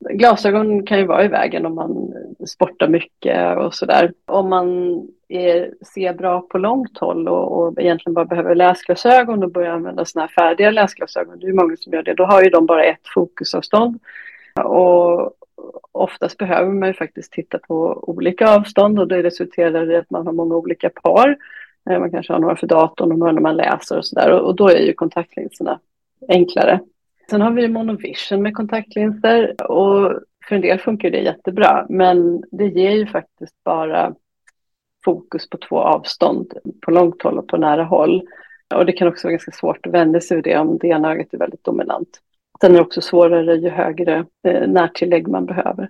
Glasögon 0.00 0.86
kan 0.86 0.98
ju 0.98 1.06
vara 1.06 1.24
i 1.24 1.28
vägen 1.28 1.66
om 1.66 1.74
man 1.74 2.14
sportar 2.46 2.88
mycket 2.88 3.58
och 3.58 3.74
sådär. 3.74 4.12
Om 4.26 4.48
man 4.48 4.68
är, 5.28 5.70
ser 5.94 6.14
bra 6.14 6.40
på 6.40 6.58
långt 6.58 6.98
håll 6.98 7.28
och, 7.28 7.58
och 7.58 7.80
egentligen 7.80 8.14
bara 8.14 8.24
behöver 8.24 8.54
läsglasögon 8.54 9.42
och 9.42 9.52
börjar 9.52 9.72
använda 9.72 10.04
sådana 10.04 10.26
här 10.26 10.44
färdiga 10.44 10.70
läsglasögon, 10.70 11.38
det 11.38 11.46
är 11.46 11.52
många 11.52 11.76
som 11.76 11.92
gör 11.92 12.02
det, 12.02 12.14
då 12.14 12.24
har 12.24 12.42
ju 12.42 12.50
de 12.50 12.66
bara 12.66 12.84
ett 12.84 13.08
fokusavstånd. 13.14 13.98
Och 14.64 15.32
oftast 15.92 16.38
behöver 16.38 16.72
man 16.72 16.88
ju 16.88 16.94
faktiskt 16.94 17.32
titta 17.32 17.58
på 17.58 18.04
olika 18.06 18.54
avstånd 18.54 18.98
och 18.98 19.08
det 19.08 19.22
resulterar 19.22 19.92
i 19.92 19.96
att 19.96 20.10
man 20.10 20.26
har 20.26 20.32
många 20.32 20.56
olika 20.56 20.90
par. 20.90 21.36
Eh, 21.90 21.98
man 21.98 22.10
kanske 22.10 22.32
har 22.32 22.40
några 22.40 22.56
för 22.56 22.66
datorn 22.66 23.12
och 23.12 23.18
några 23.18 23.32
när 23.32 23.40
man 23.40 23.56
läser 23.56 23.98
och 23.98 24.06
sådär 24.06 24.40
och 24.40 24.56
då 24.56 24.68
är 24.68 24.78
ju 24.78 24.92
kontaktlinserna 24.92 25.80
enklare. 26.28 26.80
Sen 27.30 27.40
har 27.40 27.50
vi 27.50 27.68
monovision 27.68 28.42
med 28.42 28.54
kontaktlinser 28.54 29.70
och 29.70 30.20
för 30.48 30.54
en 30.54 30.60
del 30.60 30.78
funkar 30.78 31.10
det 31.10 31.20
jättebra, 31.20 31.86
men 31.88 32.42
det 32.52 32.66
ger 32.66 32.90
ju 32.90 33.06
faktiskt 33.06 33.64
bara 33.64 34.14
fokus 35.04 35.50
på 35.50 35.58
två 35.58 35.78
avstånd, 35.78 36.52
på 36.82 36.90
långt 36.90 37.22
håll 37.22 37.38
och 37.38 37.48
på 37.48 37.56
nära 37.56 37.84
håll. 37.84 38.22
Och 38.74 38.86
det 38.86 38.92
kan 38.92 39.08
också 39.08 39.26
vara 39.26 39.32
ganska 39.32 39.52
svårt 39.52 39.86
att 39.86 39.92
vända 39.92 40.20
sig 40.20 40.36
ur 40.38 40.42
det 40.42 40.58
om 40.58 40.78
det 40.78 40.88
ena 40.88 41.12
ögat 41.12 41.34
är 41.34 41.38
väldigt 41.38 41.64
dominant. 41.64 42.08
Sen 42.60 42.70
är 42.70 42.74
det 42.74 42.82
också 42.82 43.00
svårare 43.00 43.54
ju 43.54 43.68
högre 43.68 44.26
eh, 44.48 44.68
närtillägg 44.68 45.28
man 45.28 45.46
behöver. 45.46 45.88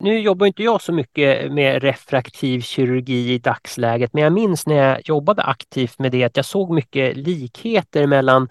Nu 0.00 0.18
jobbar 0.18 0.46
inte 0.46 0.62
jag 0.62 0.82
så 0.82 0.92
mycket 0.92 1.52
med 1.52 1.82
refraktiv 1.82 2.60
kirurgi 2.60 3.32
i 3.32 3.38
dagsläget, 3.38 4.12
men 4.12 4.22
jag 4.22 4.32
minns 4.32 4.66
när 4.66 4.76
jag 4.76 5.08
jobbade 5.08 5.42
aktivt 5.42 5.98
med 5.98 6.12
det 6.12 6.24
att 6.24 6.36
jag 6.36 6.44
såg 6.44 6.74
mycket 6.74 7.16
likheter 7.16 8.06
mellan 8.06 8.48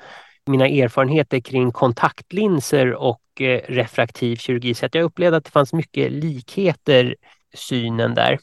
mina 0.47 0.67
erfarenheter 0.67 1.39
kring 1.39 1.71
kontaktlinser 1.71 2.93
och 2.93 3.41
eh, 3.41 3.61
refraktiv 3.67 4.35
kirurgi. 4.35 4.73
Så 4.73 4.85
att 4.85 4.95
jag 4.95 5.03
upplevde 5.03 5.37
att 5.37 5.45
det 5.45 5.51
fanns 5.51 5.73
mycket 5.73 6.11
likheter 6.11 7.15
synen 7.53 8.13
där. 8.13 8.39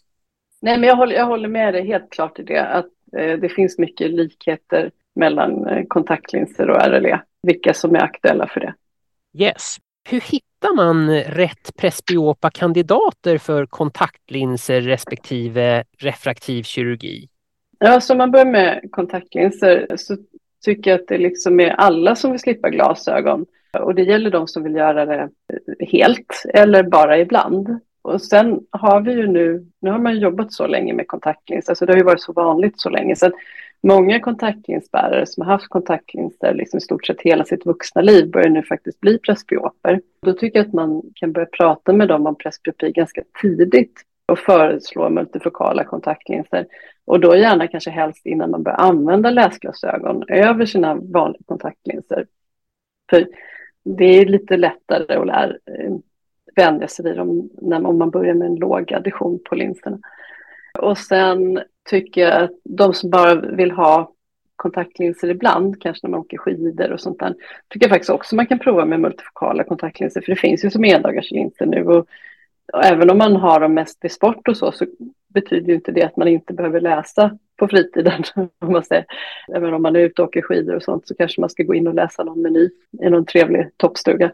Nej, 0.63 0.79
men 0.79 0.89
jag 0.89 0.97
håller, 0.97 1.17
jag 1.17 1.27
håller 1.27 1.49
med 1.49 1.75
dig 1.75 1.87
helt 1.87 2.11
klart 2.11 2.39
i 2.39 2.43
det, 2.43 2.67
att 2.67 2.87
eh, 3.17 3.39
det 3.39 3.49
finns 3.49 3.79
mycket 3.79 4.11
likheter 4.11 4.91
mellan 5.15 5.67
eh, 5.67 5.85
kontaktlinser 5.89 6.71
och 6.71 6.83
RLE, 6.83 7.21
vilka 7.43 7.75
som 7.75 7.95
är 7.95 8.01
aktuella 8.01 8.47
för 8.47 8.61
det. 8.61 8.75
Yes. 9.39 9.77
Hur 10.09 10.21
hittar 10.21 10.75
man 10.77 11.11
rätt 11.21 11.77
presbyopa 11.77 12.51
kandidater 12.51 13.39
för 13.39 13.67
kontaktlinser 13.67 14.81
respektive 14.81 15.85
refraktiv 15.99 16.63
kirurgi? 16.63 17.29
Ja, 17.79 18.01
så 18.01 18.13
om 18.13 18.19
man 18.19 18.31
börjar 18.31 18.47
med 18.47 18.89
kontaktlinser 18.91 19.87
så 19.97 20.17
tycker 20.65 20.95
att 20.95 21.09
det 21.09 21.19
liksom 21.19 21.61
är 21.61 21.71
alla 21.71 22.17
som 22.17 22.31
vill 22.31 22.41
slippa 22.41 22.71
glasögon. 22.71 23.47
Och 23.81 23.95
det 23.95 24.03
gäller 24.03 24.31
de 24.31 24.49
som 24.49 24.63
vill 24.63 24.75
göra 24.75 25.07
det 25.07 25.29
helt 25.81 26.43
eller 26.55 26.83
bara 26.83 27.19
ibland. 27.19 27.81
Och 28.03 28.23
sen 28.23 28.61
har 28.71 29.01
vi 29.01 29.13
ju 29.13 29.27
nu, 29.27 29.67
nu 29.81 29.91
har 29.91 29.99
man 29.99 30.19
jobbat 30.19 30.53
så 30.53 30.67
länge 30.67 30.93
med 30.93 31.09
kontaktlinser, 31.09 31.73
alltså 31.73 31.87
det 31.87 31.93
har 31.93 31.99
ju 31.99 32.05
varit 32.05 32.23
så 32.23 32.33
vanligt 32.33 32.81
så 32.81 32.91
länge. 32.91 33.17
Så 33.17 33.31
många 33.83 34.21
kontaktlinsbärare 34.21 35.27
som 35.27 35.47
har 35.47 35.53
haft 35.53 35.69
kontaktlinser 35.69 36.55
liksom 36.55 36.79
i 36.79 36.81
stort 36.81 37.07
sett 37.07 37.21
hela 37.21 37.45
sitt 37.45 37.67
vuxna 37.67 38.03
liv 38.03 38.31
börjar 38.31 38.49
nu 38.49 38.63
faktiskt 38.63 39.01
bli 39.01 39.19
presbyoper. 39.19 40.01
Då 40.23 40.33
tycker 40.33 40.59
jag 40.59 40.67
att 40.67 40.73
man 40.73 41.03
kan 41.15 41.33
börja 41.33 41.47
prata 41.47 41.93
med 41.93 42.09
dem 42.09 42.27
om 42.27 42.35
presbyopi 42.35 42.93
ganska 42.93 43.23
tidigt 43.43 44.01
och 44.33 44.39
föreslå 44.39 45.11
multifokala 45.11 45.85
kontaktlinser. 45.85 46.67
Och 47.05 47.21
då 47.21 47.37
gärna 47.37 47.67
kanske 47.67 47.91
helst 47.91 48.27
innan 48.27 48.51
man 48.51 48.63
börjar 48.63 48.79
använda 48.79 49.31
läsglasögon 49.31 50.25
över 50.29 50.67
sina 50.67 50.95
vanliga 50.95 51.43
kontaktlinser. 51.47 52.27
För 53.11 53.27
det 53.85 54.05
är 54.05 54.27
lite 54.27 54.57
lättare 54.57 55.15
att 55.15 55.27
lära, 55.27 55.51
eh, 55.51 55.95
vänja 56.57 56.89
sig 56.89 57.05
vid 57.05 57.17
dem 57.17 57.51
när, 57.63 57.87
om 57.87 57.99
man 57.99 58.11
börjar 58.11 58.35
med 58.35 58.47
en 58.47 58.57
låg 58.57 58.93
addition 58.93 59.39
på 59.45 59.55
linserna. 59.55 59.99
Och 60.79 60.99
sen 60.99 61.61
tycker 61.91 62.21
jag 62.21 62.43
att 62.43 62.51
de 62.65 62.95
som 62.95 63.11
bara 63.11 63.35
vill 63.35 63.71
ha 63.71 64.11
kontaktlinser 64.57 65.31
ibland, 65.31 65.83
kanske 65.83 66.07
när 66.07 66.11
man 66.11 66.21
åker 66.21 66.39
skidor 66.39 66.93
och 66.93 67.01
sånt 67.01 67.19
där, 67.19 67.35
tycker 67.69 67.87
jag 67.87 67.91
faktiskt 67.91 68.11
också 68.11 68.37
man 68.37 68.47
kan 68.47 68.59
prova 68.59 68.85
med 68.85 69.01
multifokala 69.01 69.65
kontaktlinser, 69.65 70.21
för 70.21 70.33
det 70.33 70.41
finns 70.41 70.65
ju 70.65 70.71
som 70.71 70.85
endagarslinser 70.85 71.67
nu 71.67 71.85
och, 71.85 72.07
och 72.73 72.85
även 72.85 73.11
om 73.11 73.19
man 73.19 73.37
har 73.37 73.61
dem 73.61 73.75
mest 73.75 74.05
i 74.05 74.09
sport 74.09 74.49
och 74.49 74.57
så, 74.57 74.73
så 74.73 74.87
betyder 75.35 75.69
ju 75.69 75.75
inte 75.75 75.93
det 75.93 76.03
att 76.03 76.17
man 76.17 76.29
inte 76.29 76.53
behöver 76.53 76.81
läsa 76.81 77.39
på 77.57 77.69
fritiden. 77.69 78.23
Om 78.59 78.73
man 78.73 78.85
säger. 78.85 79.05
Även 79.55 79.75
om 79.75 79.83
man 79.83 79.97
är 79.97 80.01
ute 80.01 80.23
och 80.23 80.29
åker 80.29 80.43
skidor 80.43 80.75
och 80.75 80.83
sånt 80.83 81.09
så 81.09 81.15
kanske 81.15 81.41
man 81.41 81.51
ska 81.51 81.63
gå 81.63 81.75
in 81.75 81.87
och 81.87 81.95
läsa 81.95 82.25
någon 82.25 82.43
meny 82.43 82.71
i 83.03 83.11
någon 83.11 83.27
trevlig 83.27 83.71
toppstuga. 83.77 84.33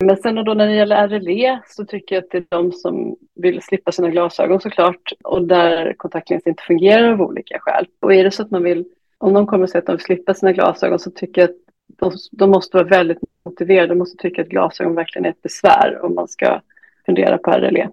Men 0.00 0.16
sen 0.16 0.34
då 0.34 0.54
när 0.54 0.66
det 0.66 0.74
gäller 0.74 1.08
RLE 1.08 1.60
så 1.66 1.84
tycker 1.84 2.14
jag 2.14 2.24
att 2.24 2.30
det 2.30 2.38
är 2.38 2.44
de 2.48 2.72
som 2.72 3.16
vill 3.34 3.62
slippa 3.62 3.92
sina 3.92 4.10
glasögon 4.10 4.60
såklart 4.60 5.12
och 5.24 5.46
där 5.46 5.94
kontaktlinser 5.96 6.50
inte 6.50 6.62
fungerar 6.62 7.12
av 7.12 7.22
olika 7.22 7.58
skäl. 7.58 7.86
Och 8.00 8.14
är 8.14 8.24
det 8.24 8.30
så 8.30 8.42
att 8.42 8.50
man 8.50 8.62
vill, 8.62 8.84
om 9.18 9.34
de 9.34 9.46
kommer 9.46 9.64
och 9.64 9.70
säger 9.70 9.82
att 9.82 9.86
de 9.86 9.92
vill 9.92 10.04
slippa 10.04 10.34
sina 10.34 10.52
glasögon 10.52 10.98
så 10.98 11.10
tycker 11.10 11.40
jag 11.40 11.50
att 11.50 11.56
de, 11.86 12.12
de 12.32 12.50
måste 12.50 12.76
vara 12.76 12.88
väldigt 12.88 13.18
motiverade, 13.44 13.86
de 13.86 13.98
måste 13.98 14.22
tycka 14.22 14.42
att 14.42 14.48
glasögon 14.48 14.94
verkligen 14.94 15.24
är 15.26 15.30
ett 15.30 15.42
besvär 15.42 16.00
om 16.02 16.14
man 16.14 16.28
ska 16.28 16.60
fundera 17.06 17.38
på 17.38 17.50
RLE. 17.50 17.90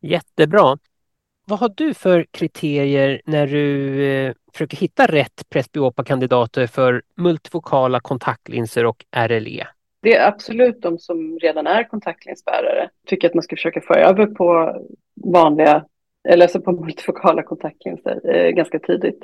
Jättebra. 0.00 0.78
Vad 1.48 1.58
har 1.58 1.72
du 1.76 1.94
för 1.94 2.26
kriterier 2.30 3.20
när 3.24 3.46
du 3.46 4.04
eh, 4.06 4.32
försöker 4.52 4.76
hitta 4.76 5.06
rätt 5.06 5.48
presbyopa-kandidater 5.48 6.66
för 6.66 7.02
multifokala 7.16 8.00
kontaktlinser 8.00 8.86
och 8.86 9.04
RLE? 9.16 9.66
Det 10.02 10.16
är 10.16 10.28
absolut 10.28 10.82
de 10.82 10.98
som 10.98 11.38
redan 11.38 11.66
är 11.66 11.84
kontaktlinsbärare. 11.84 12.90
Tycker 13.06 13.28
att 13.28 13.34
man 13.34 13.42
ska 13.42 13.56
försöka 13.56 13.80
få 13.80 13.94
över 13.94 14.26
på 14.26 14.76
vanliga, 15.24 15.84
eller 16.28 16.44
alltså 16.44 16.60
på 16.60 16.72
multifokala 16.84 17.42
kontaktlinser 17.42 18.34
eh, 18.34 18.50
ganska 18.50 18.78
tidigt. 18.78 19.18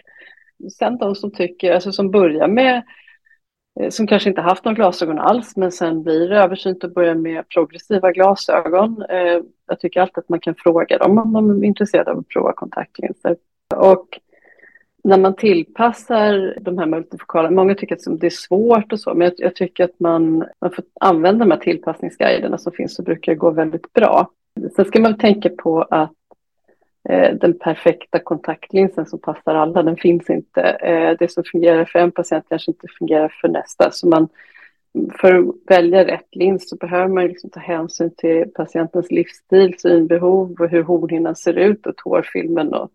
Sen 0.78 0.98
de 0.98 1.14
som 1.14 1.32
tycker, 1.32 1.72
alltså 1.72 1.92
som 1.92 2.10
börjar 2.10 2.48
med 2.48 2.76
eh, 2.76 2.82
Eh, 3.80 3.90
som 3.90 4.06
kanske 4.06 4.28
inte 4.28 4.40
haft 4.40 4.64
några 4.64 4.76
glasögon 4.76 5.18
alls, 5.18 5.56
men 5.56 5.72
sen 5.72 6.02
blir 6.02 6.28
det 6.28 6.38
översynt 6.38 6.84
och 6.84 6.92
börjar 6.92 7.14
med 7.14 7.48
progressiva 7.48 8.12
glasögon. 8.12 9.04
Eh, 9.08 9.40
jag 9.66 9.80
tycker 9.80 10.00
alltid 10.00 10.18
att 10.18 10.28
man 10.28 10.40
kan 10.40 10.54
fråga 10.54 10.98
dem 10.98 11.18
om 11.18 11.32
de 11.32 11.62
är 11.62 11.66
intresserade 11.66 12.10
av 12.10 12.18
att 12.18 12.28
prova 12.28 12.52
kontaktlinser. 12.52 13.36
Och 13.76 14.18
när 15.04 15.18
man 15.18 15.36
tillpassar 15.36 16.58
de 16.60 16.78
här 16.78 16.86
multifokala, 16.86 17.50
många 17.50 17.74
tycker 17.74 17.94
att 17.94 18.20
det 18.20 18.26
är 18.26 18.30
svårt 18.30 18.92
och 18.92 19.00
så, 19.00 19.14
men 19.14 19.24
jag, 19.24 19.34
jag 19.36 19.56
tycker 19.56 19.84
att 19.84 20.00
man, 20.00 20.44
man 20.60 20.70
får 20.70 20.84
använda 21.00 21.44
de 21.44 21.50
här 21.50 21.58
tillpassningsguiderna 21.58 22.58
som 22.58 22.72
finns 22.72 22.94
så 22.94 23.02
brukar 23.02 23.32
det 23.32 23.36
gå 23.36 23.50
väldigt 23.50 23.92
bra. 23.92 24.30
Sen 24.76 24.84
ska 24.84 25.00
man 25.00 25.18
tänka 25.18 25.48
på 25.48 25.82
att 25.82 26.12
Eh, 27.08 27.34
den 27.34 27.58
perfekta 27.58 28.18
kontaktlinsen 28.18 29.06
som 29.06 29.18
passar 29.18 29.54
alla, 29.54 29.82
den 29.82 29.96
finns 29.96 30.30
inte. 30.30 30.62
Eh, 30.62 31.16
det 31.18 31.32
som 31.32 31.44
fungerar 31.44 31.84
för 31.84 31.98
en 31.98 32.12
patient 32.12 32.44
kanske 32.48 32.70
inte 32.70 32.86
fungerar 32.98 33.34
för 33.40 33.48
nästa. 33.48 33.90
Så 33.90 34.08
man, 34.08 34.28
för 35.20 35.38
att 35.38 35.54
välja 35.66 36.04
rätt 36.04 36.34
lins 36.34 36.68
så 36.68 36.76
behöver 36.76 37.08
man 37.08 37.26
liksom 37.26 37.50
ta 37.50 37.60
hänsyn 37.60 38.10
till 38.16 38.44
patientens 38.54 39.10
livsstil, 39.10 39.74
synbehov 39.78 40.56
och 40.60 40.68
hur 40.68 40.82
hornhinnan 40.82 41.36
ser 41.36 41.54
ut 41.54 41.86
och 41.86 41.96
tårfilmen 41.96 42.74
och 42.74 42.90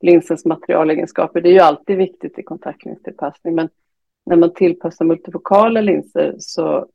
linsens 0.00 0.44
materialegenskaper. 0.44 1.40
Det 1.40 1.48
är 1.48 1.52
ju 1.52 1.60
alltid 1.60 1.96
viktigt 1.96 2.38
i 2.38 2.42
kontaktlinstillpassning, 2.42 3.54
men 3.54 3.68
när 4.26 4.36
man 4.36 4.54
tillpassar 4.54 5.04
multifokala 5.04 5.80
linser 5.80 6.34
så 6.38 6.86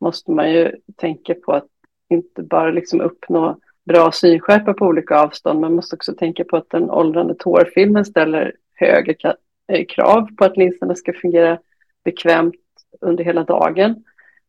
måste 0.00 0.30
man 0.30 0.52
ju 0.52 0.72
tänka 0.96 1.34
på 1.34 1.52
att 1.52 1.66
inte 2.08 2.42
bara 2.42 2.70
liksom 2.70 3.00
uppnå 3.00 3.58
bra 3.86 4.12
synskärpa 4.12 4.74
på 4.74 4.86
olika 4.86 5.20
avstånd, 5.20 5.60
man 5.60 5.74
måste 5.74 5.96
också 5.96 6.14
tänka 6.14 6.44
på 6.44 6.56
att 6.56 6.70
den 6.70 6.90
åldrande 6.90 7.34
tårfilmen 7.34 8.04
ställer 8.04 8.52
högre 8.74 9.34
eh, 9.72 9.86
krav 9.86 10.28
på 10.36 10.44
att 10.44 10.56
linserna 10.56 10.94
ska 10.94 11.12
fungera 11.12 11.58
bekvämt 12.04 12.54
under 13.00 13.24
hela 13.24 13.44
dagen. 13.44 14.04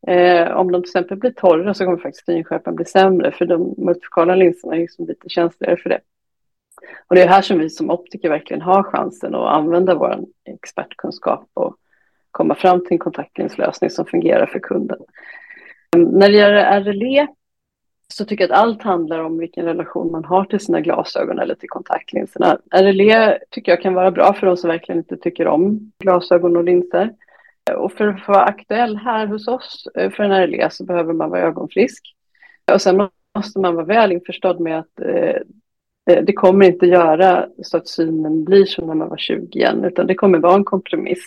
Eh, 0.08 0.52
om 0.52 0.72
de 0.72 0.82
till 0.82 0.90
exempel 0.90 1.18
blir 1.18 1.32
torra 1.32 1.74
så 1.74 1.86
kommer 1.86 1.98
faktiskt 1.98 2.26
synskärpan 2.26 2.76
bli 2.76 2.86
sämre, 2.86 3.32
för 3.32 3.46
de 3.46 3.76
multifokala 3.78 4.36
linserna 4.36 4.76
är 4.76 4.80
liksom 4.80 5.08
lite 5.08 5.30
känsligare 5.30 5.78
för 5.78 5.90
det. 5.90 6.00
Och 7.08 7.16
det 7.16 7.22
är 7.22 7.28
här 7.28 7.42
som 7.42 7.60
vi 7.60 7.70
som 7.70 7.92
optiker 7.92 8.30
verkligen 8.30 8.62
har 8.62 8.84
chansen 8.84 9.36
att 9.36 9.54
använda 9.54 9.96
vår 9.96 10.20
expertkunskap 10.46 11.50
och 11.54 11.76
komma 12.32 12.56
fram 12.56 12.80
till 12.80 12.92
en 12.92 13.00
kontaktlinslösning 13.00 13.90
som 13.90 14.06
fungerar 14.06 14.46
för 14.46 14.60
kunden. 14.60 15.00
När 15.98 16.30
det 16.30 16.38
gäller 16.38 16.82
RLE 16.82 17.28
så 18.14 18.26
tycker 18.26 18.44
jag 18.44 18.52
att 18.52 18.60
allt 18.60 18.84
handlar 18.84 19.20
om 19.20 19.38
vilken 19.38 19.66
relation 19.66 20.12
man 20.12 20.26
har 20.26 20.46
till 20.46 20.60
sina 20.60 20.82
glasögon 20.82 21.40
eller 21.40 21.56
till 21.56 21.70
kontaktlinserna. 21.70 22.58
RLE 22.72 23.40
tycker 23.52 23.72
jag 23.72 23.82
kan 23.82 23.94
vara 23.94 24.12
bra 24.12 24.34
för 24.34 24.48
de 24.48 24.58
som 24.58 24.70
verkligen 24.70 25.00
inte 25.00 25.18
tycker 25.18 25.48
om 25.48 25.92
glasögon 26.00 26.58
och 26.58 26.64
linser. 26.64 27.14
Och 27.78 27.92
för 27.92 28.08
att 28.08 28.28
vara 28.28 28.44
aktuell 28.44 28.98
här 28.98 29.28
hos 29.28 29.48
oss 29.48 29.88
eh, 29.96 30.12
för 30.12 30.24
en 30.24 30.48
RLE 30.48 30.70
så 30.70 30.86
behöver 30.86 31.14
man 31.14 31.30
vara 31.30 31.42
ögonfrisk. 31.42 32.16
Och 32.74 32.82
sen 32.82 33.10
måste 33.36 33.60
man 33.60 33.76
vara 33.76 33.86
väl 33.86 34.12
införstådd 34.12 34.60
med 34.60 34.80
att 34.80 35.00
Eh, 35.02 35.36
eh 36.10 36.24
det 36.24 36.34
kommer 36.34 36.66
inte 36.66 36.86
göra 36.86 37.48
så 37.64 37.78
att 37.78 37.88
synen 37.88 38.44
blir 38.44 38.66
som 38.66 38.88
när 38.88 38.96
man 38.96 39.10
var 39.10 39.18
20 39.18 39.60
igen, 39.60 39.84
utan 39.84 40.08
det 40.08 40.16
kommer 40.16 40.40
vara 40.40 40.56
en 40.56 40.64
kompromiss. 40.64 41.24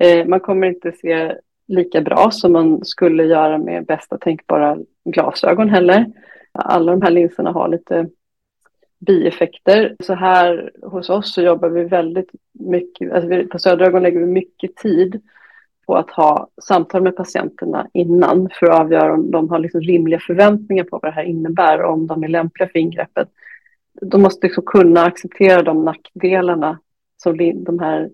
Eh, 0.00 0.26
man 0.26 0.40
kommer 0.40 0.66
inte 0.66 0.92
se 0.92 1.34
lika 1.68 2.00
bra 2.00 2.30
som 2.30 2.52
man 2.52 2.84
skulle 2.84 3.24
göra 3.24 3.58
med 3.58 3.86
bästa 3.86 4.18
tänkbara 4.18 4.78
glasögon 5.04 5.68
heller. 5.68 6.06
Alla 6.52 6.92
de 6.92 7.02
här 7.02 7.10
linserna 7.10 7.52
har 7.52 7.68
lite 7.68 8.08
bieffekter. 8.98 9.96
Så 10.00 10.14
här 10.14 10.70
hos 10.82 11.10
oss 11.10 11.34
så 11.34 11.42
jobbar 11.42 11.68
vi 11.68 11.84
väldigt 11.84 12.30
mycket, 12.52 13.12
alltså 13.12 13.48
på 13.52 13.58
Söderögon 13.58 14.02
lägger 14.02 14.20
vi 14.20 14.26
mycket 14.26 14.76
tid 14.76 15.20
på 15.86 15.96
att 15.96 16.10
ha 16.10 16.48
samtal 16.62 17.02
med 17.02 17.16
patienterna 17.16 17.88
innan 17.92 18.48
för 18.52 18.66
att 18.66 18.80
avgöra 18.80 19.14
om 19.14 19.30
de 19.30 19.50
har 19.50 19.58
liksom 19.58 19.80
rimliga 19.80 20.20
förväntningar 20.20 20.84
på 20.84 20.98
vad 21.02 21.12
det 21.12 21.14
här 21.14 21.24
innebär 21.24 21.82
och 21.82 21.92
om 21.92 22.06
de 22.06 22.24
är 22.24 22.28
lämpliga 22.28 22.68
för 22.68 22.78
ingreppet 22.78 23.28
de 24.00 24.22
måste 24.22 24.46
liksom 24.46 24.64
kunna 24.66 25.04
acceptera 25.04 25.62
de 25.62 25.84
nackdelarna 25.84 26.78
som 27.16 27.64
de 27.64 27.78
här 27.78 28.10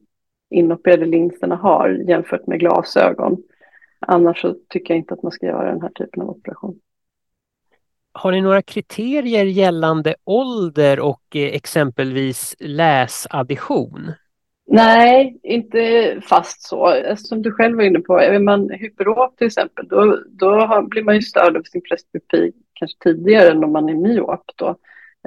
inopererade 0.51 1.07
linserna 1.07 1.57
har 1.57 1.89
jämfört 1.89 2.47
med 2.47 2.61
glasögon. 2.61 3.43
Annars 4.01 4.41
så 4.41 4.57
tycker 4.69 4.95
jag 4.95 4.99
inte 4.99 5.15
att 5.15 5.23
man 5.23 5.33
ska 5.33 5.47
göra 5.47 5.73
den 5.73 5.83
här 5.83 5.91
typen 5.95 6.23
av 6.23 6.31
operation. 6.31 6.79
Har 8.13 8.33
ni 8.33 8.41
några 8.41 8.63
kriterier 8.63 9.45
gällande 9.45 10.15
ålder 10.25 11.01
och 11.01 11.37
eh, 11.37 11.55
exempelvis 11.55 12.57
läsaddition? 12.59 14.13
Nej, 14.71 15.41
inte 15.43 16.21
fast 16.23 16.63
så. 16.63 17.03
Som 17.17 17.43
du 17.43 17.53
själv 17.53 17.77
var 17.77 17.85
inne 17.85 18.01
på, 18.01 18.19
är 18.19 18.39
man 18.39 18.71
hyperop 18.71 19.37
till 19.37 19.47
exempel, 19.47 19.89
då, 19.89 20.19
då 20.29 20.87
blir 20.91 21.03
man 21.03 21.15
ju 21.15 21.23
störd 21.23 21.57
av 21.57 21.63
sin 21.63 21.83
presbyopi 21.83 22.53
kanske 22.73 22.99
tidigare 23.03 23.51
än 23.51 23.65
om 23.65 23.73
man 23.73 23.89
är 23.89 23.95
myop. 23.95 24.45
Då. 24.57 24.77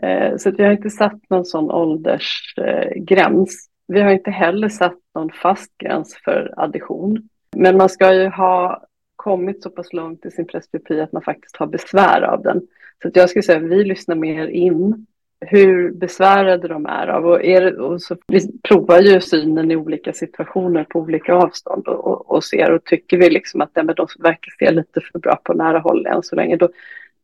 Eh, 0.01 0.37
så 0.37 0.51
vi 0.51 0.63
har 0.63 0.71
inte 0.71 0.89
satt 0.89 1.29
någon 1.29 1.45
sån 1.45 1.71
åldersgräns. 1.71 3.69
Vi 3.91 4.01
har 4.01 4.11
inte 4.11 4.31
heller 4.31 4.69
satt 4.69 4.97
någon 5.15 5.31
fast 5.31 5.77
gräns 5.77 6.15
för 6.23 6.53
addition. 6.57 7.29
Men 7.55 7.77
man 7.77 7.89
ska 7.89 8.13
ju 8.13 8.27
ha 8.27 8.85
kommit 9.15 9.63
så 9.63 9.69
pass 9.69 9.93
långt 9.93 10.25
i 10.25 10.31
sin 10.31 10.47
presbyopi 10.47 11.01
att 11.01 11.11
man 11.11 11.21
faktiskt 11.21 11.57
har 11.57 11.67
besvär 11.67 12.21
av 12.21 12.43
den. 12.43 12.61
Så 13.01 13.07
att 13.07 13.15
jag 13.15 13.29
skulle 13.29 13.43
säga 13.43 13.57
att 13.57 13.71
vi 13.71 13.83
lyssnar 13.83 14.15
mer 14.15 14.47
in 14.47 15.05
hur 15.39 15.91
besvärade 15.91 16.67
de 16.67 16.85
är 16.85 17.07
av. 17.07 17.25
Och, 17.25 17.45
är 17.45 17.61
det, 17.61 17.77
och 17.77 18.01
så 18.01 18.17
vi 18.27 18.59
provar 18.61 18.99
ju 18.99 19.21
synen 19.21 19.71
i 19.71 19.75
olika 19.75 20.13
situationer 20.13 20.83
på 20.83 20.99
olika 20.99 21.33
avstånd 21.33 21.87
och, 21.87 22.07
och, 22.07 22.31
och 22.31 22.43
ser 22.43 22.71
och 22.71 22.83
tycker 22.83 23.17
vi 23.17 23.29
liksom 23.29 23.61
att 23.61 23.71
ja, 23.73 23.83
de 23.83 24.07
verkar 24.19 24.51
se 24.59 24.71
lite 24.71 25.01
för 25.01 25.19
bra 25.19 25.35
på 25.43 25.53
nära 25.53 25.79
håll 25.79 26.05
än 26.05 26.23
så 26.23 26.35
länge, 26.35 26.55
då, 26.55 26.69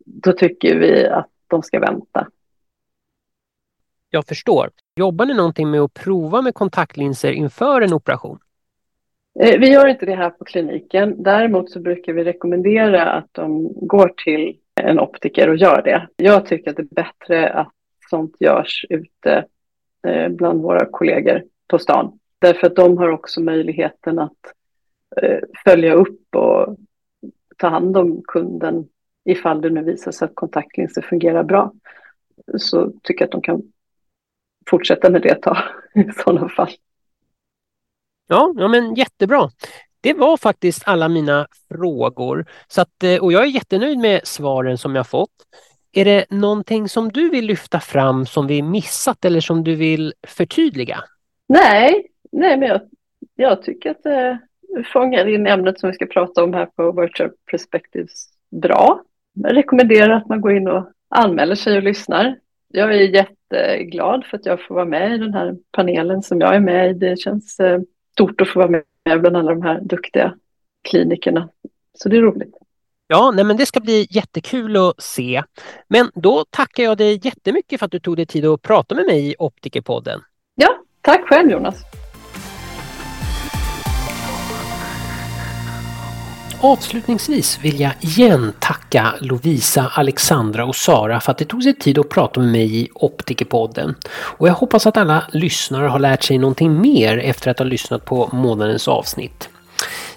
då 0.05 0.31
tycker 0.31 0.79
vi 0.79 1.07
att 1.07 1.29
de 1.47 1.63
ska 1.63 1.79
vänta 1.79 2.27
jag 4.09 4.25
förstår. 4.25 4.69
Jobbar 4.95 5.25
ni 5.25 5.33
någonting 5.33 5.71
med 5.71 5.81
att 5.81 5.93
prova 5.93 6.41
med 6.41 6.53
kontaktlinser 6.53 7.31
inför 7.31 7.81
en 7.81 7.93
operation? 7.93 8.39
Eh, 9.39 9.59
vi 9.59 9.69
gör 9.69 9.87
inte 9.87 10.05
det 10.05 10.15
här 10.15 10.29
på 10.29 10.45
kliniken. 10.45 11.23
Däremot 11.23 11.71
så 11.71 11.79
brukar 11.79 12.13
vi 12.13 12.23
rekommendera 12.23 13.11
att 13.11 13.29
de 13.31 13.73
går 13.87 14.13
till 14.23 14.57
en 14.81 14.99
optiker 14.99 15.49
och 15.49 15.57
gör 15.57 15.81
det. 15.81 16.07
Jag 16.15 16.45
tycker 16.45 16.71
att 16.71 16.77
det 16.77 16.83
är 16.83 17.03
bättre 17.03 17.49
att 17.49 17.71
sånt 18.09 18.35
görs 18.39 18.85
ute 18.89 19.45
eh, 20.07 20.29
bland 20.29 20.61
våra 20.61 20.85
kollegor 20.85 21.43
på 21.67 21.79
stan. 21.79 22.19
Därför 22.39 22.67
att 22.67 22.75
de 22.75 22.97
har 22.97 23.09
också 23.09 23.41
möjligheten 23.41 24.19
att 24.19 24.53
eh, 25.21 25.39
följa 25.63 25.93
upp 25.93 26.35
och 26.35 26.77
ta 27.57 27.67
hand 27.67 27.97
om 27.97 28.21
kunden 28.27 28.87
ifall 29.25 29.61
det 29.61 29.69
nu 29.69 29.83
visar 29.83 30.11
sig 30.11 30.25
att 30.25 30.35
kontaktlinser 30.35 31.01
fungerar 31.01 31.43
bra. 31.43 31.73
Så 32.57 32.91
tycker 33.03 33.21
jag 33.21 33.27
att 33.27 33.31
de 33.31 33.41
kan 33.41 33.61
fortsätta 34.69 35.09
med 35.09 35.21
det 35.21 35.29
ett 35.29 35.41
tag 35.41 35.57
i 35.95 36.11
sådana 36.23 36.49
fall. 36.49 36.69
Ja, 38.27 38.53
ja 38.57 38.67
men 38.67 38.95
jättebra. 38.95 39.49
Det 40.01 40.13
var 40.13 40.37
faktiskt 40.37 40.87
alla 40.87 41.07
mina 41.07 41.47
frågor. 41.71 42.45
Så 42.67 42.81
att, 42.81 43.03
eh, 43.03 43.23
och 43.23 43.33
jag 43.33 43.43
är 43.43 43.47
jättenöjd 43.47 43.99
med 43.99 44.27
svaren 44.27 44.77
som 44.77 44.95
jag 44.95 45.07
fått. 45.07 45.29
Är 45.91 46.05
det 46.05 46.25
någonting 46.29 46.89
som 46.89 47.09
du 47.09 47.29
vill 47.29 47.45
lyfta 47.45 47.79
fram 47.79 48.25
som 48.25 48.47
vi 48.47 48.61
missat 48.61 49.25
eller 49.25 49.39
som 49.39 49.63
du 49.63 49.75
vill 49.75 50.13
förtydliga? 50.27 51.03
Nej, 51.47 52.07
nej 52.31 52.57
men 52.57 52.69
jag, 52.69 52.81
jag 53.35 53.63
tycker 53.63 53.91
att 53.91 54.03
det 54.03 54.39
fångar 54.93 55.27
in 55.27 55.47
ämnet 55.47 55.79
som 55.79 55.89
vi 55.89 55.95
ska 55.95 56.05
prata 56.05 56.43
om 56.43 56.53
här 56.53 56.65
på 56.65 57.01
Virtual 57.01 57.29
Perspectives 57.51 58.29
bra. 58.61 59.01
Jag 59.33 59.55
rekommenderar 59.55 60.09
att 60.09 60.27
man 60.27 60.41
går 60.41 60.57
in 60.57 60.67
och 60.67 60.91
anmäler 61.09 61.55
sig 61.55 61.77
och 61.77 61.83
lyssnar. 61.83 62.35
Jag 62.67 62.95
är 62.95 63.01
jätteglad 63.01 64.25
för 64.25 64.37
att 64.37 64.45
jag 64.45 64.65
får 64.67 64.75
vara 64.75 64.85
med 64.85 65.15
i 65.15 65.17
den 65.17 65.33
här 65.33 65.55
panelen 65.71 66.23
som 66.23 66.41
jag 66.41 66.55
är 66.55 66.59
med 66.59 66.89
i. 66.89 66.93
Det 66.93 67.19
känns 67.19 67.59
eh, 67.59 67.79
stort 68.11 68.41
att 68.41 68.49
få 68.49 68.59
vara 68.59 68.69
med 68.69 69.21
bland 69.21 69.37
alla 69.37 69.51
de 69.51 69.61
här 69.61 69.81
duktiga 69.81 70.33
klinikerna. 70.89 71.49
Så 71.93 72.09
det 72.09 72.17
är 72.17 72.21
roligt. 72.21 72.55
Ja, 73.07 73.31
nej 73.35 73.45
men 73.45 73.57
det 73.57 73.65
ska 73.65 73.79
bli 73.79 74.07
jättekul 74.09 74.77
att 74.77 75.01
se. 75.01 75.43
Men 75.87 76.11
då 76.15 76.45
tackar 76.49 76.83
jag 76.83 76.97
dig 76.97 77.19
jättemycket 77.23 77.79
för 77.79 77.85
att 77.85 77.91
du 77.91 77.99
tog 77.99 78.15
dig 78.15 78.25
tid 78.25 78.45
att 78.45 78.61
prata 78.61 78.95
med 78.95 79.05
mig 79.05 79.31
i 79.31 79.35
Optikerpodden. 79.39 80.21
Ja, 80.55 80.69
tack 81.01 81.27
själv 81.27 81.51
Jonas. 81.51 81.83
Avslutningsvis 86.61 87.59
vill 87.61 87.79
jag 87.79 87.91
igen 87.99 88.53
tacka 88.59 89.13
Lovisa, 89.21 89.91
Alexandra 89.93 90.65
och 90.65 90.75
Sara 90.75 91.19
för 91.19 91.31
att 91.31 91.37
det 91.37 91.45
tog 91.45 91.63
sig 91.63 91.73
tid 91.73 91.99
att 91.99 92.09
prata 92.09 92.39
med 92.39 92.51
mig 92.51 92.81
i 92.81 92.89
Optikerpodden. 92.93 93.95
Och 94.09 94.47
jag 94.47 94.53
hoppas 94.53 94.87
att 94.87 94.97
alla 94.97 95.23
lyssnare 95.31 95.87
har 95.87 95.99
lärt 95.99 96.23
sig 96.23 96.37
någonting 96.37 96.81
mer 96.81 97.17
efter 97.17 97.51
att 97.51 97.59
ha 97.59 97.65
lyssnat 97.65 98.05
på 98.05 98.29
månadens 98.33 98.87
avsnitt. 98.87 99.49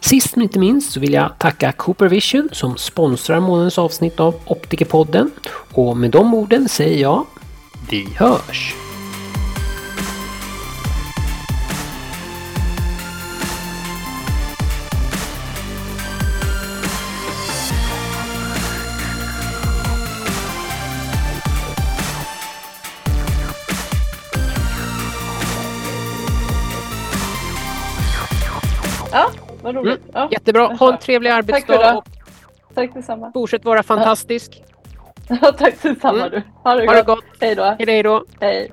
Sist 0.01 0.37
men 0.37 0.43
inte 0.43 0.59
minst 0.59 0.93
så 0.93 1.01
vill 1.01 1.13
jag 1.13 1.39
tacka 1.39 1.73
Cooper 1.73 2.09
Vision 2.09 2.49
som 2.53 2.77
sponsrar 2.77 3.41
månadens 3.41 3.79
avsnitt 3.79 4.21
av 4.21 4.35
Optikerpodden. 4.45 5.31
Och 5.73 5.97
med 5.97 6.11
de 6.11 6.35
orden 6.35 6.69
säger 6.69 7.03
jag, 7.03 7.27
vi 7.91 8.09
hörs! 8.17 8.75
Ja, 29.13 29.31
vad 29.63 29.75
roligt. 29.75 30.01
Mm. 30.01 30.11
Ja. 30.15 30.29
Jättebra. 30.31 30.67
Ha 30.67 30.93
en 30.93 30.99
trevlig 30.99 31.31
arbetsdag. 31.31 31.97
Och 31.97 32.05
tack 32.75 32.95
detsamma. 32.95 33.31
Fortsätt 33.33 33.65
vara 33.65 33.83
fantastisk. 33.83 34.63
Ja, 35.29 35.53
tack 35.59 35.75
detsamma 35.83 36.19
mm. 36.19 36.31
du. 36.31 36.43
Ha 36.63 36.75
det, 36.75 36.87
ha 36.87 36.95
det 36.95 37.03
gott. 37.03 37.25
Hej 37.41 37.55
då. 37.55 37.77
Hej 37.79 38.03
då. 38.03 38.25
Hej. 38.41 38.71